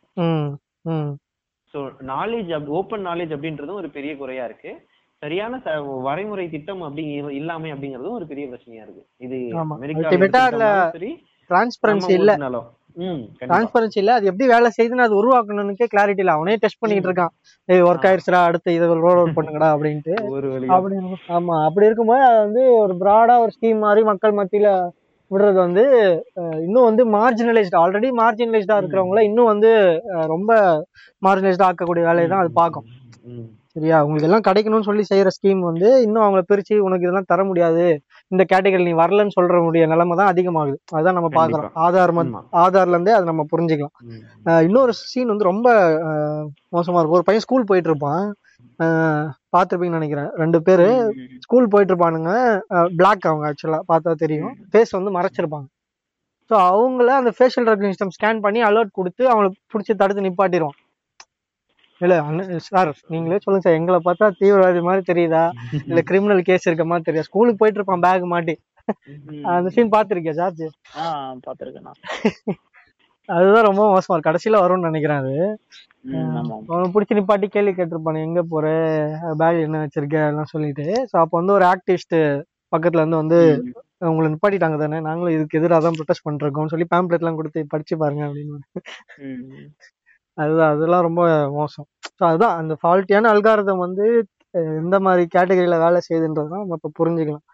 சோ 1.73 1.81
நாலேஜ் 2.13 2.51
ஓப்பன் 2.79 3.05
நாலேஜ் 3.09 3.35
அப்படின்றதும் 3.35 3.79
ஒரு 3.81 3.89
பெரிய 3.97 4.13
குறையா 4.21 4.45
இருக்கு. 4.49 4.71
சரியான 5.23 5.57
வரைமுறை 6.05 6.45
திட்டம் 6.51 6.85
அப்படி 6.85 7.03
இல்லாமை 7.39 7.71
அப்படிங்கறதும் 7.73 8.17
ஒரு 8.19 8.27
பெரிய 8.31 8.45
பிரச்சனையா 8.51 8.83
இருக்கு. 8.85 9.03
இது 9.25 9.37
எடுத்துக்கிட்டாலும் 9.85 10.95
சரி 10.97 11.11
டிரான்ஸ்பரன்சி 11.49 12.15
நம்ம 12.43 12.61
டிரான்ஸ்பரன்சி 13.41 13.99
இல்ல. 14.01 14.11
அது 14.17 14.29
எப்படி 14.31 14.47
வேலை 14.53 14.69
செய்யுதுன்னு 14.77 15.07
அது 15.07 15.19
உருவாக்கணும்னுக்கே 15.21 15.87
கிளாரிட்டி 15.93 16.23
இல்ல. 16.23 16.33
அவனே 16.37 16.55
டெஸ்ட் 16.63 16.81
பண்ணிட்டு 16.81 17.09
இருக்கான். 17.09 17.33
ஒர்க் 17.89 18.07
ஆயிருச்சுடா 18.09 18.41
அடுத்து 18.49 18.75
இதை 18.77 18.87
ரோல் 19.05 19.19
அவுட் 19.21 19.37
பண்ணுங்கடா 19.37 19.69
அப்படின்ட்டு. 19.75 20.15
அப்படி. 20.77 20.95
ஆமா 21.37 21.57
அப்படி 21.67 21.87
இருக்கும்போது 21.87 22.23
அது 22.29 22.39
வந்து 22.45 22.63
ஒரு 22.81 22.95
பிராடா 23.03 23.35
ஒரு 23.43 23.53
ஸ்கீம் 23.57 23.85
மாதிரி 23.85 24.03
மக்கள் 24.03 24.37
மத்தியில 24.39 24.69
விடுறது 25.31 25.59
வந்து 25.65 25.83
இன்னும் 26.65 26.87
வந்து 26.87 27.03
மார்ஜினலைஸ்ட் 27.17 27.77
ஆல்ரெடி 27.81 28.07
மார்ஜினலைஸ்டா 28.21 28.77
இருக்கிறவங்கள 28.79 29.21
இன்னும் 29.29 29.51
வந்து 29.53 29.69
ரொம்ப 30.25 30.51
மார்ஜினலைஸ்டா 31.21 31.69
ஆக்கக்கூடிய 31.69 32.03
வேலையை 32.09 32.27
தான் 32.29 32.43
அது 32.43 32.51
பார்க்கும். 32.53 32.87
சரியா? 33.75 33.97
உங்களுக்கு 34.03 34.27
எல்லாம் 34.29 34.47
கிடைக்கணும்னு 34.47 34.87
சொல்லி 34.87 35.03
செய்யற 35.09 35.29
ஸ்கீம் 35.35 35.61
வந்து 35.67 35.89
இன்னும் 36.05 36.23
அவங்கள 36.23 36.41
பிரிச்சு 36.49 36.75
உனக்கு 36.79 37.05
இதெல்லாம் 37.05 37.29
தர 37.29 37.41
முடியாது. 37.43 37.85
இந்த 38.33 38.43
கேட்டகரி 38.51 38.83
நீ 38.87 38.93
வரலன்னு 39.01 39.35
சொல்ற 39.37 39.55
முடிய 39.65 39.85
நிலைமை 39.91 40.15
தான் 40.19 40.31
அதிகமாகுது. 40.33 40.77
அதுதான் 40.95 41.17
நம்ம 41.19 41.29
பாக்குறோம் 41.37 41.73
ஆதார். 41.85 42.13
ஆதார்ல 42.63 42.95
இருந்தே 42.97 43.15
அதை 43.17 43.25
நம்ம 43.31 43.45
புரிஞ்சுக்கலாம். 43.53 43.95
இன்னொரு 44.67 44.93
சீன் 45.11 45.31
வந்து 45.33 45.49
ரொம்ப 45.51 45.67
மோசமா 46.75 46.99
இருக்கும். 46.99 47.17
ஒரு 47.19 47.27
பையன் 47.29 47.45
ஸ்கூல் 47.45 47.69
போயிட்டு 47.71 47.91
இருப்பான் 47.91 48.23
பார்த்திருப்பீங்கன்னு 49.53 49.99
நினைக்கிறேன். 49.99 50.29
ரெண்டு 50.41 50.59
பேரு 50.67 50.87
ஸ்கூல் 51.45 51.71
போயிட்டு 51.73 51.93
இருப்பானுங்க 51.93 52.31
பிளாக் 52.99 53.29
அவங்க 53.31 53.45
ஆக்சுவலா 53.49 53.79
பார்த்தா 53.91 54.13
தெரியும். 54.23 54.53
ஃபேஸ் 54.71 54.97
வந்து 54.97 55.11
மறைச்சிருப்பாங்க. 55.17 55.67
ஸோ 56.49 56.55
அவங்கள 56.69 57.09
அந்த 57.21 57.31
ஃபேஷியல் 57.37 57.67
ரெகக்னிஷன் 57.71 58.15
ஸ்கேன் 58.15 58.41
பண்ணி 58.45 58.61
அலர்ட் 58.69 58.97
கொடுத்து 58.99 59.23
அவங்கள 59.31 59.49
பிடிச்சி 59.73 59.93
தடுத்து 60.01 60.25
நிப்பாட்டிடுவான் 60.27 60.77
இல்ல 62.01 62.15
சார் 62.67 62.89
நீங்களே 63.13 63.39
சொல்லுங்க 63.43 63.65
சார் 63.65 63.77
எங்களை 63.79 63.99
பார்த்தா 64.07 64.27
தீவிரவாதி 64.39 64.81
மாதிரி 64.87 65.03
தெரியுதா? 65.11 65.43
இல்ல 65.89 66.01
கிரிமினல் 66.09 66.47
கேஸ் 66.49 66.67
இருக்க 66.67 66.85
மாதிரி 66.91 67.05
தெரியுதா? 67.07 67.27
ஸ்கூலுக்கு 67.29 67.61
போயிட்டு 67.61 67.79
இருப்பான் 67.79 68.05
பேக் 68.05 68.25
மாட்டி. 68.33 68.55
அந்த 69.53 69.71
சீன் 69.75 69.93
பார்த்திருக்கியா 69.95 70.35
ஜார்ஜ் 70.39 70.63
பாத்திருக்கேன் 71.47 71.89
அதுதான் 73.29 73.67
ரொம்ப 73.67 73.81
மோசமா 73.91 74.13
இருக்கு. 74.13 74.29
கடைசியில 74.29 74.61
வரும்னு 74.61 74.89
நினைக்கிறேன் 74.89 75.21
அது. 75.23 75.35
அவன் 76.71 76.93
பிடிச்சி 76.93 77.17
நிப்பாட்டி 77.17 77.47
கேள்வி 77.47 77.73
கேட்டிருப்பானு 77.73 78.25
எங்க 78.27 78.41
போற? 78.53 78.65
பேக் 79.41 79.65
என்ன 79.65 79.81
வச்சிருக்க? 79.83 80.17
எல்லாம் 80.31 80.51
சொல்லிட்டு. 80.53 80.85
ஸோ 81.11 81.15
அப்போ 81.21 81.35
வந்து 81.39 81.55
ஒரு 81.57 81.65
ஆக்டிவிஸ்ட் 81.73 82.17
பக்கத்துல 82.73 83.03
இருந்து 83.03 83.21
வந்து 83.21 83.39
உங்களை 84.09 84.27
நிப்பாட்டிட்டாங்க 84.33 84.77
தானே? 84.83 84.99
நாங்களும் 85.07 85.35
இதுக்கு 85.35 85.59
எதிராக 85.59 85.81
தான் 85.85 85.97
ப்ரொடெஸ்ட் 85.97 86.27
பண்றோம்னு 86.27 86.73
சொல்லி 86.73 86.87
பேம்ப்ளெட் 86.93 87.23
எல்லாம் 87.23 87.39
கொடுத்து 87.39 87.63
படிச்சு 87.73 87.95
பாருங்க 88.03 88.23
அப்படின்னு. 88.29 88.59
அதுதான் 90.37 90.71
அதெல்லாம் 90.73 91.05
ரொம்ப 91.07 91.21
மோசம். 91.57 91.87
ஸோ 92.17 92.23
அதுதான் 92.29 92.55
அந்த 92.61 92.73
ஃபால்ட்டியான 92.81 93.29
அல்காரதம் 93.33 93.83
வந்து 93.85 94.05
எந்த 94.81 94.95
மாதிரி 95.05 95.23
கேட்டகரியில் 95.35 95.83
வேலை 95.85 95.99
செய்யுதுன்றதுதான் 96.07 96.63
நம்ம 96.63 96.77
இப்போ 96.79 96.91
புரிஞ்சுக்கலாம் 96.99 97.45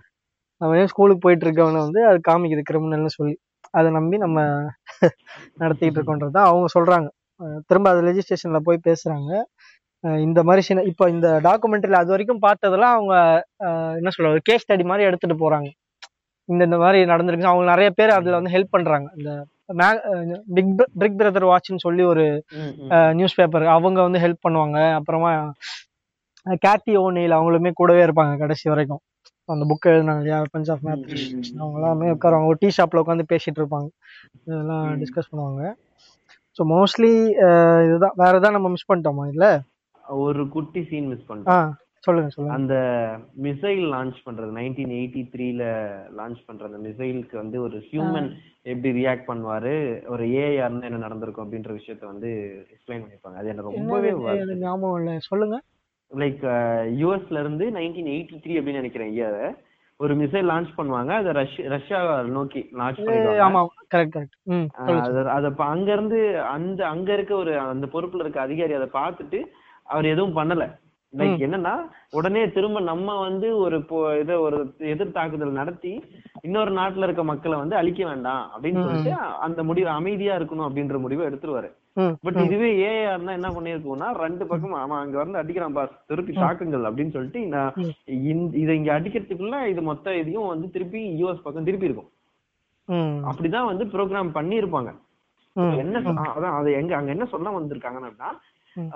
அவன் 0.61 0.77
ஏன் 0.81 0.91
ஸ்கூலுக்கு 0.93 1.23
போயிட்டு 1.25 1.45
இருக்கவனை 1.47 1.81
வந்து 1.87 2.01
அது 2.09 2.19
காமிக்குது 2.29 2.63
கிரிமினல்னு 2.69 3.11
சொல்லி. 3.17 3.35
அதை 3.73 3.87
நம்பி 3.97 4.17
நம்ம 4.23 4.37
நடத்திக்கிட்டு 5.61 5.97
இருக்கோன்றது 5.99 6.33
தான் 6.37 6.49
அவங்க 6.51 6.67
சொல்கிறாங்க 6.75 7.07
திரும்ப 7.69 7.87
அது 7.93 8.01
ரெஜிஸ்ட்ரேஷனில் 8.09 8.65
போய் 8.67 8.85
பேசுகிறாங்க 8.87 9.31
இந்த 10.23 10.39
மாதிரி 10.47 10.61
சின்ன 10.67 10.83
இப்போ 10.91 11.05
இந்த 11.09 11.27
டாக்குமெண்ட்ரியில் 11.47 11.99
அது 12.01 12.11
வரைக்கும் 12.13 12.41
பார்த்ததெல்லாம் 12.45 12.95
அவங்க 12.97 13.15
என்ன 13.99 14.11
சொல்கிறது 14.15 14.35
ஒரு 14.35 14.43
கேஸ் 14.49 14.63
ஸ்டடி 14.65 14.85
மாதிரி 14.91 15.07
எடுத்துகிட்டு 15.09 15.41
போகிறாங்க 15.43 15.69
இந்த 16.49 16.61
இந்த 16.69 16.77
மாதிரி 16.83 16.99
நடந்திருக்கு. 17.11 17.51
அவங்க 17.51 17.65
நிறைய 17.73 17.89
பேர் 17.99 18.17
அதில் 18.17 18.37
வந்து 18.39 18.53
ஹெல்ப் 18.55 18.75
பண்ணுறாங்க 18.75 19.07
இந்த 19.19 19.31
பிக் 20.55 20.71
பிக் 21.01 21.17
பிரதர் 21.19 21.49
வாட்ச்னு 21.51 21.83
சொல்லி 21.85 22.03
ஒரு. 22.03 22.25
நியூஸ் 23.11 23.35
பேப்பர் 23.35 23.65
அவங்க 23.67 23.99
வந்து 24.01 24.19
ஹெல்ப் 24.19 24.45
பண்ணுவாங்க. 24.47 24.77
அப்புறமா 24.99 25.31
கேத்தி 26.63 26.93
ஓனில் 26.97 27.37
அவங்களுமே 27.37 27.71
கூடவே 27.73 28.01
இருப்பாங்க 28.05 28.37
கடைசி 28.37 28.65
வரைக்கும். 28.69 29.01
அந்த 29.49 29.65
புக் 29.69 29.89
எழுதினாங்க 29.91 30.21
இல்லையா 30.21 30.37
வெப்பன்ஸ் 30.43 30.71
ஆஃப் 30.73 30.83
மேத் 30.85 31.03
அவங்க 31.59 31.77
எல்லாமே 31.79 32.07
உட்காருவாங்க. 32.11 32.49
ஒரு 32.51 32.59
டீ 32.59 32.69
ஷாப்ல 32.77 33.01
உட்காந்து 33.03 33.25
பேசிட்டு 33.33 33.59
இருப்பாங்க. 33.61 33.87
இதெல்லாம் 34.45 34.85
டிஸ்கஸ் 35.03 35.31
பண்ணுவாங்க. 35.31 35.63
ஸோ 36.59 36.63
மோஸ்ட்லி 36.73 37.11
இதுதான். 37.87 38.15
வேற 38.15 38.31
ஏதாவது 38.39 38.57
நம்ம 38.57 38.69
மிஸ் 38.69 38.89
பண்ணிட்டோமா 38.91 39.25
இல்ல 39.33 39.45
ஒரு 40.23 40.43
குட்டி 40.49 40.81
சீன் 40.83 41.07
மிஸ் 41.07 41.23
ஆ. 41.23 41.27
பண்ணிட்டோம் 41.29 41.65
சொல்லுங்க 42.07 42.31
சொல்லுங்க. 42.33 42.55
அந்த 42.57 42.75
மிசைல் 43.45 43.83
லான்ச் 43.93 44.19
பண்றது 44.25 44.51
நைன்டீன் 44.59 44.93
எயிட்டி 44.97 45.21
த்ரீல 45.33 45.63
லான்ச் 46.19 46.41
பண்ற 46.47 46.69
அந்த 46.69 46.79
மிசைலுக்கு 46.87 47.35
வந்து 47.41 47.57
ஒரு 47.67 47.79
ஹியூமன் 47.89 48.29
எப்படி 48.71 48.91
ரியாக்ட் 48.99 49.29
பண்ணுவாரு 49.29 49.73
ஒரு 50.13 50.25
ஏஐஆர்னு 50.43 50.87
என்ன 50.89 51.03
நடந்திருக்கும் 51.05 51.45
அப்படின்ற 51.45 51.73
விஷயத்த 51.79 52.05
வந்து 52.13 52.29
எக்ஸ்பிளைன் 52.73 53.03
பண்ணிருப்பாங்க. 53.03 53.39
அது 53.41 53.51
எனக்கு 53.53 53.71
ரொம்பவே 53.71 54.11
ஞாபகம் 54.65 54.97
இல்லை. 55.01 55.15
சொல்லுங்க. 55.29 55.57
லைக் 56.11 56.43
யூஎஸ்ல 57.01 57.39
இருந்து 57.43 57.65
நைன்டீன் 57.77 58.11
எயிட்டி 58.15 58.35
த்ரீ 58.43 58.53
அப்படின்னு 58.59 58.81
நினைக்கிறேன் 58.83 59.13
இயர் 59.15 59.39
ஒரு 59.99 60.13
மிசைல் 60.21 60.49
லான்ச் 60.51 60.75
பண்ணுவாங்க. 60.79 61.11
அதை 61.21 61.31
ரஷ்யா 61.41 61.69
ரஷ்யா 61.75 61.99
நோக்கி 62.35 62.61
லான்ச் 62.79 62.99
சொல்லுங்க 62.99 63.31
அது 65.37 65.47
அங்க 65.73 65.89
இருந்து 65.95 66.19
அந்த 66.55 66.81
அங்க 66.93 67.09
இருக்க 67.17 67.33
ஒரு 67.43 67.53
அந்த 67.71 67.87
பொறுப்புல 67.95 68.23
இருக்க 68.25 68.39
அதிகாரி 68.47 68.75
அதை 68.79 68.89
பார்த்துட்டு 68.99 69.39
அவர் 69.93 70.11
எதுவும் 70.13 70.37
பண்ணல. 70.39 70.65
லைக் 71.17 71.43
என்னன்னா 71.45 71.73
உடனே 72.11 72.41
திரும்ப 72.51 72.79
நம்ம 72.89 73.15
வந்து 73.19 73.47
ஒரு 73.57 73.77
இத 74.19 74.31
ஒரு 74.41 74.57
எதிர் 74.91 75.13
தாக்குதல் 75.13 75.59
நடத்தி 75.59 75.91
இன்னொரு 76.43 76.71
நாட்டுல 76.77 77.05
இருக்க 77.05 77.23
மக்களை 77.25 77.57
வந்து 77.57 77.75
அழிக்க 77.75 78.01
வேண்டாம் 78.05 78.43
அப்படின்னு 78.51 78.83
சொல்லிட்டு 78.85 79.13
அந்த 79.45 79.63
முடிவு 79.63 79.89
அமைதியா 79.93 80.33
இருக்கணும் 80.39 80.67
அப்படின்ற 80.67 80.97
முடிவை 80.99 81.25
எடுத்துருவாரு. 81.27 81.69
பட் 82.23 82.39
இதுவே 82.45 82.67
ஏஆர்னா 82.87 83.33
என்ன 83.37 83.49
பண்ணிருக்கோம்னா 83.53 84.07
ரெண்டு 84.19 84.43
பக்கம் 84.49 84.75
அவன் 84.77 84.99
அங்க 84.99 85.17
வந்து 85.17 85.39
அடிக்கிறான் 85.39 85.77
பாஸ் 85.77 85.95
திருப்பி 86.07 86.33
தாக்குங்கள் 86.37 86.87
அப்படின்னு 86.87 87.15
சொல்லிட்டு 87.15 87.41
இதை 88.61 88.75
இங்க 88.75 88.91
அடிக்கிறதுக்குள்ள 88.97 89.59
இது 89.71 89.83
மொத்த 89.83 90.15
இதையும் 90.19 90.51
வந்து 90.51 90.67
திருப்பி 90.75 91.01
யூஎஸ் 91.21 91.43
பக்கம் 91.43 91.67
திருப்பி 91.67 91.89
இருக்கும். 91.89 92.11
அப்படிதான் 93.29 93.69
வந்து 93.69 93.85
ப்ரோக்ராம் 93.93 94.29
பண்ணியிருப்பாங்க. 94.35 94.91
ம், 95.55 95.73
என்ன 95.81 95.97
அதான் 96.31 96.57
அது 96.57 96.69
எங்க 96.79 96.93
அங்க 96.97 97.11
என்ன 97.11 97.25
சொல்ல 97.27 97.51
வந்திருக்காங்கன்னா 97.55 98.29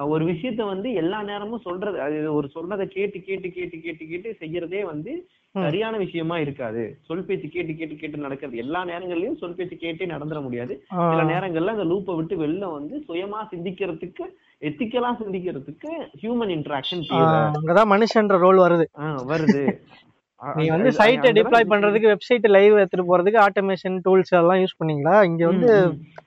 ஒரு 0.08 0.26
விஷயத்த 0.26 0.66
வந்து 0.66 0.94
எல்லா 0.94 1.24
நேரமும் 1.24 1.60
சொல்றது 1.60 2.02
அது 2.02 2.34
ஒரு 2.34 2.48
சொல்றதை 2.56 2.86
கேட்டு 2.86 3.22
கேட்டு 3.22 3.52
கேட்டு 3.52 3.80
கேட்டு 3.80 4.06
கேட்டு 4.08 4.36
செய்யறதே 4.40 4.82
வந்து. 4.86 5.14
சரியான 5.56 5.98
விஷயமா 5.98 6.40
இருக்காது. 6.40 6.98
சொல் 7.02 7.24
பேச்சு 7.24 7.48
கேட்டு 7.48 7.76
கேட்டு 7.76 7.96
கேட்டு 7.96 8.18
நடக்கிறது. 8.18 8.58
எல்லா 8.58 8.86
நேரங்கள்லயும் 8.86 9.38
சொல் 9.38 9.56
பேச்சு 9.56 9.76
கேட்டே 9.76 10.08
நடந்துட 10.08 10.42
முடியாது. 10.42 10.74
சில 10.88 11.24
நேரங்கள்ல 11.24 11.76
அந்த 11.76 11.86
லூப்பை 11.86 12.16
விட்டு 12.16 12.38
வெளில 12.38 12.72
வந்து 12.72 13.04
சுயமா 13.08 13.42
சிந்திக்கிறதுக்கு 13.52 14.26
எத்திக்கலா 14.62 15.12
சிந்திக்கிறதுக்கு 15.22 15.92
ஹியூமன் 16.22 16.54
இன்டராக்ஷன் 16.58 17.04
அங்கதான் 17.12 17.92
மனுஷன்ற 17.94 18.38
ரோல் 18.38 18.58
வருது. 18.58 18.88
வருது. 19.28 19.64
நீ 20.42 20.68
வந்து 20.68 20.90
அது- 20.90 20.98
சைட்டை 20.98 21.16
அங்கதான் 21.22 21.38
டிப்ளாய். 21.38 21.70
பண்றதுக்கு 21.70 22.12
வெப்சைட் 22.12 22.48
லைவ் 22.50 22.76
எடுத்துட்டு 22.76 23.06
போறதுக்கு 23.10 23.40
ஆட்டோமேஷன் 23.42 23.98
டூல்ஸ் 24.06 24.32
எல்லாம் 24.32 24.60
யூஸ் 24.60 24.78
பண்ணீங்களா 24.80 25.24
இங்க 25.24 25.46
வந்து. 25.48 25.70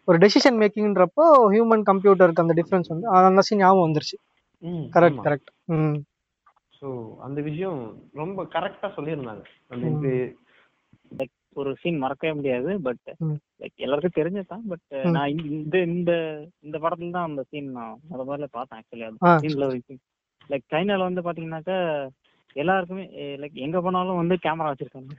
ஒரு 0.05 0.19
டெசிஷன் 0.19 0.59
மேக்கிங்ன்றப்போ 0.59 1.25
ஹியூமன் 1.53 1.85
கம்ப்யூட்டருக்கு 1.87 2.43
அந்த 2.43 2.55
டிஃபரன்ஸ் 2.55 2.89
வந்து 2.89 3.09
அது 3.09 3.27
அந்த 3.27 3.41
சீன் 3.41 3.59
ஞாபகம் 3.59 3.87
வந்துருச்சு 3.87 4.19
கரெக்ட். 4.93 5.21
கரெக்ட் 5.25 5.51
சோ 6.81 6.89
அந்த 7.19 7.41
விஷயம் 7.41 7.81
ரொம்ப 8.13 8.43
கரெக்டா 8.53 8.89
சொல்லியிருந்தாங்க. 8.97 9.43
இது 9.89 10.13
ஒரு 11.55 11.77
சீன் 11.81 11.99
மறக்கவே 11.99 12.33
முடியாது 12.33 12.81
பட். 12.81 13.05
லைக் 13.61 13.77
எல்லாருக்கும் 13.77 14.17
தெரிஞ்சதுதான் 14.19 14.65
பட். 14.69 14.87
நான் 15.11 15.29
இந்த- 15.51 15.83
இந்த 15.89 16.13
இந்த 16.61 16.79
படத்துல 16.79 17.11
தான் 17.11 17.29
அந்த 17.29 17.43
சீன் 17.43 17.71
நான் 17.71 17.99
முத 18.11 18.23
முதல்ல 18.23 18.47
பார்த்தேன் 18.51 18.81
ஆக்சுவலி 18.81 19.05
ஆ. 19.05 19.33
அந்த 19.33 19.41
சீன்ல 19.45 19.69
லைக் 20.51 20.69
சைனால 20.73 20.99
வந்து 20.99 21.23
பாத்தீங்கன்னாக்கா 21.23 21.77
எல்லாருக்குமே 22.57 23.05
லைக் 23.43 23.57
எங்க 23.67 23.79
போனாலும் 23.81 24.21
வந்து 24.21 24.37
கேமரா 24.45 24.71
வச்சிருக்காங்க. 24.73 25.15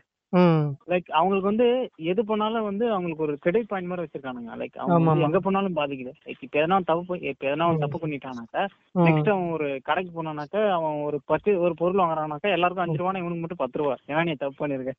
லைக் 0.87 1.07
அவங்களுக்கு 1.17 1.49
வந்து 1.49 1.67
எது 2.11 2.21
பண்ணாலும் 2.25 2.67
வந்து 2.67 2.85
அவங்களுக்கு 2.91 3.23
ஒரு 3.23 3.35
கிரெடிட் 3.43 3.69
பாயிண்ட் 3.69 3.89
மாதிரி 3.89 4.03
வச்சிருக்கானுங்க. 4.05 4.51
லைக் 4.61 4.75
அவங்க. 4.81 4.97
எங்க 5.25 5.39
போனாலும் 5.45 5.77
பாதிக்குது. 5.77 6.13
லைக் 6.25 6.43
இப்ப 6.47 6.59
எதனா 6.61 6.77
தப்பு 6.91 7.15
இப்ப 7.31 7.47
எதனா 7.49 7.69
ஒரு 7.71 7.79
தப்பு 7.83 7.99
பண்ணிட்டானாக்கா. 8.03 8.63
நெக்ஸ்ட் 9.05 9.31
அவன் 9.33 9.49
ஒரு 9.55 9.67
கடைக்கு 9.87 10.11
போனானாக்கா 10.11 10.61
அவன் 10.77 10.97
ஒரு 11.07 11.19
பத்து 11.31 11.51
ஒரு 11.65 11.73
பொருள் 11.81 12.01
வாங்குறானாக்கா 12.01 12.53
எல்லாருக்கும் 12.55 12.85
அஞ்சு 12.85 13.01
ரூபா 13.01 13.13
இவனுக்கு 13.21 13.43
மட்டும் 13.43 13.63
பத்து 13.63 13.79
ரூபா. 13.81 13.95
ஏன்னா 14.11 14.23
நீ 14.23 14.35
தப்பு 14.35 14.59
பண்ணிருக்க. 14.61 14.93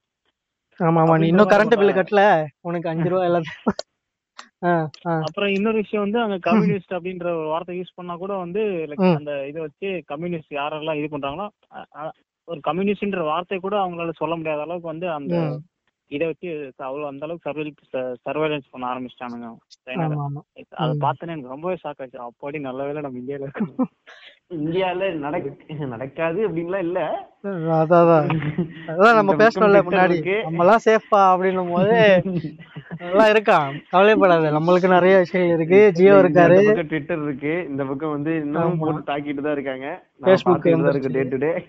ஆமா 0.80 1.00
ஆமா 1.04 1.14
நீ 1.20 1.26
இன்னும் 1.26 1.52
கரண்ட் 1.52 1.70
பண்றாங்க. 1.70 2.00
கட்டல. 2.00 2.22
உனக்கு 2.68 2.90
அஞ்சு 2.92 3.10
ரூபா 3.12 3.26
எல்லாத்தையும் 3.28 3.74
அப்புறம் 5.26 5.50
இன்னொரு 5.54 5.78
விஷயம் 5.82 6.04
வந்து 6.04 6.18
அங்க 6.22 6.36
கம்யூனிஸ்ட் 6.46 6.94
அப்படின்ற 6.96 7.26
ஒரு 7.38 7.48
வார்த்தை 7.52 7.74
யூஸ் 7.78 7.96
பண்ணா 7.98 8.14
கூட 8.16 8.32
வந்து. 8.42 8.62
அந்த 9.16 9.30
இதை 9.50 9.60
வச்சு 9.62 9.88
கம்யூனிஸ்ட் 10.12 10.52
யாரெல்லாம் 10.52 10.98
இது 11.00 11.08
பண்றாங்களோ 11.14 11.46
ஒரு 12.48 12.60
கம்யூனிஸ்ட்ன்ற 12.60 13.22
வார்த்தை 13.24 13.58
கூட 13.58 13.76
அவங்களால 13.76 14.12
சொல்ல 14.16 14.36
முடியாத 14.36 14.60
அளவுக்கு 14.60 14.86
வந்து 14.86 15.10
அந்த. 15.12 15.36
இதை 16.10 16.26
வச்சு 16.26 16.48
அவ்வளவு 16.80 17.06
அந்த 17.06 17.24
அளவுக்கு 17.24 17.46
சர்வைல் 17.46 17.70
சர்வைலன்ஸ் 18.26 18.68
பண்ண 18.70 18.84
ஆரம்பிச்சிட்டானுங்க 18.86 19.48
அதை 20.76 20.92
ம். 20.92 21.00
பார்த்தனே 21.00 21.32
எனக்கு 21.32 21.48
ரொம்பவே 21.48 21.76
ஷாக் 21.82 22.02
ஆச்சு 22.02 22.18
அப்படி 22.20 22.58
நல்ல 22.60 22.84
வேளை 22.84 23.00
நம்ம 23.00 23.18
இந்தியால 23.18 23.46
இருக்கோம் 23.46 23.72
இந்தியால 24.54 25.12
நடக்க 25.14 25.50
நடக்காது 25.86 26.48
அப்படின்லாம் 26.48 26.78
இல்ல. 26.78 26.98
அதான் 27.44 27.88
அதான். 27.92 28.28
அதான் 28.86 29.14
நம்ம 29.14 29.34
பேசணும்ல 29.34 29.46
Twitter 29.58 29.82
முன்னாடி. 29.88 30.10
இருக்கு. 30.10 30.42
நம்ம 30.42 30.64
எல்லாம் 30.64 30.84
சேஃபா 30.84 31.16
அப்படின்னும் 31.16 31.72
போது 31.72 31.96
அதெல்லாம் 33.00 33.32
இருக்கான். 33.32 33.80
கவலைப்படாத. 33.90 34.50
நம்மளுக்கு 34.50 34.88
நிறைய 34.88 35.18
விஷயம் 35.18 35.54
இருக்கு. 35.54 35.90
ஜியோ 35.92 36.14
இருக்காரு. 36.14 36.82
ட்விட்டர் 36.82 37.22
இருக்கு. 37.22 37.66
இந்த 37.68 37.84
பக்கம் 37.84 38.10
வந்து 38.10 38.34
இன்னும். 38.36 38.78
போட்டு 38.78 39.00
தாக்கிட்டு 39.00 39.42
தான் 39.42 39.52
இருக்காங்க. 39.52 40.04
தான் 40.20 40.94
இருக்கு 40.94 41.08
டே. 41.08 41.22
டு 41.22 41.36
டே 41.36 41.64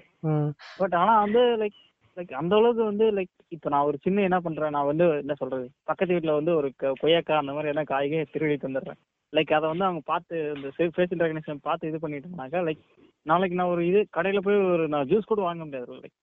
பட் 0.78 0.94
ஆனா 0.94 1.20
வந்து 1.20 1.40
லைக் 1.40 1.78
லைக் 2.18 2.32
அந்த 2.34 2.56
அளவுக்கு 2.56 2.84
வந்து 2.84 3.12
லைக் 3.12 3.34
இப்போ 3.48 3.70
நான் 3.70 3.84
ஒரு 3.84 3.98
சின்ன 4.02 4.22
என்ன 4.22 4.40
பண்றேன் 4.40 4.70
நான் 4.70 4.86
வந்து 4.86 5.10
என்ன 5.18 5.34
சொல்றது? 5.34 5.70
பக்கத்து 5.84 6.14
வீட்ல 6.14 6.34
வந்து 6.34 6.56
ஒரு 6.56 6.72
க- 6.76 6.94
கொய்யாக்காய் 7.04 7.42
அந்த 7.42 7.52
மாதிரி 7.52 7.68
எல்லாம் 7.68 7.84
காய்கறி 7.84 8.26
திருடி 8.32 8.54
தந்துடுறேன். 8.54 9.00
லைக் 9.34 9.54
அதை 9.54 9.70
வந்து 9.70 9.84
அவங்க 9.84 10.02
பார்த்து 10.06 10.54
இந்த 10.56 10.68
ஃபேஷியல் 10.78 11.24
ரெகனேஷன் 11.24 11.58
பார்த்து 11.62 11.88
இது 11.88 11.98
பண்ணிட்டாங்கனாக்கா 12.02 12.60
லைக் 12.68 12.82
நாளைக்கு 13.26 13.58
நான் 13.58 13.68
ஒரு 13.68 13.88
இது 13.88 14.08
கடையில 14.18 14.40
போய் 14.40 14.56
ஒரு 14.56 14.88
நான் 14.88 15.08
ஜூஸ் 15.08 15.26
கூட 15.26 15.42
வாங்க 15.42 15.64
முடியாது 15.66 15.94
லைக் 15.94 16.16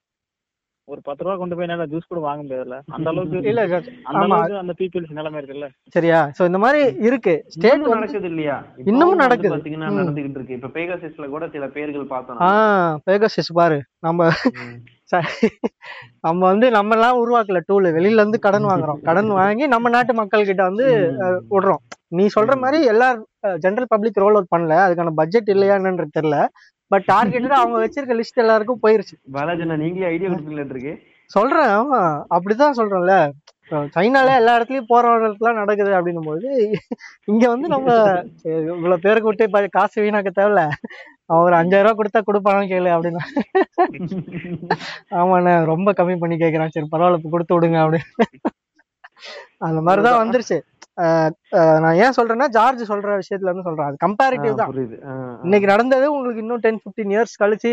ஒரு 0.89 1.01
பத்து 1.03 1.25
ரூபா 1.25 1.37
கொண்டு 1.37 1.57
போய் 1.57 1.65
என்னால 1.65 1.87
ஜூஸ் 1.87 2.09
கூட 2.09 2.21
வாங்க 2.21 2.43
முடியாதுல்ல. 2.43 2.79
அந்த 2.87 3.11
அளவுக்கு 3.11 3.49
இல்ல 3.49 3.63
அந்த 4.03 4.25
அளவுக்கு 4.25 4.57
அந்த 4.57 4.73
பீப்புள்ஸ் 4.79 5.13
நிலைமை 5.13 5.41
இருக்குல்ல. 5.41 5.69
சரியா? 5.89 6.31
சோ 6.39 6.45
இந்த 6.45 6.59
மாதிரி 6.59 6.81
இருக்கு. 6.99 7.45
ஸ்டேட் 7.47 7.87
நடக்குது 7.87 8.29
இல்லையா? 8.29 8.57
இன்னமும் 8.85 9.17
நடக்குது. 9.17 9.57
பாத்தீங்கன்னா. 9.57 9.89
நடந்துகிட்டு 9.93 10.39
இருக்கு. 10.39 10.55
இப்ப 10.55 10.69
பேகாசிஸ்ல 10.69 11.29
கூட 11.29 11.49
சில 11.49 11.69
பேர்கள் 11.69 12.07
பார்த்தோம். 12.07 12.41
ஆ. 12.41 13.01
பேகசிஸ் 13.07 13.53
பாரு. 13.55 13.83
நம்ம 13.99 14.29
நம்ம 16.21 16.41
வந்து 16.47 16.71
நம்ம 16.71 16.95
எல்லாம் 16.95 17.19
உருவாக்கல 17.23 17.61
டூல் 17.67 17.87
வெளியில 17.97 18.21
இருந்து 18.21 18.39
கடன் 18.39 18.65
வாங்குறோம். 18.65 19.01
கடன் 19.03 19.29
வாங்கி 19.29 19.67
நம்ம 19.67 19.89
நாட்டு 19.89 20.15
மக்கள் 20.15 20.45
கிட்ட 20.45 20.63
வந்து. 20.63 20.87
விடுறோம். 21.51 21.83
நீ 22.09 22.25
சொல்ற. 22.37 22.55
மாதிரி 22.59 22.85
எல்லா 22.85 23.09
ஜெனரல் 23.59 23.93
பப்ளிக் 23.95 24.23
ரோல் 24.25 24.39
அவுட் 24.39 24.53
பண்ணல. 24.55 24.77
அதுக்கான 24.87 25.13
பட்ஜெட் 25.15 25.49
இல்லையா 25.49 25.75
என்னன்றது 25.77 26.17
தெரியல. 26.19 26.39
பட் 26.91 27.07
டார்கெட்டட் 27.13 27.59
அவங்க 27.61 27.77
வச்சிருக்க 27.85 28.15
லிஸ்ட் 28.21 28.43
எல்லாருக்கும் 28.45 28.83
போயிருச்சு. 28.83 29.15
பாலாஜி 29.33 29.65
நீங்களே 29.85 30.07
ஐடியா 30.07 30.31
கொடுப்பீங்களா 30.31 30.65
இருக்கு 30.69 30.95
சொல்றேன் 31.31 31.73
ஆமா. 31.81 32.01
அப்படிதான் 32.35 32.79
சொல்றேன்ல. 32.81 33.15
சைனால 33.95 34.35
எல்லா 34.41 34.55
இடத்துலயும் 34.57 34.91
போராட்டத்துலாம் 34.93 35.61
நடக்குது 35.61 35.93
அப்படின்னும் 35.99 36.29
போது 36.29 36.49
இங்க 37.31 37.45
வந்து 37.53 37.69
நம்ம 37.75 37.89
இவ்வளவு 38.75 39.05
பேருக்கு 39.05 39.29
விட்டு 39.29 39.49
இப்ப 39.49 39.63
காசு 39.79 39.97
வீணாக்க 40.05 40.31
தேவையில்ல. 40.39 40.65
அவன் 41.29 41.45
ஒரு 41.47 41.57
அஞ்சாயிரம் 41.61 41.87
ரூபாய் 41.87 41.99
கொடுத்தா 42.01 42.21
கொடுப்பானு 42.27 42.71
கேளு 42.73 42.91
அப்படின்னா. 42.97 43.23
ஆமாண்ணே 45.21 45.55
ரொம்ப 45.73 45.93
கம்மி 46.01 46.17
பண்ணி 46.23 46.37
கேக்குறான். 46.43 46.75
சரி 46.75 46.89
பரவாயில்ல 46.93 47.21
இப்ப 47.21 47.33
கொடுத்து 47.35 47.57
விடுங்க 47.57 47.79
அப்படின்னு. 47.85 48.11
அந்த 49.67 49.81
மாதிரிதான் 49.87 50.21
வந்துருச்சு. 50.23 50.59
நான் 51.83 51.99
ஏன் 52.05 52.17
சொல்றேன்னா 52.17 52.47
ஜார்ஜ் 52.57 52.83
சொல்ற 52.91 53.15
விஷயத்துல 53.21 53.51
இருந்து 53.51 53.67
சொல்றேன். 53.69 53.89
அது 53.89 53.97
கம்பேரிட்டிவ் 54.05 54.61
தான். 54.61 54.73
இன்னைக்கு 55.47 55.67
நடந்தது 55.73 56.07
உங்களுக்கு 56.15 56.43
இன்னும் 56.45 56.63
டென் 56.67 56.83
ஃபிஃப்டீன் 56.83 57.15
இயர்ஸ் 57.15 57.41
கழிச்சு 57.43 57.73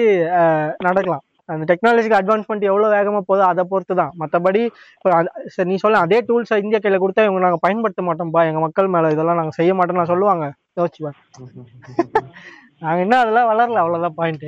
நடக்கலாம். 0.87 1.23
அந்த 1.49 1.65
டெக்னாலஜிக்கு 1.71 2.17
அட்வான்ஸ்மெண்ட் 2.19 2.69
எவ்வளவு 2.69 2.93
வேகமா 2.95 3.21
போதோ 3.29 3.43
அதை 3.51 3.63
பொறுத்து 3.71 3.93
தான் 4.01 4.13
மற்றபடி 4.21 4.61
சரி 5.55 5.67
நீ 5.71 5.77
சொல்ல 5.83 6.03
அதே 6.05 6.19
டூல்ஸ் 6.29 6.53
இந்தியா 6.63 6.81
கையில 6.83 6.99
கொடுத்தா 7.03 7.25
இவங்க 7.27 7.41
நாங்க 7.45 7.59
பயன்படுத்த 7.65 8.03
மாட்டோம்பா 8.09 8.43
எங்க 8.49 8.61
மக்கள் 8.65 8.93
மேல 8.95 9.11
இதெல்லாம் 9.15 9.39
நாங்க 9.41 9.55
செய்ய 9.59 9.73
மாட்டோம்னு 9.79 10.01
நான் 10.03 10.13
சொல்லுவாங்க. 10.13 10.47
யோசிச்சு 10.79 11.03
பாரு. 11.05 11.17
நாங்க 12.83 12.99
என்ன 13.05 13.15
அதெல்லாம் 13.23 13.49
வளரல 13.49 13.81
அவ்வளவுதான் 13.81 14.15
பாயிண்ட் 14.19 14.45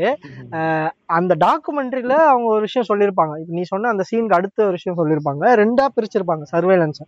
அந்த 1.18 1.34
டாக்குமெண்ட்ரியில 1.44 2.16
அவங்க 2.30 2.48
ஒரு 2.54 2.62
விஷயம் 2.68 2.88
சொல்லியிருப்பாங்க. 2.90 3.34
இப்ப 3.42 3.54
நீ 3.58 3.64
சொன்ன 3.72 3.92
அந்த 3.94 4.04
சீனுக்கு 4.10 4.38
அடுத்த 4.38 4.66
ஒரு 4.70 4.78
விஷயம் 4.78 4.98
சொல்லியிருப்பாங்க. 5.00 5.44
ரெண்டா 5.62 5.86
பிரிச்சிருப்பாங்க 5.98 6.46
சர்வேலன்ஸ் 6.54 7.02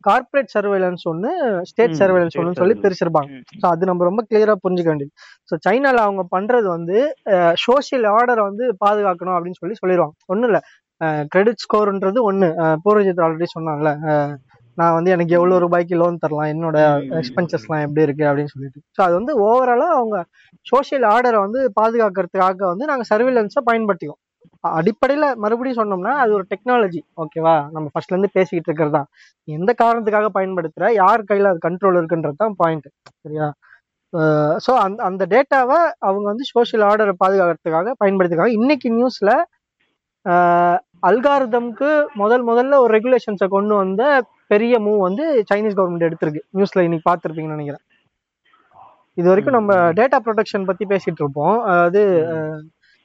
கார்ப்பரேட் 0.00 0.50
சர்வேலன்ஸ் 0.58 1.04
ஒன்னு 1.04 1.60
ஸ்டேட் 1.62 1.90
சர்வேலன்ஸ் 1.90 2.38
ஒன்னு 2.38 2.54
சொல்லி. 2.54 2.74
பிரிச்சிருப்பாங்க. 2.80 3.28
ஸோ 3.56 3.66
அது 3.66 3.86
நம்ம 3.86 4.04
ரொம்ப 4.04 4.24
கிளியரா 4.30 4.54
புரிஞ்சுக்க 4.68 4.90
வேண்டியது. 4.92 5.10
ஸோ 5.48 5.70
சைனால 5.70 5.96
அவங்க 6.06 6.40
பண்றது 6.40 6.64
வந்து 6.64 7.14
சோஷியல் 7.54 8.04
ஆர்டரை 8.04 8.40
வந்து 8.40 8.76
பாதுகாக்கணும் 8.84 9.36
அப்படின்னு 9.36 9.58
சொல்லி 9.58 9.76
சொல்லிடுவாங்க 9.86 10.10
ஒன்றும் 10.26 10.48
இல்லை. 10.48 10.60
கிரெடிட் 11.28 11.64
ஸ்கோர்ன்றது 11.64 12.20
ஒன்று 12.20 12.46
பூர்வஜித் 12.84 13.22
ஆல்ரெடி 13.24 13.44
சொன்னாங்கல்ல 13.58 14.36
நான் 14.74 14.92
வந்து 14.92 15.10
எனக்கு 15.10 15.34
எவ்வளவு 15.34 15.60
ரூபாய்க்கு 15.60 15.96
லோன் 15.96 16.16
தரலாம்? 16.16 16.46
என்னோட 16.46 16.76
எக்ஸ்பென்சஸ்லாம் 17.10 17.80
எப்படி 17.80 18.02
இருக்கு? 18.02 18.24
அப்படின்னு 18.24 18.44
சொல்லிட்டு. 18.44 18.80
ஸோ 18.90 19.04
அது 19.04 19.14
வந்து 19.14 19.32
ஓவராலா 19.44 19.88
அவங்க 19.98 20.24
சோஷியல் 20.60 21.02
ஆர்டரை 21.02 21.38
வந்து 21.38 21.72
பாதுகாக்கிறதுக்காக 21.80 22.56
வந்து 22.56 22.84
நாங்கள் 22.84 23.10
சர்வேலன்ஸை 23.14 23.60
பயன்படுத்திக்குவோம். 23.66 24.22
அ- 24.22 24.25
அடிப்படையில 24.78 25.26
மறுபடியும் 25.42 25.80
சொன்னோம்னா 25.80 26.12
அது 26.22 26.32
ஒரு 26.38 26.44
டெக்னாலஜி 26.52 27.00
ஓகேவா 27.22 27.54
நம்ம 27.74 27.86
ஃபர்ஸ்ட்ல 27.92 28.14
இருந்து 28.14 28.30
பேசிக்கிட்டு 28.36 28.68
இருக்கிறது? 28.70 28.94
தான் 28.98 29.08
எந்த 29.48 29.70
காரணத்துக்காக 29.82 30.28
பயன்படுத்துற? 30.38 30.84
யார் 31.02 31.28
கையில 31.30 31.50
அது 31.52 31.60
கண்ட்ரோல் 31.66 31.98
இருக்குன்றது 32.00 32.38
தான் 32.44 32.56
பாயிண்ட் 32.60 32.88
சரியா? 33.24 33.48
ஸோ 34.64 34.72
அந்த 34.84 34.98
அந்த 35.08 35.22
டேட்டாவை 35.34 35.78
அவங்க 36.06 36.26
வந்து 36.32 36.44
சோஷியல் 36.52 36.84
ஆர்டரை 36.88 37.14
பாதுகாக்கிறதுக்காக 37.22 37.94
பயன்படுத்திருக்காங்க. 38.02 38.58
இன்னைக்கு 38.60 38.90
நியூஸ்ல 38.98 39.30
அல்காரிதம்க்கு 41.08 41.90
முதல் 42.22 42.44
முதல்ல 42.50 42.78
ஒரு 42.84 42.92
ரெகுலேஷன்ஸை 42.96 43.48
கொண்டு 43.56 43.74
வந்த 43.82 44.02
பெரிய 44.52 44.74
மூவ் 44.86 45.00
வந்து 45.08 45.24
சைனீஸ் 45.50 45.76
கவர்மெண்ட் 45.78 46.08
எடுத்திருக்கு. 46.08 46.42
நியூஸ்ல 46.56 46.84
இன்னைக்கு 46.86 47.08
பார்த்துருப்பீங்கன்னு 47.08 47.58
நினைக்கிறேன். 47.58 47.84
இது 49.18 49.26
வரைக்கும் 49.30 49.56
நம்ம 49.58 49.74
டேட்டா 49.98 50.18
ப்ரொடெக்ஷன் 50.24 50.66
பத்தி 50.70 50.84
பேசிட்டு 50.92 51.22
இருப்போம். 51.22 51.56
அதாவது 51.70 52.00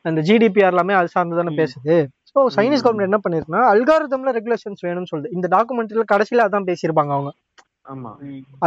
அந்த 0.06 0.20
ஜிடிபிஆர் 0.22 0.74
எல்லாமே 0.74 0.94
அது 0.94 1.08
சார்ந்து 1.08 1.40
தானே. 1.40 1.52
பேசுது. 1.62 1.96
ஸோ 2.32 2.42
சைனீஸ் 2.58 2.84
கவர்மெண்ட் 2.84 3.10
என்ன 3.10 3.20
பண்ணிருக்குன்னா 3.24 3.64
அல்காரிதம்ல 3.74 4.32
ரெகுலேஷன்ஸ் 4.38 4.86
வேணும்னு 4.88 5.12
சொல்லுது. 5.12 5.32
இந்த 5.32 5.48
டாக்குமெண்ட்ல 5.56 6.06
கடைசியில 6.14 6.46
அதான் 6.48 6.68
பேசியிருப்பாங்க 6.70 7.14
அவங்க. 7.18 7.32
ஆமா. 7.88 8.12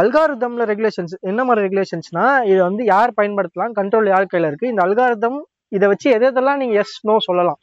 அல்காரிதம்ல 0.01 0.63
ரெகுலேஷன்ஸ் 0.71 1.13
என்ன 1.21 1.43
மாதிரி 1.43 1.65
ரெகுலேஷன்ஸ்னா 1.67 2.25
இது 2.51 2.59
வந்து 2.63 2.83
யார் 2.85 3.17
பயன்படுத்தலாம் 3.19 3.75
கண்ட்ரோல் 3.79 4.11
யார் 4.13 4.31
கையில 4.33 4.49
இருக்கு 4.51 4.67
இந்த 4.67 4.81
அல்காரிதம் 4.85 5.39
இதை 5.71 5.85
வச்சு 5.87 6.07
எது 6.11 6.25
எதெல்லாம் 6.31 6.59
நீங்க 6.61 6.75
எஸ் 6.79 6.97
நோ 7.03 7.15
சொல்லலாம். 7.19 7.59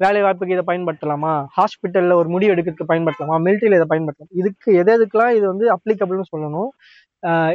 வேலை 0.00 0.20
வாய்ப்புக்கு 0.22 0.54
இதை 0.56 0.64
பயன்படுத்தலாமா? 0.66 1.32
ஹாஸ்பிட்டல்ல 1.56 2.14
ஒரு 2.14 2.28
முடிவு 2.28 2.52
எடுக்கிறதுக்கு 2.54 2.90
பயன்படுத்தலாமா? 2.92 3.36
மிலிட்டரியில 3.46 3.78
இதை 3.80 3.88
பயன்படுத்தலாம்? 3.92 4.32
இதுக்கு 4.32 4.68
எது 4.74 4.92
எதுக்கெல்லாம் 4.96 5.32
இது 5.38 5.46
வந்து 5.46 5.66
அப்ளிகபிள்னு 5.74 6.26
சொல்லணும். 6.34 6.68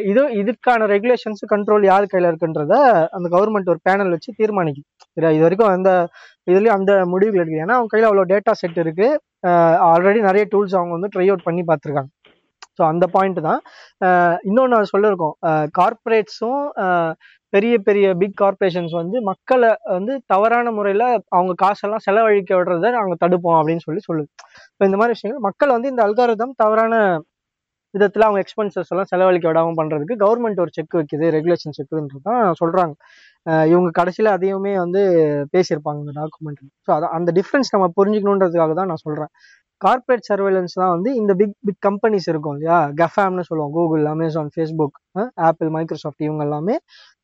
இது 0.09 0.21
இதுக்கான 0.41 0.87
ரெகுலேஷன்ஸ் 0.93 1.43
கண்ட்ரோல் 1.53 1.83
யார் 1.91 2.09
கையில் 2.11 2.29
இருக்குன்றத 2.31 2.73
அந்த 3.15 3.27
கவர்மெண்ட் 3.35 3.71
ஒரு 3.73 3.79
பேனல் 3.87 4.13
வச்சு 4.15 4.31
தீர்மானிக்கும். 4.39 4.87
சரியா? 5.15 5.31
இது 5.35 5.45
வரைக்கும் 5.45 5.71
அந்த 5.75 5.91
இதுலேயும் 6.51 6.77
அந்த 6.79 6.93
முடிவுகள் 7.11 7.43
எடுக்குது 7.43 7.65
ஏன்னா 7.65 7.77
அவங்க 7.79 7.91
கையில் 7.93 8.09
அவ்வளோ 8.09 8.25
டேட்டா 8.33 8.53
செட் 8.61 8.81
இருக்கு. 8.83 9.07
ஆல்ரெடி 9.91 10.19
நிறைய 10.29 10.43
டூல்ஸ் 10.53 10.77
அவங்க 10.79 10.93
வந்து 10.97 11.11
ட்ரை 11.15 11.27
அவுட் 11.29 11.47
பண்ணி 11.47 11.63
பார்த்துருக்காங்க. 11.69 12.11
ஸோ 12.77 12.81
அந்த 12.91 13.05
பாயிண்ட் 13.15 13.39
தான். 13.47 13.61
இன்னொன்று 14.49 14.91
சொல்லியிருக்கோம் 14.93 15.35
கார்ப்பரேட்ஸும் 15.79 16.63
பெரிய 17.53 17.73
பெரிய 17.87 18.05
பிக் 18.21 18.37
கார்பரேஷன்ஸ் 18.41 18.93
வந்து 19.01 19.17
மக்களை 19.31 19.69
வந்து 19.95 20.13
தவறான 20.31 20.67
முறையில் 20.77 21.05
அவங்க 21.35 21.53
காசெல்லாம் 21.63 22.03
செலவழிக்க 22.05 22.51
விடுறத 22.59 22.91
நாங்கள் 22.95 23.21
தடுப்போம் 23.23 23.57
அப்படின்னு 23.59 23.85
சொல்லி 23.87 24.01
சொல்லுது. 24.07 24.29
இப்போ 24.71 24.83
இந்த 24.89 24.97
மாதிரி 24.99 25.15
விஷயங்கள் 25.15 25.45
மக்கள் 25.47 25.75
வந்து 25.75 25.91
இந்த 25.93 26.01
அல்காரதம் 26.07 26.55
தவறான 26.63 26.95
விதத்தில் 27.93 28.25
அவங்க 28.27 28.39
எக்ஸ்பென்சஸ் 28.43 28.91
எல்லாம் 28.93 29.09
செலவழிக்க 29.11 29.47
விடாமல் 29.49 29.77
பண்ணுறதுக்கு 29.79 30.15
கவர்மெண்ட் 30.23 30.61
ஒரு 30.63 30.71
செக் 30.77 30.95
வைக்குது 30.99 31.27
ரெகுலேஷன் 31.37 31.75
செக்குன்றது 31.77 32.23
தான் 32.29 32.43
சொல்கிறாங்க 32.61 32.93
இவங்க 33.73 33.89
கடைசியில் 33.99 34.29
அதையுமே 34.35 34.73
வந்து 34.83 35.01
பேசியிருப்பாங்க 35.55 35.99
இந்த 36.03 36.13
டாக்குமெண்ட் 36.19 36.61
ஸோ 36.87 36.91
அதான் 36.95 37.15
அந்த 37.17 37.29
டிஃப்ரென்ஸ் 37.39 37.73
நம்ம 37.75 37.89
புரிஞ்சுக்கணுன்றதுக்காக 37.97 38.75
தான் 38.79 38.89
நான் 38.91 39.03
சொல்கிறேன் 39.05 39.31
கார்ப்பரேட் 39.81 40.27
சர்வேலன்ஸ் 40.29 40.75
தான் 40.81 40.93
வந்து 40.95 41.09
இந்த 41.21 41.31
பிக் 41.39 41.55
பிக் 41.67 41.81
கம்பெனிஸ் 41.87 42.27
இருக்கும் 42.31 42.55
இல்லையா? 42.55 42.77
கஃபாம்னு 43.01 43.45
சொல்லுவோம் 43.49 43.73
Google 43.77 44.05
Amazon 44.13 44.51
Facebook 44.53 44.97
Apple 45.47 45.69
Microsoft 45.69 46.23
இவங்க 46.27 46.43
எல்லாமே. 46.47 46.75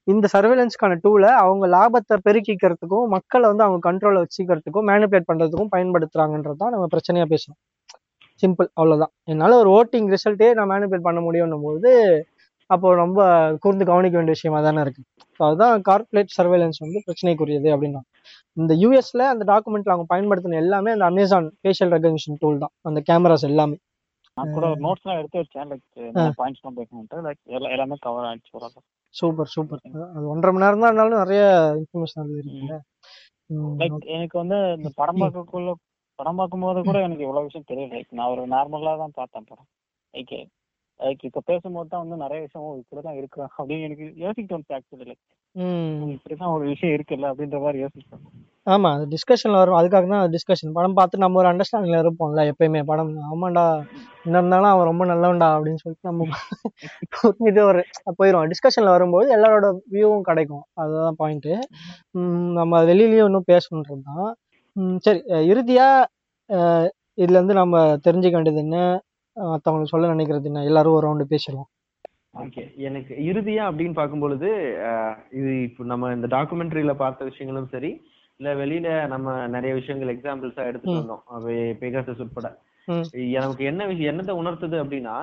இந்த 0.08 0.26
சர்வேலன்ஸ்க்கான 0.34 0.98
டூலை 1.04 1.32
அவங்க 1.44 1.66
லாபத்தை 1.76 2.16
பெருக்கிக்கிறதுக்கும் 2.28 3.08
மக்களை 3.16 3.46
வந்து 3.52 3.66
அவங்க 3.68 3.82
கண்ட்ரோலில் 3.90 4.24
வச்சுக்கிறதுக்கும் 4.24 4.88
மேனிபுலேட் 4.92 5.30
பண்ணுறதுக்கும் 5.30 5.74
பயன்படுத்துகிறாங்கன்றது 5.76 6.60
தான் 6.64 6.74
நம்ம 6.76 6.88
பிரச்சனையாக 6.94 7.30
பேசுகிறோம் 7.34 7.60
சிம்பிள் 8.42 8.70
அவ்வளோதான் 8.80 9.14
என்னால் 9.32 9.60
ஒரு 9.62 9.70
ஓட்டிங் 9.78 10.10
ரிசல்ட்டே 10.16 10.50
நான் 10.58 10.72
மேனிபுலேட் 10.74 11.08
பண்ண 11.08 11.22
முடியும்னும் 11.28 11.66
போது 11.68 11.92
அப்போ 12.70 12.88
ரொம்ப 13.04 13.20
கூர்ந்து 13.64 13.84
கவனிக்க 13.90 14.16
வேண்டிய 14.18 14.36
விஷயமா 14.38 14.60
தானே 14.66 14.82
இருக்கு. 14.86 15.02
ஸோ 15.38 15.42
அதுதான் 15.48 15.84
கார்ப்பரேட் 15.88 16.36
சர்வேலன்ஸ் 16.38 16.80
வந்து 16.84 17.00
பிரச்சனைக்குரியது 17.06 17.70
அப்படின்னா. 17.76 18.02
இந்த 18.58 18.74
யூஎஸ்ல 18.82 19.24
அந்த 19.34 19.44
டாக்குமெண்ட்ல 19.52 19.94
அவங்க 19.96 20.08
பயன்படுத்தின 20.14 20.60
எல்லாமே 20.64 20.92
அந்த 20.96 21.06
அமேசான் 21.12 21.48
ஃபேஷியல் 21.62 21.94
ரெகக்னிஷன் 21.96 22.40
டூல் 22.44 22.62
தான். 22.64 22.74
அந்த 22.90 23.02
கேமராஸ் 23.10 23.48
எல்லாமே. 23.50 23.78
நான் 24.38 24.54
கூட 24.56 24.68
நோட்ஸ் 24.86 25.04
எல்லாம் 25.06 25.20
எடுத்து 25.22 25.42
வச்சேன். 25.42 25.70
லைக் 25.72 26.38
பாயிண்ட்ஸ் 26.42 26.62
எல்லாம் 26.62 26.78
பேசணும்ட்டு 26.80 27.24
லைக் 27.28 27.42
எல்லாமே 27.76 27.98
கவர் 28.06 28.28
ஆயிடுச்சு 28.30 28.84
சூப்பர் 29.16 29.52
சூப்பர் 29.56 29.82
அது 30.16 30.26
ஒன்றரை 30.34 30.52
மணி 30.54 30.66
நேரம் 30.66 30.84
தான் 30.84 30.92
இருந்தாலும் 30.92 31.22
நிறைய 31.24 31.44
இன்ஃபர்மேஷன் 31.82 32.24
அது 32.24 32.34
இருக்குல்ல. 32.42 32.76
லைக் 33.82 34.10
எனக்கு 34.18 34.36
வந்து 34.42 34.58
இந்த 34.78 34.90
படம் 35.00 35.22
பார்க்கக்குள்ள 35.24 35.72
படம் 36.20 36.40
பார்க்கும்போது 36.40 36.80
கூட 36.88 37.00
எனக்கு 37.08 37.26
இவ்வளவு 37.26 37.48
விஷயம் 37.48 37.70
தெரியல. 37.70 37.92
லைக் 37.96 38.18
நான் 38.20 38.32
ஒரு 38.34 38.44
நார்மலா 38.56 38.94
தான் 39.04 39.18
பார்த்தேன் 39.20 39.50
படம். 39.52 39.70
லைக் 40.14 40.34
லைக் 41.00 41.22
இப்ப 41.28 41.42
பேசும்போது 41.50 41.90
தான் 41.92 42.02
வந்து 42.04 42.24
நிறைய 42.24 42.40
விஷயம் 42.46 42.80
இப்படிதான் 42.82 43.20
இருக்கு 43.20 43.42
அப்படின்னு 43.50 43.86
எனக்கு 43.88 44.06
யோசிக்க 44.24 44.48
தோணுச்சு 44.50 44.76
ஆக்சுவலி 44.78 45.06
லைக் 45.10 45.26
இப்படிதான் 46.16 46.54
ஒரு 46.56 46.66
விஷயம் 46.72 46.96
இருக்குல்ல? 46.96 47.30
அப்படின்ற 47.32 47.60
மாதிரி 47.64 47.80
யோசிச்சேன் 47.84 48.26
ஆமா 48.68 48.90
அது 48.96 49.06
டிஸ்கஷன்ல 49.14 49.60
வரும். 49.62 49.78
அதுக்காக 49.78 50.08
தான் 50.12 50.34
டிஸ்கஷன் 50.34 50.76
படம் 50.76 50.98
பார்த்து 50.98 51.22
நம்ம 51.24 51.40
ஒரு 51.42 51.50
அண்டர்ஸ்டாண்டிங்ல 51.52 52.02
இருப்போம்ல 52.04 52.42
எப்பயுமே. 52.52 52.82
படம் 52.90 53.12
ஆமாண்டா 53.30 53.64
என்ன 54.26 54.36
இருந்தாலும் 54.38 54.72
அவன் 54.72 54.90
ரொம்ப 54.92 55.04
நல்லவன்டா 55.12 55.48
அப்படின்னு 55.56 55.82
சொல்லிட்டு 55.84 56.10
நம்ம 56.10 56.28
புரிஞ்சுட்டு 57.16 57.62
ஒரு 57.70 57.82
போயிடும் 58.20 58.52
டிஸ்கஷன்ல 58.54 58.92
வரும்போது 58.96 59.30
எல்லாரோட 59.38 59.68
வியூவும் 59.94 60.28
கிடைக்கும். 60.30 60.66
அதுதான் 60.82 61.20
பாயிண்ட் 61.22 61.50
நம்ம 62.60 62.84
வெளியிலயும் 62.92 63.30
இன்னும் 63.32 63.50
பேசணுன்றது 63.54 64.04
தான். 64.12 64.30
சரி. 65.06 65.20
இறுதியா 65.52 65.88
இதுல 67.18 67.38
இருந்து 67.38 67.56
நம்ம 67.60 67.78
தெரிஞ்சுக்க 68.06 68.38
வேண்டியது 68.38 68.62
என்ன? 68.66 68.78
மற்றவங்களுக்கு 69.38 69.94
சொல்ல 69.94 70.14
நினைக்கிறது 70.14 70.50
என்ன? 70.52 70.64
எல்லாரும் 70.70 70.96
ஒரு 70.98 71.06
ரவுண்டு 71.08 71.32
பேசிடுவோம். 71.34 71.70
ஓகே. 72.44 72.64
எனக்கு 72.88 73.14
இறுதியா 73.30 73.64
அப்படின்னு 73.70 73.98
பார்க்கும் 74.00 74.24
பொழுது 74.24 74.50
இது 75.40 75.52
இப்போ 75.68 75.84
நம்ம 75.92 76.12
இந்த 76.18 76.28
டாக்குமெண்ட்ரியில 76.36 76.94
பார்த்த 77.04 77.30
விஷயங்களும் 77.30 77.72
சரி 77.76 77.92
இல்ல 78.40 78.50
வெளியில 78.62 78.90
நம்ம 79.14 79.48
நிறைய 79.56 79.72
விஷயங்கள் 79.80 80.14
எக்ஸாம்பிள்ஸா 80.16 80.68
எடுத்துட்டு 80.70 81.00
வந்தோம். 81.00 81.24
பெகாசஸ் 81.82 82.24
உட்பட. 82.26 82.50
நமக்கு 82.90 83.64
என்ன 83.72 83.82
விஷயம் 83.92 84.12
என்னத்தை 84.12 84.36
உணர்த்துது 84.42 84.78
அப்படின்னா 84.84 85.16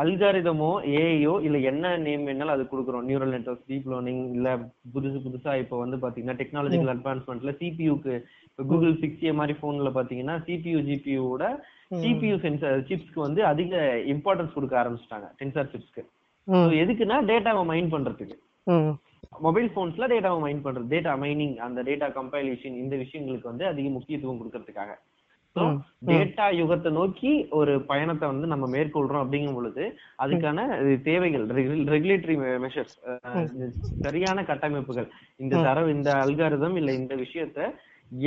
அல்காரிதமோ 0.00 0.70
ஏஐயோ 0.98 1.32
இல்ல 1.46 1.56
என்ன 1.70 1.92
நேம் 2.04 2.26
வேணாலும் 2.28 2.54
அது 2.56 2.64
கொடுக்குறோம். 2.72 3.06
நியூரல் 3.08 3.32
நெட்ஒர்க் 3.34 3.64
டீப் 3.70 3.88
லேர்னிங் 3.92 4.22
இல்ல 4.36 4.48
புதுசு 4.94 5.18
புதுசா 5.24 5.52
இப்போ 5.62 5.76
வந்து 5.82 5.96
பாத்தீங்கன்னா 6.04 6.36
டெக்னாலஜிக்கல் 6.40 6.92
அட்வான்ஸ்மெண்ட்ல 6.94 7.52
சிபியூக்கு 7.60 8.14
இப்போ 8.48 8.64
கூகுள் 8.72 8.94
சிக்ஸ் 9.02 9.24
ஏ 9.28 9.32
மாதிரி 9.40 9.54
போன்ல 9.62 9.90
பாத்தீங்கன்னா 9.96 10.36
சிபியூ 10.48 10.80
ஜிபியூட 10.88 11.44
சிபியூ 12.02 12.36
சென்சார் 12.44 12.84
சிப்ஸ்க்கு 12.90 13.20
வந்து 13.26 13.40
அதிக 13.52 13.72
இம்பார்ட்டன்ஸ் 14.14 14.54
கொடுக்க 14.58 14.76
ஆரம்பிச்சிட்டாங்க 14.82 15.28
சென்சார் 15.40 15.72
சிப்ஸ்க்கு 15.74 16.04
எதுக்குன்னா 16.82 17.18
டேட்டாவை 17.30 17.64
மைண்ட் 17.72 17.92
பண்றதுக்கு. 17.94 18.36
மொபைல் 19.46 19.68
போன்ஸ்ல 19.76 20.06
டேட்டாவை 20.12 20.38
மைண்ட் 20.44 20.64
பண்றது 20.66 20.86
டேட்டா 20.94 21.12
மைனிங் 21.24 21.56
அந்த 21.66 21.82
டேட்டா 21.88 22.08
கம்பைலேஷன் 22.18 22.76
இந்த 22.82 22.94
விஷயங்களுக்கு 23.02 23.50
வந்து 23.52 23.66
அதிக 23.72 23.88
முக்கியத்துவம் 23.96 24.40
கொடுக்கறதுக்காக. 24.40 24.90
டேட்டா 26.08 26.46
யுகத்தை 26.58 26.90
நோக்கி 26.90 27.30
ஒரு 27.50 27.72
பயணத்தை 27.82 28.26
வந்து 28.28 28.46
நம்ம 28.46 28.66
மேற்கொள்றோம் 28.66 29.22
அப்படிங்கும் 29.24 29.54
பொழுது 29.54 29.84
அதுக்கான 30.18 30.60
தேவைகள் 31.02 31.44
ரெகுலேட்டரி 31.90 32.36
மெஷர்ஸ் 32.58 32.96
சரியான 34.04 34.44
கட்டமைப்புகள் 34.44 35.08
இந்த 35.40 35.62
தரவு 35.62 35.90
இந்த 35.90 36.12
அல்காரிதம் 36.24 36.76
இல்ல 36.76 36.92
இந்த 36.92 37.16
விஷயத்த 37.16 37.68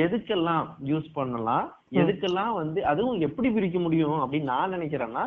எதுக்கெல்லாம் 0.02 0.68
யூஸ் 0.84 1.10
பண்ணலாம் 1.14 1.66
எதுக்கெல்லாம் 1.96 2.54
வந்து 2.54 2.80
அதுவும் 2.84 3.20
எப்படி 3.22 3.50
பிரிக்க 3.50 3.78
முடியும் 3.80 4.18
அப்படின்னு 4.22 4.52
நான் 4.54 4.74
நினைக்கிறேன்னா 4.78 5.24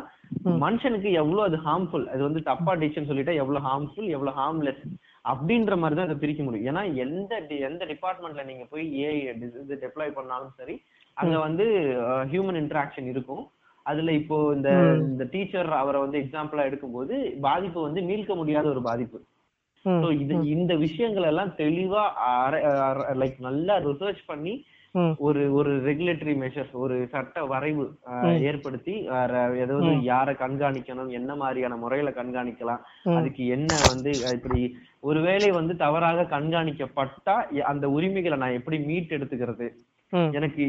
மனுஷனுக்கு 0.64 1.10
எவ்வளவு 1.12 1.46
அது 1.46 1.58
ஹார்ம்ஃபுல் 1.66 2.06
அது 2.08 2.22
வந்து 2.22 2.42
தப்பா 2.42 2.72
டிசிஷன் 2.74 3.08
சொல்லிட்டா 3.10 3.34
எவ்வளவு 3.34 3.66
ஹார்ம்ஃபுல் 3.66 4.08
எவ்வளவு 4.08 4.38
ஹார்ம்லெஸ் 4.38 4.82
அப்படின்ற 5.24 5.74
மாதிரி 5.76 5.96
தான் 5.96 6.08
அதை 6.08 6.16
பிரிக்க 6.18 6.42
முடியும். 6.42 6.68
ஏன்னா 6.68 6.82
எந்த 6.96 7.32
எந்த 7.68 7.84
டிபார்ட்மெண்ட்ல 7.84 8.44
நீங்க 8.44 8.64
போய் 8.70 8.84
ஏஐ 9.02 9.16
டெப்ளாய் 9.82 10.16
பண்ணாலும் 10.18 10.54
சரி 10.56 10.76
அங்க 11.16 11.36
வந்து 11.38 11.64
ஹியூமன் 12.32 12.58
இன்டராக்ஷன் 12.62 13.08
இருக்கும். 13.12 13.42
அதுல 13.86 14.12
இப்போ 14.12 14.36
இந்த 14.56 14.70
இந்த 15.10 15.24
டீச்சர் 15.32 15.70
அவரை 15.82 15.98
வந்து 16.00 16.20
எக்ஸாம்பிளா 16.22 16.66
எடுக்கும்போது 16.68 17.14
பாதிப்பு 17.40 17.80
வந்து 17.82 18.00
மீள்க 18.10 18.34
முடியாத 18.34 18.66
ஒரு 18.68 18.82
பாதிப்பு. 18.82 19.18
ஸோ 19.84 20.08
இது 20.22 20.34
இந்த 20.54 20.72
விஷயங்கள் 20.76 21.28
எல்லாம் 21.30 21.52
தெளிவா 21.60 22.02
லைக் 23.22 23.38
நல்லா 23.40 23.74
ரிசர்ச் 23.86 24.22
பண்ணி 24.26 24.54
ஒரு 25.26 25.42
ஒரு 25.58 25.72
ரெகுலேட்டரி 25.86 26.32
மெஷர்ஸ் 26.36 26.72
ஒரு 26.74 26.94
சட்ட 27.12 27.44
வரைவு 27.46 27.84
ஏற்படுத்தி 28.48 28.94
ஏதாவது 29.64 29.90
யார 30.08 30.32
கண்காணிக்கணும் 30.40 31.12
என்ன 31.18 31.34
மாதிரியான 31.36 31.76
முறையில 31.76 32.12
கண்காணிக்கலாம் 32.16 32.82
அதுக்கு 33.16 33.44
என்ன 33.56 33.72
வந்து 33.86 34.12
இப்படி 34.38 34.60
ஒருவேளை 35.00 35.50
வந்து 35.50 35.76
தவறாக 35.76 36.26
கண்காணிக்கப்பட்டா 36.34 37.36
அந்த 37.72 37.88
உரிமைகளை 37.88 38.38
நான் 38.38 38.58
எப்படி 38.60 38.78
மீட் 38.90 39.16
எடுத்துக்கிறது 39.18 39.68
எனக்கு 40.38 40.64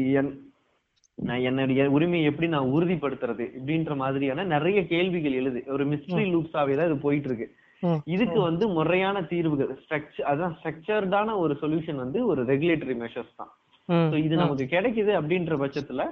நான் 1.18 1.44
என்னுடைய 1.48 1.82
உரிமையை 1.96 2.26
எப்படி 2.30 2.48
நான் 2.54 2.72
உறுதிப்படுத்துறது 2.76 3.44
இப்படின்ற 3.58 3.94
மாதிரியான 4.02 4.44
நிறைய 4.52 4.78
கேள்விகள் 4.92 5.38
எழுது. 5.40 5.60
ஒரு 5.74 5.84
மிஸ்ட்ரி 5.92 6.24
லூப்ஸாவே 6.34 6.74
தான் 6.78 6.88
இது 6.90 6.96
போயிட்டு 7.06 7.28
இருக்கு 7.30 7.48
இதுக்கு 8.14 8.38
வந்து 8.48 8.64
முறையான 8.76 9.22
தீர்வுகள் 9.30 9.70
ஸ்ட்ரக்சர் 9.82 10.26
அதான் 10.32 10.54
ஸ்ட்ரக்சர்டான 10.58 11.34
ஒரு 11.44 11.54
சொல்யூஷன் 11.62 12.02
வந்து 12.04 12.18
ஒரு 12.32 12.40
ரெகுலேட்டரி 12.50 12.94
மெஷர்ஸ் 13.02 13.38
தான். 13.40 13.52
இது 14.26 14.34
நமக்கு 14.42 14.66
கிடைக்குது 14.74 15.12
அப்படின்ற 15.20 15.56
பட்சத்துல 15.62 16.04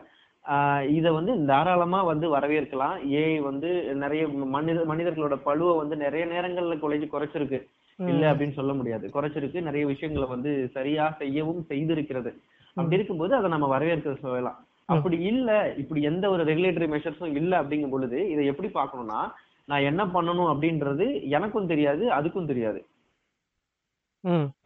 இத 0.99 1.07
வந்து 1.17 1.33
தாராளமா 1.51 2.01
வந்து 2.11 2.27
வரவேற்கலாம். 2.35 2.97
ஏஐ 3.21 3.37
வந்து 3.49 3.71
நிறைய 4.03 4.23
மனித 4.57 4.85
மனிதர்களோட 4.93 5.37
பழுவை 5.49 5.75
வந்து 5.81 5.97
நிறைய 6.05 6.25
நேரங்கள்ல 6.35 6.77
குறைஞ்சு 6.85 7.09
குறைச்சிருக்கு. 7.15 7.61
இல்ல 7.99 8.23
அப்படின்னு 8.33 8.59
சொல்ல 8.61 8.73
முடியாது. 8.79 9.07
குறைச்சிருக்கு. 9.17 9.61
நிறைய 9.69 9.85
விஷயங்களை 9.93 10.29
வந்து 10.35 10.53
சரியா 10.77 11.07
செய்யவும் 11.21 11.63
செய்திருக்கிறது. 11.71 12.33
அப்படி 12.77 12.99
இருக்கும்போது 12.99 13.33
அதை 13.39 13.49
நம்ம 13.51 13.67
வரவேற்க 13.75 14.15
சொல்லலாம். 14.25 14.59
அப்படி 14.89 15.17
இல்ல 15.31 15.51
இப்படி 15.81 16.01
எந்த 16.11 16.25
ஒரு 16.31 16.43
ரெகுலேட்டரி 16.51 16.87
மெஷர்ஸும் 16.95 17.37
இல்ல 17.41 17.53
அப்படிங்கும் 17.63 17.95
பொழுது 17.95 18.19
இதை 18.31 18.45
எப்படி 18.53 18.69
பார்க்கணும்னா 18.79 19.21
நான் 19.69 19.87
என்ன 19.91 20.03
பண்ணணும் 20.15 20.51
அப்படின்றது 20.53 21.07
எனக்கும் 21.39 21.71
தெரியாது 21.73 22.05
அதுக்கும் 22.19 22.51
தெரியாது. 22.53 22.81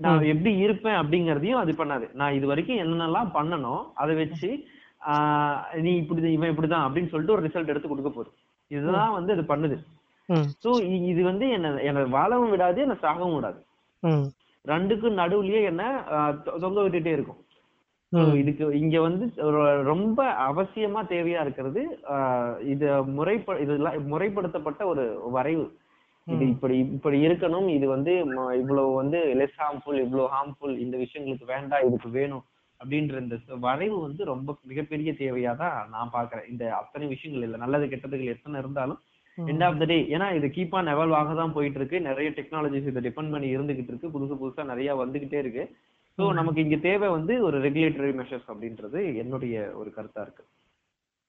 நான் 0.05 0.31
எப்படி 0.33 0.53
இருப்பேன் 0.65 1.01
அப்படிங்கறதையும் 1.01 1.61
அது 1.63 1.73
பண்ணாது. 1.81 2.07
நான் 2.21 2.37
இது 2.39 2.47
வரைக்கும் 2.51 2.81
என்னென்னலாம் 2.85 3.35
பண்ணணும் 3.37 3.83
அதை 4.03 4.15
வச்சு 4.23 4.51
ஆஹ் 5.13 5.59
நீ 5.85 5.91
இப்படி 6.03 6.31
இவன் 6.37 6.53
இப்படிதான் 6.53 6.85
அப்படின்னு 6.87 7.11
சொல்லிட்டு 7.13 7.35
ஒரு 7.37 7.47
ரிசல்ட் 7.47 7.73
எடுத்து 7.73 7.89
கொடுக்க 7.89 8.11
போகுது. 8.11 8.31
இதுதான் 8.71 9.17
வந்து 9.17 9.35
அது 9.37 9.43
பண்ணுது. 9.51 9.77
சோ 10.65 10.71
இது 11.11 11.23
வந்து 11.31 11.47
என்ன 11.57 11.73
என்ன 11.89 12.05
வாழவும் 12.17 12.53
விடாது 12.55 12.79
என்ன 12.87 12.97
சாகவும் 13.03 13.37
விடாது. 13.39 13.61
ரெண்டுக்கும் 14.65 15.19
நடுவுலயே 15.21 15.61
என்ன 15.71 15.83
தொங்க 16.63 16.79
விட்டுட்டே 16.85 17.13
இருக்கும். 17.17 17.41
இதுக்கு 18.41 18.65
இங்க 18.81 18.97
வந்து 19.07 19.25
ரொம்ப 19.91 20.21
அவசியமா 20.49 21.01
தேவையா 21.13 21.41
இருக்கிறது 21.45 21.83
இது 22.73 22.87
முறைப்ப 23.19 23.57
இதெல்லாம் 23.65 24.09
முறைப்படுத்தப்பட்ட 24.13 24.83
ஒரு 24.93 25.05
வரைவு. 25.37 25.67
இது 26.27 26.45
இப்படி 26.53 26.77
இப்படி 26.97 27.19
இருக்கணும் 27.27 27.69
இது 27.77 27.87
வந்து 27.95 28.13
இவ்வளவு 28.61 28.91
வந்து 29.01 29.19
லெஸ் 29.41 29.59
ஹார்ம்ஃபுல் 29.63 30.03
இவ்வளவு 30.05 30.29
ஹார்ம்ஃபுல் 30.35 30.77
இந்த 30.85 30.97
விஷயங்களுக்கு 31.05 31.53
வேண்டாம் 31.55 31.87
இதுக்கு 31.89 32.11
வேணும் 32.19 32.45
அப்படின்ற 32.81 33.17
இந்த 33.25 33.37
வரைவு 33.67 33.97
வந்து 34.07 34.23
ரொம்ப 34.33 34.57
மிகப்பெரிய 34.71 35.11
தேவையா 35.23 35.53
தான் 35.63 35.77
நான் 35.95 36.15
பாக்குறேன் 36.17 36.49
இந்த 36.53 36.65
அத்தனை 36.81 37.09
விஷயங்கள் 37.13 37.47
இல்ல 37.49 37.59
நல்லது 37.65 37.87
கெட்டதுகள் 37.93 38.35
எத்தனை 38.35 38.63
இருந்தாலும் 38.63 39.01
எண்ட் 39.39 39.65
ஆஃப் 39.67 39.79
த 39.81 39.85
டே 39.91 39.99
ஏன்னா 40.15 40.27
இது 40.39 40.47
கீப் 40.57 40.75
ஆன் 40.79 40.91
எவால்வ் 40.93 41.17
ஆக 41.21 41.35
தான் 41.39 41.55
போயிட்டு 41.55 41.79
இருக்கு. 41.81 41.99
நிறைய 42.09 42.29
டெக்னாலஜிஸ் 42.37 42.91
இதை 42.91 43.01
டிபெண்ட் 43.07 43.33
பண்ணி 43.35 43.49
இருந்துகிட்டு 43.55 43.91
இருக்கு. 43.93 44.13
புதுசு 44.15 44.35
புதுசா 44.43 44.65
நிறைய 44.73 44.91
வந்துகிட்டே 45.01 45.39
இருக்கு. 45.45 45.65
ஸோ 46.19 46.25
நமக்கு 46.39 46.61
இங்க 46.65 46.77
தேவை 46.83 47.09
வந்து 47.15 47.35
ஒரு 47.47 47.57
ரெகுலேட்டரி 47.65 48.11
மெஷர்ஸ் 48.19 48.51
அப்படின்றது 48.51 49.01
என்னுடைய 49.23 49.55
ஒரு 49.81 49.91
கருத்தா 49.97 50.23
இருக்கு. 50.27 50.45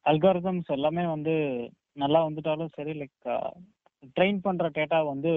அல்காரிதம்ஸ் 0.06 0.70
எல்லாமே 0.70 1.04
வந்து 1.14 1.34
நல்லா 1.98 2.20
வந்துட்டாலும் 2.28 2.74
சரி 2.76 2.94
லைக் 3.00 3.30
ட்ரெயின் 4.18 4.40
பண்ற 4.46 4.66
டேட்டா 4.76 4.98
வந்து 5.08 5.32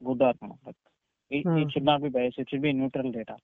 குட்டா 0.00 0.26
இருக்கணும். 0.30 0.60
Like. 0.66 0.82
It 1.30 1.72
should 1.72 1.88
not 1.88 2.04
be 2.06 2.10
bias 2.16 2.38
it 2.40 2.50
should 2.52 2.66
be 2.66 2.72
neutral 2.72 3.16
data 3.16 3.36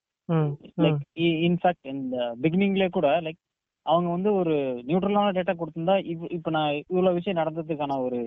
like 0.84 1.00
in fact 1.48 1.88
இந்த 1.94 2.16
பிகினிங்லேயே 2.44 2.90
கூட 2.90 3.08
லைக் 3.26 3.40
அவங்க 3.86 4.08
வந்து 4.12 4.30
ஒரு 4.40 4.54
நியூட்ரலான 4.88 5.32
டேட்டா 5.38 5.54
கொடுத்திருந்தா 5.56 5.96
இவ் 6.12 6.22
இப்போ 6.36 6.50
நான் 6.50 6.78
இவ்வளோ 6.84 7.10
விஷயம் 7.18 7.40
நடந்ததுக்கான 7.40 7.98
ஒரு 8.06 8.20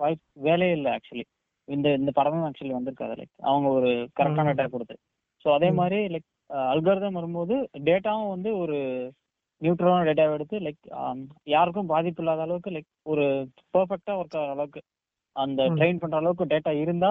வாய்ப்பு 0.00 0.26
வேலையே 0.48 0.74
இல்லை 0.78 0.90
ஆக்சுவலி 0.96 1.24
இந்த 1.68 1.88
இந்த 2.00 2.10
படமும் 2.18 2.46
ஆக்சுவலி 2.46 2.74
வந்திருக்காது. 2.76 3.14
லைக் 3.20 3.34
அவங்க 3.50 3.68
ஒரு 3.78 3.90
கரெக்டான. 4.18 4.46
டேட்டா 4.50 4.66
கொடுத்து. 4.74 4.96
ஸோ 5.44 5.48
அதே. 5.56 5.68
மாதிரி 5.78 5.98
லைக் 6.14 6.28
அல்காரதம் 6.70 7.18
வரும்போது 7.18 7.54
டேட்டாவும் 7.86 8.32
வந்து 8.32 8.50
ஒரு 8.58 8.76
நியூட்ரலான 9.62 10.04
டேட்டாவை 10.08 10.34
எடுத்து 10.34 10.56
லைக் 10.66 10.84
யாருக்கும் 11.46 11.90
பாதிப்பு 11.90 12.22
இல்லாத 12.22 12.42
அளவுக்கு 12.42 12.70
லைக் 12.70 12.90
ஒரு 13.06 13.24
பர்ஃபெக்டா 13.74 14.12
ஒர்க் 14.20 14.36
ஆகிற 14.36 14.52
அளவுக்கு 14.54 14.80
அந்த. 15.36 15.60
ட்ரெயின் 15.78 16.00
பண்ற 16.02 16.16
அளவுக்கு 16.16 16.50
டேட்டா 16.52 16.72
இருந்தா 16.82 17.10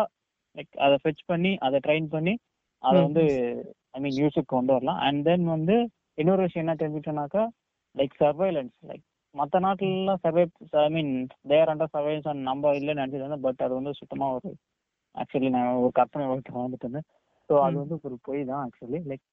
லைக் 0.56 0.74
அதை 0.86 0.96
ஃபெச் 1.04 1.24
பண்ணி 1.28 1.52
அதை 1.62 1.80
ட்ரெயின் 1.86 2.10
பண்ணி 2.10 2.34
அதை. 2.84 2.98
வந்து 3.06 3.24
ஐ 3.94 4.02
மீன் 4.02 4.18
யூஸுக்கு 4.20 4.50
கொண்டு 4.50 4.74
வரலாம் 4.76 5.00
அண்ட் 5.06 5.22
தென் 5.26 5.46
வந்து 5.48 5.76
இன்னொரு 6.18 6.42
விஷயம் 6.46 6.66
என்ன 6.66 6.76
தெரிஞ்சுட்டோம்னாக்கா 6.82 7.44
லைக் 7.96 8.16
சர்வைலன்ஸ் 8.22 8.76
லைக் 8.90 9.06
மற்ற 9.36 9.58
நாட்டிலலாம் 9.66 10.22
சர்வை 10.24 10.44
ஐ 10.82 10.90
மீன் 10.90 11.12
தேர் 11.50 11.72
அண்டர் 11.74 11.94
சர்வைலன்ஸ் 11.94 12.30
நம்ம 12.50 12.74
இல்லைன்னு 12.80 13.02
நினச்சிட்டு 13.02 13.40
பட் 13.46 13.64
அது 13.66 13.74
வந்து 13.76 13.94
சுத்தமா 14.00 14.28
ஒரு 14.38 14.50
ஆக்சுவலி 15.16 15.50
நான் 15.50 15.80
ஒரு 15.84 15.92
கற்பனை 16.00 16.26
வாழ்க்கை 16.28 16.54
இருந்தேன் 16.80 17.08
ஸோ 17.50 17.56
அது. 17.66 17.78
வந்து 17.82 17.98
ஒரு 18.08 18.18
பொய் 18.28 18.42
தான் 18.52 18.64
ஆக்சுவலி 18.66 19.00
லைக். 19.12 19.26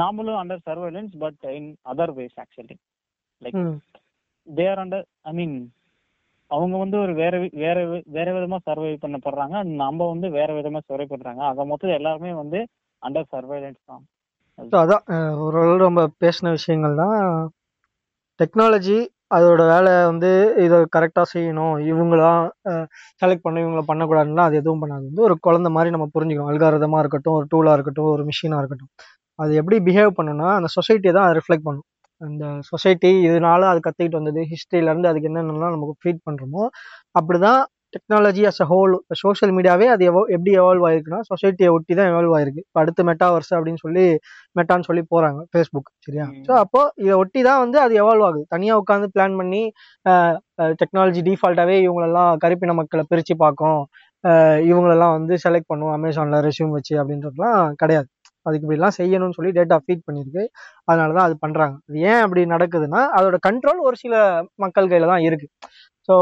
நாமளும் 0.00 0.38
under 0.40 0.62
surveillance 0.68 1.14
but 1.24 1.42
in 1.56 1.70
other 1.92 2.12
ways 2.18 2.38
actually 2.44 2.76
like 3.42 3.58
hmm. 3.62 3.76
There 4.48 4.80
under 4.82 5.06
I 5.24 5.34
mean 5.38 5.56
அவங்க 6.50 6.74
வந்து 6.82 6.96
ஒரு 7.04 7.12
வேற 7.20 7.34
வேற 7.62 7.78
வேற 8.16 8.28
விதமா 8.36 8.58
சர்வை 8.66 8.90
பண்ணப்படுறாங்க. 9.04 9.56
நம்ம 9.82 10.06
வந்து 10.12 10.26
வேற 10.38 10.50
விதமா 10.58 10.80
சர்வை 10.88 11.06
பண்றாங்க. 11.06 11.40
ஆக 11.48 11.64
மொத்தம் 11.70 11.96
எல்லாருமே 11.98 12.32
வந்து 12.42 12.58
அண்டர் 13.02 13.30
சர்வைலன்ஸ் 13.32 13.80
தான். 13.90 14.04
அதான் 14.80 15.04
ஓரளவு 15.44 15.84
நம்ம 15.84 16.02
பேசின 16.22 16.52
விஷயங்கள் 16.56 17.00
தான் 17.02 17.16
டெக்னாலஜி 18.40 18.98
அதோட 19.30 19.62
வேலை 19.72 19.92
வந்து 20.10 20.30
இதை 20.64 20.76
கரெக்டாக 20.96 21.26
செய்யணும். 21.34 21.74
இவங்களாம் 21.90 22.42
செலக்ட் 23.22 23.44
பண்ண 23.46 23.62
இவங்கள 23.64 23.82
பண்ணக்கூடாதுன்னா 23.90 24.44
அது 24.48 24.56
எதுவும் 24.62 24.82
பண்ணாது. 24.82 25.04
வந்து 25.10 25.24
ஒரு 25.28 25.36
குழந்த 25.46 25.70
மாதிரி 25.76 25.90
நம்ம 25.94 26.06
புரிஞ்சுக்கணும். 26.16 26.50
அல்காரதமாக 26.52 27.02
இருக்கட்டும் 27.04 27.36
ஒரு 27.38 27.46
டூலாக 27.54 27.76
இருக்கட்டும் 27.78 28.10
ஒரு 28.14 28.24
மிஷினாக 28.30 28.60
இருக்கட்டும். 28.62 28.92
அது 29.38 29.52
எப்படி 29.60 29.78
பிஹேவ் 29.88 30.12
பண்ணுன்னா 30.18 30.48
அந்த 30.58 30.68
சொசைட்டியை 30.78 31.12
தான் 31.18 31.26
அதை 31.28 31.34
ரிஃப்ளெக்ட் 31.40 31.66
பண்ணும். 31.68 31.86
அந்த 32.20 32.44
சொசைட்டி 32.70 33.10
இதனால 33.28 33.62
அது 33.72 33.80
கற்றுக்கிட்டு 33.86 34.18
வந்தது 34.20 34.42
ஹிஸ்ட்ரியிலேருந்து 34.52 35.10
அதுக்கு 35.10 35.28
என்னென்னலாம் 35.30 35.74
நமக்கு 35.76 35.94
ஃபீட் 36.02 36.22
பண்ணுறோமோ 36.28 36.62
அப்படிதான் 37.18 37.60
technology 37.96 38.42
as 38.50 38.60
a 38.64 38.68
whole 38.72 38.94
social 39.22 39.52
மீடியாவே 39.58 39.86
அது 39.94 40.04
எவோ 40.10 40.22
எப்படி 40.34 40.52
எவால்வ் 40.62 40.86
ஆயிருக்குன்னா 40.88 41.20
சொசைட்டியை 41.30 41.70
ஒட்டி 41.76 41.92
தான் 41.98 42.08
எவால்வ் 42.12 42.34
ஆயிருக்கு. 42.38 42.62
இப்போ 42.68 42.80
அடுத்து 42.82 43.02
மெட்டாவர்ஸ் 43.10 43.52
அப்படின்னு 43.56 43.82
சொல்லி 43.84 44.06
மெட்டான்னு 44.58 44.88
சொல்லி 44.88 45.04
போறாங்க 45.12 45.40
ஃபேஸ்புக் 45.52 45.90
சரியா. 46.06 46.26
ஸோ 46.48 46.52
அப்போ 46.64 46.82
இதை 47.04 47.14
ஒட்டி 47.22 47.42
தான் 47.48 47.62
வந்து 47.64 47.80
அது 47.84 47.94
எவால்வ் 48.02 48.26
ஆகுது. 48.28 48.42
தனியாக 48.54 48.82
உட்காந்து 48.82 49.08
பிளான் 49.14 49.38
பண்ணி 49.40 49.62
டெக்னாலஜி 50.82 51.22
டிஃபால்ட்டாகவே 51.28 51.78
இவங்களெல்லாம் 51.86 52.32
கருப்பின 52.44 52.76
மக்களை 52.80 53.04
பிரித்து 53.12 53.36
பார்க்கும். 53.44 53.80
இவங்களெல்லாம் 54.70 55.16
வந்து 55.18 55.34
செலக்ட் 55.46 55.70
பண்ணும் 55.72 55.94
அமேசானில் 55.96 56.44
ரெஸ்யூம் 56.48 56.76
வச்சு 56.76 56.94
அப்படின்றதுலாம் 57.02 57.60
கிடையாது. 57.82 58.08
அதுக்கு 58.46 58.64
இப்படிலாம் 58.66 58.96
செய்யணும்னு 58.98 59.36
சொல்லி 59.36 59.50
டேட்டா 59.56 59.76
ஃபீட் 59.84 60.04
பண்ணியிருக்கு. 60.08 60.42
அதனால 60.88 61.14
தான் 61.16 61.26
அது 61.28 61.34
பண்ணுறாங்க 61.44 61.74
அது 61.88 61.96
ஏன் 62.10 62.22
அப்படி 62.24 62.42
நடக்குதுன்னா 62.54 63.00
அதோட 63.18 63.36
கண்ட்ரோல் 63.46 63.80
ஒரு 63.88 63.96
சில 64.02 64.14
மக்கள் 64.64 64.90
கையில் 64.90 65.12
தான் 65.12 65.24
இருக்குது 65.28 65.52
so 66.06 66.14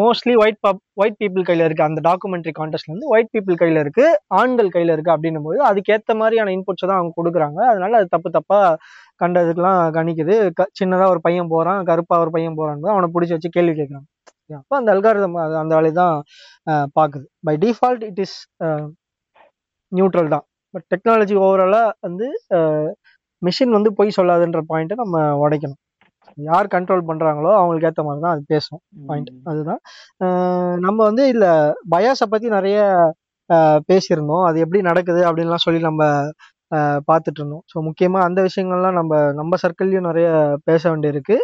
mostly 0.00 0.34
white 0.42 0.58
pub 0.64 0.80
white 1.00 1.16
people 1.20 1.46
கையில் 1.48 1.64
இருக்குது 1.66 1.88
அந்த 1.90 2.00
டாக்குமெண்ட்ரி 2.08 2.52
கான்டெஸ்ட்ல 2.58 2.92
வந்து 2.94 3.08
ஒயிட் 3.12 3.30
பீப்புள் 3.34 3.56
கையில் 3.62 3.80
இருக்குது 3.82 4.10
ஆண்கள் 4.40 4.68
கையில் 4.74 4.92
இருக்குது 4.94 5.14
அப்படின்னும் 5.14 5.46
போது 5.48 5.58
அதுக்கேற்ற 5.70 6.14
மாதிரியான 6.20 6.52
இன்புட்ஸை 6.56 6.86
தான் 6.90 6.98
அவங்க 7.00 7.14
கொடுக்குறாங்க. 7.20 7.60
அதனால 7.72 7.98
அது 8.00 8.08
தப்பு 8.14 8.30
தப்பாக 8.36 8.76
கண்டதுக்கெல்லாம் 9.22 9.80
கணிக்குது. 9.98 10.36
க 10.58 10.68
சின்னதாக 10.80 11.12
ஒரு 11.14 11.22
பையன் 11.26 11.50
போகிறான் 11.54 11.80
கருப்பாக 11.90 12.24
ஒரு 12.24 12.32
பையன் 12.36 12.58
போகிறான்னு 12.60 12.92
அவனை 12.94 13.08
பிடிச்சி 13.16 13.36
வச்சு 13.36 13.50
கேள்வி 13.58 13.74
கேட்குறாங்க 13.80 14.08
அப்போ 14.60 14.74
அந்த 14.80 14.90
அல்காரிதம் 14.94 15.36
அந்த 15.62 15.72
வேலையை 15.78 15.94
தான் 16.00 16.16
பார்க்குது 16.98 17.26
by 17.48 17.54
default 17.64 18.02
it 18.08 18.20
is 18.24 18.36
neutral 19.92 20.32
தான். 20.34 20.44
பட் 20.74 20.86
டெக்னாலஜி 20.92 21.34
ஓவராலாக 21.44 21.88
வந்து 22.06 22.26
மிஷின் 23.46 23.76
வந்து 23.76 23.90
பொய் 23.98 24.16
சொல்லாதுன்ற 24.18 24.60
பாயிண்ட்டை 24.70 24.96
நம்ம 25.02 25.18
உடைக்கணும். 25.44 25.80
யார் 26.50 26.72
கண்ட்ரோல் 26.74 27.08
பண்ணுறாங்களோ 27.10 27.50
அவங்களுக்கு 27.58 27.88
ஏற்ற 27.90 28.02
மாதிரி 28.06 28.22
தான் 28.24 28.34
அது 28.36 28.44
பேசும். 28.54 28.80
பாயிண்ட் 29.08 29.30
அதுதான். 29.50 29.82
நம்ம 30.86 30.98
வந்து 31.10 31.24
இதுல 31.32 31.48
பயாஸை 31.94 32.28
பத்தி 32.34 32.48
நிறைய 32.58 32.78
பேசியிருந்தோம். 33.90 34.44
அது 34.48 34.58
எப்படி 34.64 34.82
நடக்குது 34.90 35.22
அப்படின்லாம் 35.28 35.66
சொல்லி 35.66 35.82
நம்ம 35.90 36.04
பார்த்துட்டு 37.08 37.40
இருந்தோம் 37.40 37.64
ஸோ 37.70 37.78
முக்கியமா 37.86 38.18
அந்த 38.26 38.40
விஷயங்கள்லாம் 38.46 38.96
நம்ம 38.98 39.18
நம்ம 39.38 39.56
சர்க்கிள்லயும் 39.62 40.06
நிறைய 40.08 40.28
பேச 40.68 40.82
வேண்டியிருக்கு. 40.92 41.36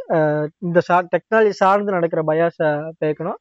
இந்த 0.67 0.79
சார் 0.87 1.11
டெக்னாலஜி 1.15 1.53
சார்ந்து 1.61 1.95
நடக்கிற 1.97 2.21
பயாஸை 2.31 2.69
பேக்கணும் 3.03 3.39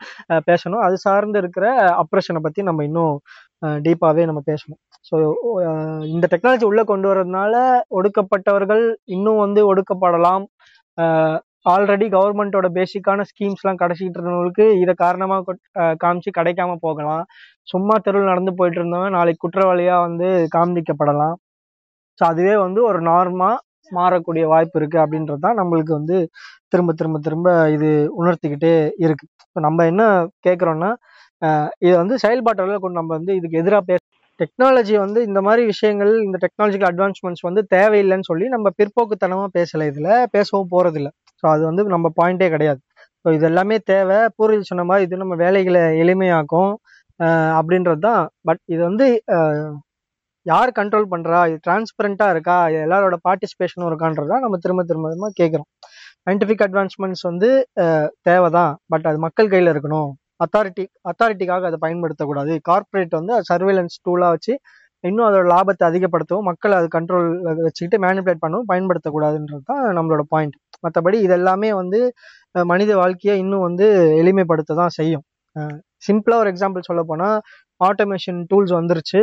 பேசணும். 0.50 0.82
அது 0.88 0.98
சார்ந்து 1.06 1.40
இருக்கிற 1.44 1.68
அப்ரேஷனை 2.02 2.42
பத்தி 2.48 2.64
நம்ம 2.70 2.84
இன்னும் 2.90 3.16
டீப்பாவே 3.86 4.26
நம்ம 4.32 4.42
பேசணும். 4.52 4.82
ஸோ 5.10 5.16
இந்த 6.16 6.26
டெக்னாலஜி 6.34 6.68
உள்ள 6.72 6.84
கொண்டு 6.92 7.08
வரதுனால 7.12 7.56
ஒடுக்கப்பட்டவர்கள் 8.00 8.84
இன்னும் 9.18 9.44
வந்து 9.46 9.64
ஒடுக்கப்படலாம். 9.72 10.46
ஆல்ரெடி 11.74 12.06
கவர்மெண்ட்டோட 12.16 12.68
பேசிக்கான 12.78 13.24
ஸ்கீம்ஸ்லாம் 13.30 13.80
கிடச்சிக்கிட்டு 13.82 14.20
இருந்தவங்களுக்கு 14.20 14.66
இதை 14.84 14.94
காரணமாக 15.04 15.56
காமிச்சு 16.04 16.32
கிடைக்காம 16.40 16.78
போகலாம். 16.86 17.24
சும்மா 17.68 17.96
தெருவில் 18.06 18.32
நடந்து 18.32 18.52
போயிட்டு 18.60 18.80
இருந்தவங்க 18.82 19.10
நாளைக்கு 19.18 19.44
குற்றவாளியாக 19.46 20.06
வந்து 20.08 20.28
காமிக்கப்படலாம் 20.56 21.36
ஸோ 22.20 22.24
அதுவே 22.32 22.54
வந்து 22.66 22.80
ஒரு 22.90 23.00
நார்மாக 23.12 23.64
மாறக்கூடிய 23.92 24.44
வாய்ப்பு 24.54 24.78
இருக்குது 24.80 25.02
அப்படின்றது 25.04 25.42
தான் 25.46 25.60
நம்மளுக்கு 25.62 25.94
வந்து 25.94 26.18
திரும்ப 26.74 26.94
திரும்ப 27.00 27.18
திரும்ப 27.28 27.50
இது 27.76 27.90
உணர்த்திக்கிட்டே 28.22 28.74
இருக்குது 29.06 29.32
இப்போ 29.46 29.62
நம்ம 29.68 29.86
என்ன 29.92 30.04
கேட்குறோன்னா 30.48 30.90
இதை 31.86 31.96
வந்து 31.98 32.16
செயல்பாட்டில் 32.24 32.84
கொண்டு 32.84 33.00
நம்ம 33.02 33.12
வந்து 33.18 33.34
இதுக்கு 33.40 33.62
எதிராக 33.62 33.84
பேச 33.92 34.02
டெக்னாலஜி 34.42 34.96
வந்து 35.04 35.20
இந்த 35.30 35.40
மாதிரி 35.48 35.64
விஷயங்கள் 35.72 36.12
இந்த 36.26 36.38
டெக்னாலஜிக்கல் 36.44 36.90
அட்வான்ஸ்மெண்ட்ஸ் 36.92 37.46
வந்து 37.48 37.62
தேவையில்லைன்னு 37.76 38.28
சொல்லி 38.32 38.46
நம்ம 38.56 38.72
பிற்போக்குத்தனமாக 38.80 39.50
பேசலை. 39.58 39.86
இதில் 39.92 40.12
பேசவும் 40.36 40.70
போகிறதில்ல 40.74 41.10
ஸோ 41.44 41.46
அது 41.54 41.64
வந்து 41.70 41.84
நம்ம 41.96 42.12
பாயிண்டே 42.20 42.48
கிடையாது. 42.56 42.82
ஸோ 43.22 43.28
இது 43.38 43.46
எல்லாமே 43.52 43.78
தேவை. 43.94 44.20
பூர்வீல் 44.38 44.70
சொன்ன 44.72 44.86
மாதிரி 44.92 45.06
இது 45.08 45.22
நம்ம 45.24 45.36
வேலைகளை 45.46 45.82
எளிமையாக்கும் 46.04 46.74
அப்படின்றது 47.60 48.02
தான் 48.08 48.24
பட் 48.48 48.62
இது 48.74 48.82
வந்து 48.90 49.06
யார் 50.46 50.72
கண்ட்ரோல் 50.80 51.08
பண்ணுறா 51.14 51.40
இது 51.50 51.58
டிரான்ஸ்பரண்ட்டாக 51.66 52.34
இருக்கா? 52.36 52.58
இது 52.72 52.84
எல்லாரோட 52.88 53.16
பார்ட்டிசிபேஷனும் 53.28 53.90
இருக்கான்றதா 53.92 54.36
நம்ம 54.44 54.58
திரும்ப 54.66 54.84
திரும்ப 54.90 55.08
திரும்ப 55.12 55.30
கேட்குறோம் 55.40 55.70
சயின்டிஃபிக் 56.28 56.64
அட்வான்ஸ்மெண்ட்ஸ் 56.68 57.26
வந்து 57.30 57.50
தேவை 58.28 58.48
தான் 58.58 58.72
பட் 58.94 59.08
அது 59.10 59.20
மக்கள் 59.26 59.52
கையில் 59.54 59.72
இருக்கணும். 59.74 60.12
அத்தாரிட்டி 60.40 60.84
அத்தாரிட்டிக்காக 61.12 61.68
அதை 61.70 61.80
பயன்படுத்தக்கூடாது. 61.86 62.54
கார்ப்பரேட் 62.70 63.18
வந்து 63.20 63.36
சர்வேலன்ஸ் 63.50 63.98
டூலாக 64.08 64.34
வச்சு 64.36 64.54
இன்னும் 65.04 65.28
அதோட 65.28 65.46
லாபத்தை 65.54 65.84
அதிகப்படுத்தவும் 65.90 66.48
மக்கள் 66.50 66.74
அது 66.78 66.88
கண்ட்ரோல் 66.96 67.28
வச்சுக்கிட்டு 67.66 67.98
மேனிபுலேட் 68.06 68.44
பண்ணவும் 68.44 68.70
பயன்படுத்தக்கூடாதுன்றது 68.72 69.64
தான் 69.72 69.84
நம்மளோட 69.98 70.24
பாயிண்ட் 70.34 70.56
மற்றபடி 70.86 71.18
இது 71.26 71.34
எல்லாமே 71.40 71.70
வந்து 71.82 72.00
மனித 72.72 72.92
வாழ்க்கையை 73.02 73.36
இன்னும் 73.44 73.66
வந்து 73.68 73.86
எளிமைப்படுத்த 74.22 74.78
தான் 74.82 74.96
செய்யும். 75.00 75.24
சிம்பிளாக 76.08 76.42
ஒரு 76.44 76.50
எக்ஸாம்பிள் 76.54 76.88
சொல்ல 76.90 77.02
போனால் 77.12 77.38
ஆட்டோமேஷன் 77.82 78.40
டூல்ஸ் 78.52 78.74
வந்துருச்சு. 78.78 79.22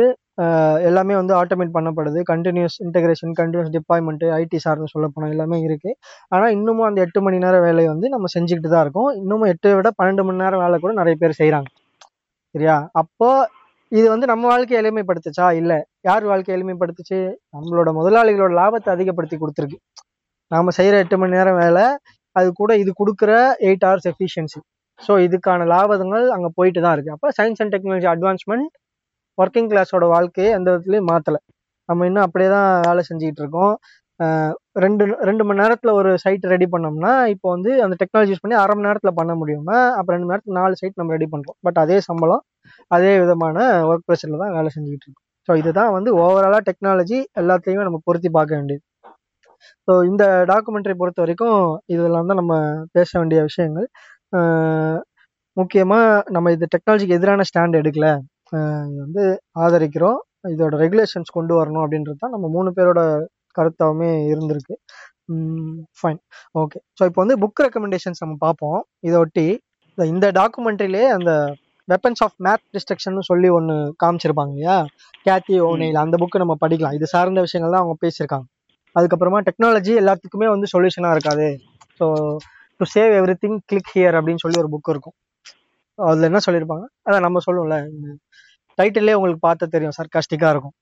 எல்லாமே 0.87 1.13
வந்து 1.19 1.33
ஆட்டோமேட் 1.39 1.73
பண்ணப்படுது. 1.77 2.19
Continuous 2.31 2.75
integration 2.85 3.33
continuous 3.39 3.71
deployment 3.75 4.23
IT 4.39 4.59
சார்னு 4.65 4.91
சொல்ல 4.93 5.07
போனால் 5.13 5.33
எல்லாமே 5.35 5.57
இருக்குது 5.67 5.95
ஆனால் 6.33 6.53
இன்னமும் 6.57 6.87
அந்த 6.89 6.99
எட்டு 7.05 7.21
மணி 7.25 7.37
நேரம் 7.45 7.65
வேலையை 7.67 7.89
வந்து 7.93 8.09
நம்ம 8.15 8.29
செஞ்சுக்கிட்டு 8.35 8.71
தான் 8.75 8.83
இருக்கோம். 8.85 9.09
இன்னமும் 9.21 9.49
எட்டை 9.53 9.73
விட 9.79 9.91
பன்னெண்டு 9.99 10.25
மணி 10.27 10.43
நேரம் 10.43 10.63
வேலை 10.65 10.79
கூட 10.85 10.93
நிறைய 11.01 11.17
பேர் 11.23 11.39
செய்கிறாங்க 11.41 11.69
சரியா? 12.55 12.77
அப்போ 13.01 13.29
இது 13.91 14.05
வந்து 14.13 14.27
நம்ம 14.31 14.43
வாழ்க்கையை 14.51 14.77
எளிமைப்படுத்துச்சா? 14.81 15.47
இல்லை. 15.61 15.79
யார் 16.09 16.23
வாழ்க்கையை 16.31 16.55
எளிமைப்படுத்துச்சு? 16.57 17.19
நம்மளோட 17.55 17.89
முதலாளிகளோட 17.99 18.53
லாபத்தை 18.61 18.89
அதிகப்படுத்தி 18.95 19.37
கொடுத்துருக்கு. 19.41 19.77
நாம் 20.51 20.75
செய்கிற 20.77 20.95
எட்டு 21.03 21.17
மணி 21.21 21.37
நேரம் 21.37 21.59
வேலை 21.63 21.85
அது 22.39 22.47
கூட 22.61 22.71
இது 22.83 22.91
கொடுக்குற 23.01 23.31
எயிட் 23.67 23.85
ஹவர்ஸ் 23.87 24.07
எஃபிஷியன்சி 24.11 24.59
ஸோ 24.99 25.13
இதுக்கான 25.25 25.65
லாபங்கள் 25.73 26.25
அங்கே 26.35 26.49
போயிட்டு 26.57 26.79
தான் 26.85 26.95
இருக்குது 26.95 27.15
அப்போ 27.17 27.29
science 27.37 27.61
and 27.63 27.73
technology 27.75 28.07
advancement 28.13 28.69
working 29.37 29.69
கிளாஸோட 29.71 30.05
வாழ்க்கையை 30.15 30.49
எந்த 30.57 30.67
விதத்துலையும் 30.73 31.09
மாற்றலை 31.11 31.39
நம்ம 31.89 32.05
இன்னும் 32.09 32.25
அப்படியே 32.27 32.49
தான் 32.55 32.69
வேலை 32.87 33.01
செஞ்சுக்கிட்டு 33.09 33.41
இருக்கோம். 33.43 33.73
ரெண்டு 34.83 35.03
ரெண்டு 35.29 35.43
மணி 35.47 35.59
நேரத்தில் 35.61 35.91
ஒரு 35.99 36.11
சைட் 36.23 36.45
ரெடி 36.53 36.67
பண்ணோம்னா 36.73 37.11
இப்போ 37.33 37.47
வந்து 37.55 37.71
அந்த 37.85 37.95
டெக்னாலஜி 38.01 38.31
யூஸ் 38.33 38.43
பண்ணி 38.43 38.57
அரை 38.61 38.73
மணி 38.77 38.87
நேரத்தில் 38.89 39.17
பண்ண 39.19 39.31
முடியும்னா 39.41 39.77
அப்போ 39.97 40.09
ரெண்டு 40.13 40.25
மணி 40.25 40.33
நேரத்துக்கு 40.33 40.59
நாலு 40.59 40.79
சைட் 40.81 40.99
நம்ம 41.01 41.13
ரெடி 41.17 41.27
பண்ணுறோம் 41.33 41.57
பட் 41.67 41.79
அதே 41.83 41.97
சம்பளம் 42.07 42.43
அதே 42.95 43.11
விதமான 43.23 43.57
ஒர்க் 43.89 44.07
ப்ரெஷரில் 44.09 44.41
தான் 44.43 44.55
வேலை 44.57 44.69
செஞ்சுக்கிட்டு 44.75 45.05
இருக்கோம். 45.07 45.23
ஸோ 45.47 45.53
இதுதான் 45.61 45.91
வந்து 45.97 46.11
ஓவராலாக 46.23 46.63
டெக்னாலஜி 46.69 47.17
எல்லாத்தையுமே 47.41 47.85
நம்ம 47.87 47.99
பொருத்தி 48.07 48.29
பார்க்க 48.37 48.59
வேண்டியது. 48.59 48.83
ஸோ 49.87 49.93
இந்த 50.11 50.23
டாக்குமெண்ட்ரி 50.51 50.95
பொறுத்த 51.01 51.19
வரைக்கும் 51.23 51.59
இதெல்லாம் 51.93 52.29
தான் 52.31 52.41
நம்ம 52.41 52.53
பேச 52.97 53.09
வேண்டிய 53.19 53.39
விஷயங்கள். 53.49 53.87
முக்கியமா 55.55 56.21
நம்ம 56.29 56.51
இது 56.51 56.67
டெக்னாலஜிக்கு 56.77 57.09
எதிரான 57.09 57.41
ஸ்டாண்ட் 57.41 57.71
எடுக்கல. 57.71 58.19
இது 58.89 58.97
வந்து 58.97 59.41
ஆதரிக்கிறோம். 59.59 60.17
இதோட 60.47 60.75
ரெகுலேஷன்ஸ் 60.83 61.33
கொண்டு 61.33 61.65
வரணும் 61.65 61.87
அப்படின்றது 61.87 62.15
தான் 62.19 62.31
நம்ம 62.31 62.47
மூணு 62.47 62.73
பேரோட 62.75 63.25
கருத்தாவுமே 63.57 64.09
இருந்திருக்கு. 64.33 64.75
ஃபைன் 66.01 66.17
ஓகே 66.59 66.79
ஸோ 66.79 67.05
இப்போ 67.05 67.23
வந்து 67.25 67.37
புக் 67.37 67.63
ரெக்கமெண்டேஷன்ஸ் 67.63 68.19
நம்ம 68.19 68.35
பார்ப்போம். 68.39 68.85
இதை 68.99 69.19
ஒட்டி 69.19 69.59
இந்த- 69.95 70.05
இந்த 70.05 70.31
டாக்குமெண்ட்ரிலே 70.31 71.01
அந்த 71.01 71.55
வெப்பன்ஸ் 71.87 72.19
ஆஃப் 72.19 72.33
மேத் 72.37 72.77
டிஸ்ட்ரக்ஷன் 72.77 73.19
சொல்லி 73.19 73.49
ஒன்று 73.49 73.95
காமிச்சிருப்பாங்க 74.05 74.47
இல்லையா? 74.47 74.85
கேத்தி 75.29 75.51
ஓனெயில் 75.51 75.97
அந்த 75.97 76.17
புக்கு 76.17 76.37
நம்ம 76.37 76.55
படிக்கலாம். 76.67 76.93
இது 76.93 77.05
சார்ந்த 77.05 77.41
விஷயங்கள் 77.41 77.79
தான் 77.79 77.85
அவங்க 77.85 78.07
பேசியிருக்காங்க. 78.07 78.53
அதுக்கப்புறமா 78.99 79.47
டெக்னாலஜி 79.47 79.93
எல்லாத்துக்குமே 80.03 80.49
வந்து 80.49 80.67
சொல்யூஷனாக 80.77 81.11
இருக்காது. 81.11 81.57
So 81.99 82.35
to 82.79 82.85
save 82.93 83.13
every 83.19 83.35
thing 83.43 83.59
click 83.69 83.91
here 83.95 84.15
அப்படின்னு 84.19 84.41
சொல்லி 84.43 84.57
ஒரு 84.61 84.69
புக் 84.73 84.89
இருக்கும். 84.93 85.15
அதில் 85.99 86.27
என்ன 86.29 86.39
சொல்லியிருப்பாங்க? 86.45 86.85
அதான் 87.05 87.25
நம்ம 87.25 87.41
சொல்லுவோம்ல 87.45 87.77
டைட்டிலே 88.77 89.13
உங்களுக்கு 89.17 89.43
பார்த்து 89.47 89.73
தெரியும் 89.75 89.95
சர்க்காஸ்டிக்காக 89.97 90.51
இருக்கும். 90.55 90.75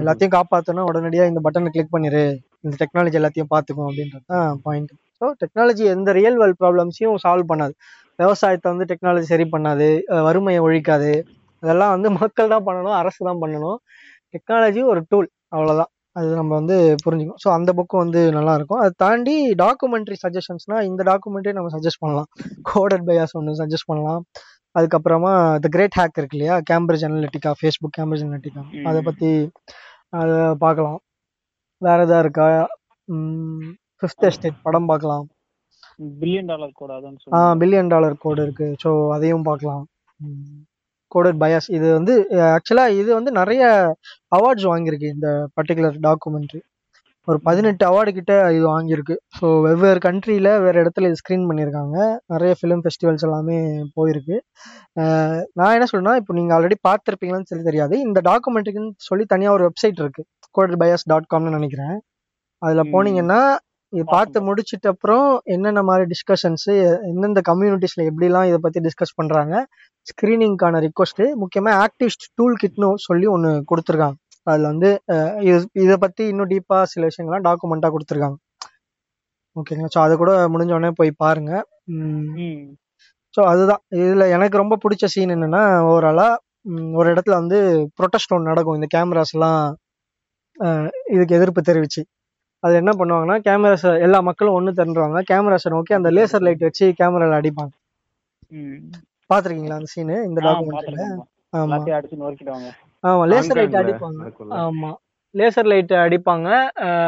எல்லாத்தையும் 0.00 0.32
காப்பாற்றணும் 0.36 0.86
உடனடியாக 0.90 1.30
இந்த 1.32 1.40
பட்டனை 1.44 1.70
கிளிக் 1.74 1.92
பண்ணிரு. 1.94 2.22
இந்த 2.64 2.74
டெக்னாலஜி 2.82 3.18
எல்லாத்தையும் 3.20 3.50
பார்த்துக்கும் 3.54 3.88
அப்படின்றது 3.88 4.24
தான் 4.32 4.60
பாயிண்ட் 4.64 4.92
ஸோ 5.18 5.26
டெக்னாலஜி 5.42 5.84
எந்த 5.94 6.10
ரியல் 6.18 6.38
வேர்ல்ட் 6.40 6.58
ப்ராப்ளம்ஸையும் 6.62 7.20
சால்வ் 7.24 7.50
பண்ணாது. 7.52 7.74
விவசாயத்தை 8.22 8.68
வந்து 8.72 8.86
டெக்னாலஜி 8.90 9.26
சரி 9.32 9.46
பண்ணாது 9.54 9.86
வறுமையை 10.26 10.60
ஒழிக்காது. 10.66 11.12
அதெல்லாம் 11.62 11.92
வந்து 11.94 12.08
மக்கள் 12.20 12.52
தான் 12.54 12.66
பண்ணணும் 12.68 12.96
அரசு 13.02 13.20
தான் 13.28 13.40
பண்ணணும். 13.42 13.78
டெக்னாலஜி 14.34 14.82
ஒரு 14.92 15.00
டூல் 15.10 15.28
அவ்வளோதான் 15.54 15.90
அது 16.16 16.28
நம்ம 16.38 16.52
வந்து 16.58 16.76
புரிஞ்சுக்கணும். 17.04 17.40
ஸோ 17.44 17.48
அந்த 17.56 17.70
புக்கு 17.78 17.96
வந்து 18.02 18.20
நல்லா 18.36 18.52
இருக்கும் 18.58 18.80
அதை 18.82 18.92
தாண்டி 19.04 19.34
டாக்குமெண்ட்ரி 19.62 20.16
சஜஷன்ஸ்னா 20.24 20.78
இந்த 20.90 21.02
டாக்குமெண்ட்ரி 21.10 21.52
நம்ம 21.58 21.70
சஜஸ்ட் 21.76 22.02
பண்ணலாம். 22.04 22.28
கோடட் 22.70 23.06
பயாஸ் 23.08 23.36
ஒன்று 23.40 23.60
சஜஸ்ட் 23.62 23.88
பண்ணலாம். 23.90 24.22
அதுக்கப்புறமா 24.74 25.32
த 25.64 25.68
கிரேட் 25.74 25.98
ஹேக் 25.98 26.18
இருக்கு 26.20 26.36
இல்லையா? 26.38 26.56
Cambridge 26.70 27.06
Analytica 27.08 27.52
Facebook 27.60 27.96
Cambridge 27.98 28.26
Analytica 28.26 28.62
அதை 28.90 29.00
பற்றி 29.08 29.30
அதை 30.20 30.38
பார்க்கலாம். 30.64 30.98
வேற 31.82 31.98
எதா 32.06 32.18
இருக்கா? 32.24 32.46
ஃபிஃப்த் 34.00 34.26
எஸ்டேட் 34.28 34.62
படம் 34.66 34.90
பார்க்கலாம். 34.90 35.26
பில்லியன் 36.22 36.50
டாலர் 36.52 36.72
கூட 36.80 36.90
ஆ 37.36 37.40
பில்லியன் 37.60 37.92
டாலர் 37.92 38.22
கோடு 38.24 38.40
இருக்கு. 38.46 38.68
ஸோ 38.84 38.90
அதையும் 39.16 39.46
பார்க்கலாம். 39.50 39.84
கோடட் 41.14 41.40
பயாஸ் 41.42 41.68
இது 41.78 41.86
வந்து 41.98 42.14
ஆக்சுவலாக 42.54 42.96
இது 43.00 43.10
வந்து 43.18 43.32
நிறைய 43.40 43.62
அவார்ட்ஸ் 44.38 44.70
வாங்கியிருக்கு 44.72 45.12
இந்த 45.16 45.28
பர்டிகுலர் 45.58 45.98
டாக்குமெண்ட்ரி 46.08 46.62
ஒரு 47.28 47.38
பதினெட்டு 47.46 47.84
அவார்டு 47.88 48.10
கிட்ட 48.16 48.32
இது 48.56 48.66
வாங்கியிருக்கு. 48.72 49.14
ஸோ 49.36 49.46
வெவ்வேறு 49.64 50.00
கண்ட்ரியில் 50.04 50.50
வேறு 50.64 50.82
இடத்துல 50.82 51.08
இது 51.10 51.20
ஸ்க்ரீன் 51.20 51.46
பண்ணியிருக்காங்க. 51.48 51.96
நிறைய 52.32 52.52
ஃபிலிம் 52.58 52.82
ஃபெஸ்டிவல்ஸ் 52.84 53.24
எல்லாமே 53.28 53.56
போயிருக்கு. 53.96 54.36
நான் 55.58 55.74
என்ன 55.76 55.86
சொல்றேன்னா 55.92 56.14
இப்போ 56.20 56.34
நீங்கள் 56.38 56.56
ஆல்ரெடி 56.56 56.76
பார்த்துருப்பீங்களான்னு 56.88 57.50
சொல்லி 57.50 57.64
தெரியாது. 57.70 57.96
இந்த 58.06 58.20
டாக்குமெண்ட்ரிக்குன்னு 58.30 58.92
சொல்லி 59.08 59.26
தனியாக 59.32 59.56
ஒரு 59.58 59.66
வெப்சைட் 59.68 60.02
இருக்கு. 60.04 60.24
கோடட் 60.58 60.78
பயாஸ் 60.82 61.08
டாட் 61.12 61.30
காம்னு 61.32 61.56
நினைக்கிறேன். 61.58 61.96
அதில். 62.62 62.90
போனீங்கன்னா 62.94 63.40
இது 63.96 64.04
பார்த்து. 64.14 64.38
முடிச்சிட்ட 64.48 64.86
அப்புறம் 64.94 65.26
என்னென்ன 65.54 65.82
மாதிரி 65.88 66.04
டிஸ்கஷன்ஸு 66.12 66.72
எந்தெந்த 67.10 67.40
கம்யூனிட்டிஸில் 67.50 68.06
எப்படிலாம் 68.10 68.48
இதை 68.50 68.58
பற்றி 68.64 68.80
டிஸ்கஸ் 68.86 69.16
பண்ணுறாங்க 69.20 69.54
ஸ்க்ரீனிங்க்கான 70.06 70.80
ரிக்வஸ்ட்டு 70.86 71.24
முக்கியமாக 71.42 71.78
ஆக்டிவ் 71.84 72.16
டூல் 72.38 72.56
கிட்னு 72.62 72.88
சொல்லி 73.06 73.26
ஒன்று 73.34 73.50
கொடுத்துருக்காங்க. 73.70 74.16
அதில் 74.46 74.68
வந்து 74.72 74.88
இது 75.48 75.60
இதை 75.84 75.94
பற்றி 76.04 76.24
இன்னும் 76.32 76.50
டீப்பாக 76.52 76.90
சில 76.92 77.08
விஷயங்கள்லாம் 77.10 77.46
டாக்குமெண்ட்டாக 77.48 77.92
கொடுத்துருக்காங்க. 77.94 78.38
ஓகேங்களா 79.56 79.92
ஸோ 79.94 80.00
அதை 80.04 80.14
கூட 80.22 80.32
முடிஞ்ச 80.54 80.72
உடனே 80.76 80.90
போய் 80.98 81.10
பாருங்க. 81.24 81.52
ம். 81.94 82.66
ஸோ 83.34 83.42
அதுதான். 83.52 83.82
இதில் 84.02 84.32
எனக்கு 84.36 84.60
ரொம்ப 84.62 84.74
பிடிச்ச 84.82 85.04
சீன் 85.14 85.34
என்னன்னா 85.36 85.62
ஓவராலாக 85.88 86.42
ஒரு 87.00 87.08
இடத்துல 87.14 87.34
வந்து 87.40 87.58
ப்ரொட்டஸ்ட் 87.98 88.34
ஒன்று 88.36 88.50
நடக்கும். 88.50 88.78
இந்த 88.78 88.88
கேமராஸ்லாம் 88.94 89.60
இதுக்கு 91.14 91.36
எதிர்ப்பு 91.38 91.62
தெரிவிச்சு. 91.70 92.02
அது 92.66 92.74
என்ன 92.74 92.92
பண்ணுவாங்கன்னா 92.92 93.36
கேமராஸ் 93.46 94.00
எல்லா 94.00 94.20
மக்களும் 94.20 94.54
ஒன்று 94.54 94.72
திரண்டுருவாங்க 94.72 95.22
கேமராஸை 95.30 95.68
நோக்கி 95.68 95.94
அந்த 95.94 96.10
லேசர் 96.10 96.40
லைட் 96.40 96.58
வச்சு 96.58 96.94
கேமரால 96.98 97.38
அடிப்பாங்க. 97.40 97.72
ம். 98.52 98.78
பார்த்துருக்கீங்களா 99.30 99.78
அந்த 99.78 99.90
சீனு 99.94 100.16
இந்த 100.24 100.40
டாக்குமெண்ட்ல. 100.46 101.06
ஆமா 103.04 103.24
லேசர் 103.32 103.58
லைட் 103.58 103.76
அடிப்பாங்க. 103.82 104.20
ஆமா. 104.62 104.90
லேசர் 105.38 105.68
லைட் 105.72 105.92
அடிப்பாங்க. 106.02 106.48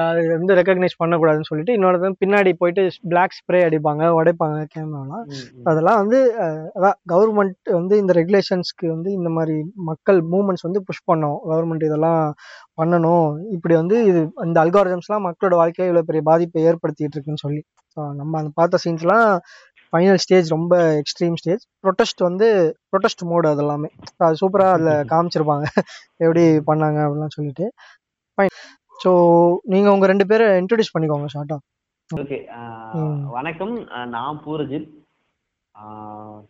அது 0.09 0.23
வந்து 0.39 0.57
ரெக்கக்னைஸ் 0.59 0.97
பண்ணக்கூடாதுன்னு 1.03 1.49
சொல்லிட்டு 1.51 1.77
இன்னொரு 1.77 2.11
பின்னாடி 2.23 2.51
போயிட்டு 2.61 2.83
பிளாக் 3.13 3.37
ஸ்ப்ரே 3.39 3.61
அடிப்பாங்க 3.69 4.05
உடைப்பாங்க 4.19 4.59
கேமராலாம். 4.75 5.25
அதெல்லாம் 5.71 6.01
வந்து 6.03 6.19
அதான் 6.77 6.99
கவர்மெண்ட் 7.15 7.71
வந்து 7.79 7.97
இந்த 8.03 8.15
ரெகுலேஷன்ஸ்க்கு 8.21 8.87
வந்து 8.95 9.13
இந்த 9.19 9.33
மாதிரி 9.39 9.57
மக்கள் 9.91 10.21
மூமெண்ட்ஸ் 10.35 10.67
வந்து 10.69 10.83
புஷ் 10.89 11.07
பண்ணோம் 11.13 11.39
கவர்மெண்ட் 11.51 11.89
இதெல்லாம் 11.91 12.23
பண்ணணும். 12.81 13.29
இப்படி 13.57 13.77
வந்து 13.83 13.97
இது 14.11 14.21
இந்த 14.49 14.59
அல்காரிதம்ஸ்லாம் 14.65 15.27
மக்களோட 15.29 15.55
வாழ்க்கையை 15.63 15.89
இவ்வளோ 15.91 16.07
பெரிய 16.11 16.23
பாதிப்பை 16.31 16.63
ஏற்படுத்திட்டு 16.71 17.17
இருக்குன்னு 17.17 17.45
சொல்லி. 17.47 17.63
ஸோ 17.97 18.01
நம்ம 18.21 18.33
அந்த 18.41 18.51
பார்த்த 18.61 18.81
சீன்ஸ்லாம் 18.85 19.27
ஃபைனல் 19.93 20.21
ஸ்டேஜ் 20.23 20.49
ரொம்ப 20.55 20.75
எக்ஸ்ட்ரீம் 21.01 21.37
ஸ்டேஜ் 21.41 21.63
ப்ரொட்டஸ்ட் 21.85 22.21
வந்து 22.27 22.47
ப்ரொட்டஸ்ட் 22.91 23.23
மோடு 23.31 23.47
அதெல்லாமே. 23.53 23.89
அது 24.27 24.41
சூப்பராக 24.41 24.75
அதில் 24.77 24.91
காமிச்சிருப்பாங்க. 25.13 25.67
எப்படி 26.25 26.43
பண்ணாங்க 26.69 26.99
அப்படிலாம் 27.07 27.35
சொல்லிட்டு. 27.37 27.67
ஃபைன் 28.39 28.55
ஸோ 28.97 29.11
நீங்கள் 29.73 29.95
உங்கள் 29.95 30.11
ரெண்டு 30.13 30.29
பேரை 30.31 30.47
இன்ட்ரடியூஸ் 30.63 30.95
பண்ணிக்கோங்க 30.95 31.29
ஷார்ட்டாக 31.35 31.65
ஓகே. 32.11 32.37
வணக்கம். 33.37 33.75
நான் 34.15 34.41
பூரஜித். 34.45 34.89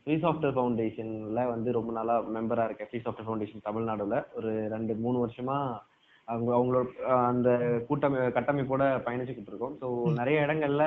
ஃப்ரீ 0.01 0.15
சாஃப்ட்வேர் 0.23 0.55
ஃபவுண்டேஷன்ல 0.57 1.41
வந்து 1.51 1.71
ரொம்ப 1.77 1.91
நாளா 1.97 2.15
மெம்பரா 2.37 2.65
இருக்கேன் 2.69 2.89
ஃப்ரீ 2.91 3.01
சாஃப்ட்வேர் 3.05 3.29
ஃபவுண்டேஷன் 3.29 3.67
தமிழ்நாடுல. 3.67 4.19
ஒரு 4.39 4.51
ரெண்டு 4.75 4.93
மூணு 5.05 5.19
வருஷமா 5.25 5.57
அவங்க 6.29 6.51
அவங்களோட 6.57 6.87
அந்த 7.31 7.49
கூட்டமை 7.89 8.21
கட்டமைப்போட 8.37 8.85
பயணிச்சுக்கிட்டு 9.07 9.53
இருக்கோம். 9.53 9.77
ஸோ 9.81 9.87
நிறைய 10.21 10.39
இடங்கள்ல 10.47 10.85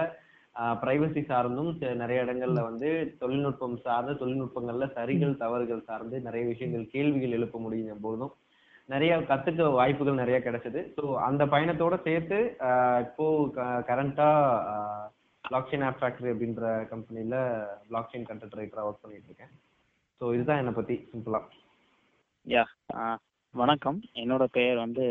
பிரைவசி 0.81 1.21
சார்ந்தும் 1.29 1.71
நிறைய 2.01 2.23
இடங்கள்ல 2.25 2.61
வந்து 2.69 2.89
தொழில்நுட்பம் 3.21 3.77
சார்ந்த 3.85 4.15
தொழில்நுட்பங்கள்ல 4.21 4.87
சரிகள் 4.97 5.39
தவறுகள் 5.43 5.87
சார்ந்து 5.89 6.17
நிறைய 6.27 6.45
விஷயங்கள் 6.51 6.91
கேள்விகள் 6.95 7.37
எழுப்ப 7.37 7.59
முடியும் 7.59 8.05
போதும் 8.07 8.33
நிறைய 8.89 9.11
கத்துக்க 9.29 9.67
வாய்ப்புகள் 9.77 10.21
நிறைய 10.21 10.37
கிடைச்சது. 10.45 10.79
ஸோ 10.95 11.03
அந்த 11.27 11.43
பயணத்தோட 11.53 11.95
சேர்த்து 12.07 12.37
ஆஹ் 12.67 13.01
இப்போ 13.05 13.25
கரண்டா 13.89 14.29
பிளாக்செயின் 15.43 15.85
ஆப் 15.87 15.99
ஃபேக்டரி 15.99 16.31
அப்படின்ற 16.33 16.63
கம்பெனில 16.91 17.35
பிளாக்செயின் 17.89 18.27
கண்டென்ட் 18.29 18.57
ரைட்டரா 18.59 18.85
ஒர்க் 18.87 19.03
பண்ணிட்டு 19.03 19.29
இருக்கேன். 19.29 19.53
ஸோ 20.21 20.33
இதுதான் 20.35 20.61
என்னை 20.61 20.73
பத்தி 20.73 20.95
சிம்பிளா 21.11 21.41
யா 22.45 22.63
வணக்கம். 23.53 23.99
என்னோட 24.21 24.43
பெயர் 24.57 24.77
வந்து 24.85 25.05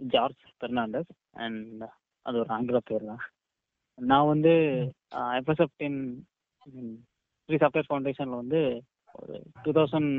ஜார்ஜ் 0.00 0.42
பெர்னாண்டஸ். 0.60 1.12
அண்ட் 1.44 1.84
அது 2.26 2.36
ஒரு 2.42 2.50
ஆங்கில 2.56 2.78
பேர் 2.88 3.10
தான். 3.10 3.22
நான் 3.98 4.30
வந்து 4.32 4.52
எஃப்எஸ்எஃப்டின் 5.38 6.00
ஃப்ரீ 7.48 7.56
சாஃப்ட்வேர் 7.62 7.88
ஃபவுண்டேஷனில் 7.88 8.40
வந்து 8.42 8.60
ஒரு 9.14 9.34
டூ 9.64 9.70
தௌசண்ட் 9.78 10.12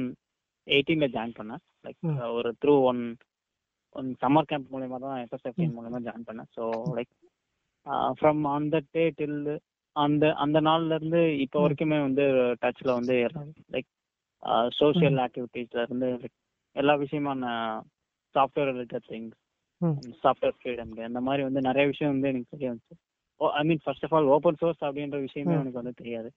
எயிட்டீனில் 0.67 1.13
ஜாயின் 1.13 1.37
பண்ணேன் 1.37 1.61
லைக். 1.85 1.99
ஒரு 2.37 2.49
through 2.61 2.73
one 2.89 3.01
one 3.95 4.09
summer 4.21 4.49
camp 4.49 4.71
மூலயமா 4.73 4.97
தான் 5.05 5.17
எஃப்எஸ்எஃப்டின் 5.23 5.75
மூலயமா 5.77 5.99
ஜாயின் 6.05 6.27
பண்ணேன் 6.27 6.49
ஸோ 6.57 6.63
லைக் 6.97 7.11
ஃப்ரம் 8.17 8.41
அந்த 8.51 8.75
டே 8.93 9.03
டில் 9.19 9.39
அந்த 9.95 10.25
அந்த 10.43 10.57
நாள்ல 10.67 10.97
இருந்து 10.99 11.21
இப்போ. 11.45 11.59
வரைக்குமே 11.63 11.97
வந்து 12.05 12.25
டச்ல 12.63 12.89
வந்து 12.99 13.15
லைக் 13.75 13.89
சோஷியல் 14.77 15.19
ஆக்டிவிட்டீஸ்ல 15.25 15.83
இருந்து 15.85 16.09
like 16.21 16.35
எல்லா 16.75 16.93
விஷயமான 17.01 17.45
software 18.35 18.69
related 18.71 19.07
things. 19.11 19.37
Software 20.23 20.55
freedom 20.57 20.93
அந்த 21.07 21.21
மாதிரி 21.27 21.41
வந்து 21.47 21.61
நிறைய 21.67 21.85
விஷயம் 21.91 22.13
வந்து 22.13 22.29
எனக்கு 22.31 22.53
தெரிய 22.53 22.69
வந்துச்சு 22.71 22.95
I 23.41 23.63
mean 23.69 23.81
first 23.85 24.05
of 24.07 24.13
all 24.17 24.31
open 24.35 24.59
source 24.61 24.81
அப்படின்ற 24.87 25.19
விஷயமே. 25.25 25.55
எனக்கு 25.61 25.81
வந்து 25.81 25.99
தெரியாது 26.01 26.29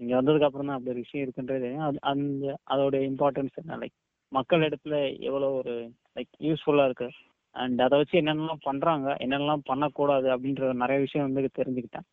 இங்க 0.00 0.16
வந்ததுக்கு 0.16 0.40
அப்புறம் 0.40 0.66
தான் 0.66 0.76
அப்படி 0.76 0.90
ஒரு 0.90 0.98
விஷயம் 0.98 1.26
இருக்குன்றது 1.26 1.76
அந்த 2.10 2.58
அதோட 2.66 3.08
இம்பார்ட்டன்ஸ் 3.08 3.54
என்ன 3.54 3.76
லைக் 3.76 3.92
மக்கள் 4.32 4.60
இடத்துல 4.60 5.20
எவ்வளோ 5.20 5.52
ஒரு 5.52 5.90
லைக் 6.16 6.28
யூஸ்ஃபுல்லா 6.40 6.84
இருக்கு 6.84 7.08
அண்ட் 7.56 7.80
அதை 7.80 7.98
வச்சு 7.98 8.20
என்னென்னலாம் 8.20 8.62
பண்றாங்க 8.62 9.16
என்னென்னலாம் 9.20 9.60
பண்ணக்கூடாது 9.64 10.28
அப்படின்ற 10.28 10.74
நிறைய 10.74 11.00
விஷயம் 11.00 11.28
வந்து 11.28 11.60
தெரிஞ்சுக்கிட்டேன் 11.60 12.04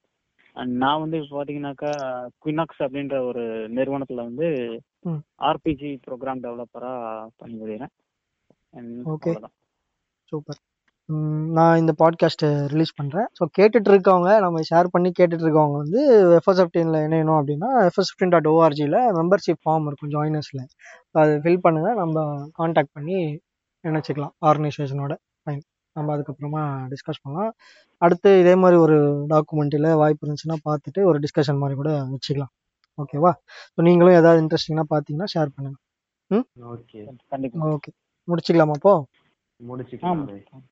அண்ட் 0.56 0.76
நான் 0.76 1.00
வந்து 1.00 1.18
இப்போ 1.18 1.36
பார்த்தீங்கன்னாக்கா 1.36 2.24
குயினாக்ஸ் 2.46 2.78
அப்படின்ற 2.78 3.24
ஒரு 3.24 3.70
நிறுவனத்துல 3.70 4.24
வந்து. 4.24 4.80
ஆர்பிஜி 5.42 6.00
ப்ரோக்ராம் 6.06 6.44
டெவலப்பரா. 6.44 7.32
அவ்வளவுதான். 7.42 7.92
சூப்பர் 10.32 10.60
நான் 11.54 11.78
இந்த 11.78 11.94
பாட்காஸ்ட்டை 11.98 12.50
ரிலீஸ் 12.68 12.92
பண்ணுறேன் 13.02 13.28
ஸோ 13.38 13.44
கேட்டுட்டு 13.58 13.90
இருக்கவங்க 13.92 14.40
நம்ம 14.40 14.62
ஷேர் 14.70 14.88
பண்ணி 14.92 15.10
கேட்டுட்டு 15.20 15.46
இருக்கவங்க 15.46 15.78
வந்து 15.78 16.02
எஃப்எஸ் 16.38 16.60
ஃபிஃப்டீனில் 16.62 17.00
இணையணும் 17.04 17.38
அப்படின்னா 17.38 17.70
எஃப்எஸ் 17.88 18.10
ஃபிஃப்டின் 18.10 18.30
டாட் 18.30 18.48
ஓஆர்ஜியில் 18.48 18.98
மெம்பர்ஷிப் 19.12 19.62
ஃபார்ம் 19.66 19.86
இருக்கும் 19.86 20.12
ஜாயினர்ஸில் 20.12 20.64
அது 21.12 21.34
ஃபில் 21.44 21.64
பண்ணுங்கள் 21.64 21.96
நம்ம 21.96 22.26
காண்டாக்ட் 22.54 22.94
பண்ணி 22.94 23.18
இணைச்சிக்கலாம் 23.84 24.34
ஆர்கனைசேஷனோட 24.46 25.16
ஃபைன் 25.42 25.64
நம்ம 25.96 26.16
அதுக்கப்புறமா 26.18 26.64
டிஸ்கஸ் 26.88 27.24
பண்ணலாம். 27.24 27.54
அடுத்து 28.02 28.40
இதே 28.40 28.56
மாதிரி 28.56 28.78
ஒரு 28.82 28.98
டாக்குமெண்ட்டில் 29.30 29.90
வாய்ப்பு 29.96 30.26
இருந்துச்சுன்னா 30.26 30.58
பார்த்துட்டு 30.66 31.02
ஒரு 31.04 31.20
டிஸ்கஷன் 31.20 31.58
மாதிரி 31.58 31.76
கூட 31.76 31.92
வச்சுக்கலாம். 32.14 32.54
ஓகேவா 32.98 33.32
ஸோ 33.74 33.82
நீங்களும் 33.82 34.14
ஏதாவது 34.14 34.42
இன்ட்ரெஸ்டிங்னா 34.44 34.86
பார்த்தீங்கன்னா 34.94 35.30
ஷேர் 35.36 35.56
பண்ணுங்க. 35.56 35.78
ஓகே 36.72 37.00
கண்டிப்பா. 37.28 37.68
ஓகே 37.68 37.92
முடிச்சுக்கலாமா 38.28 38.76
அப்போ? 38.78 38.94
முடிச்சுக்கலாம். 39.60 40.66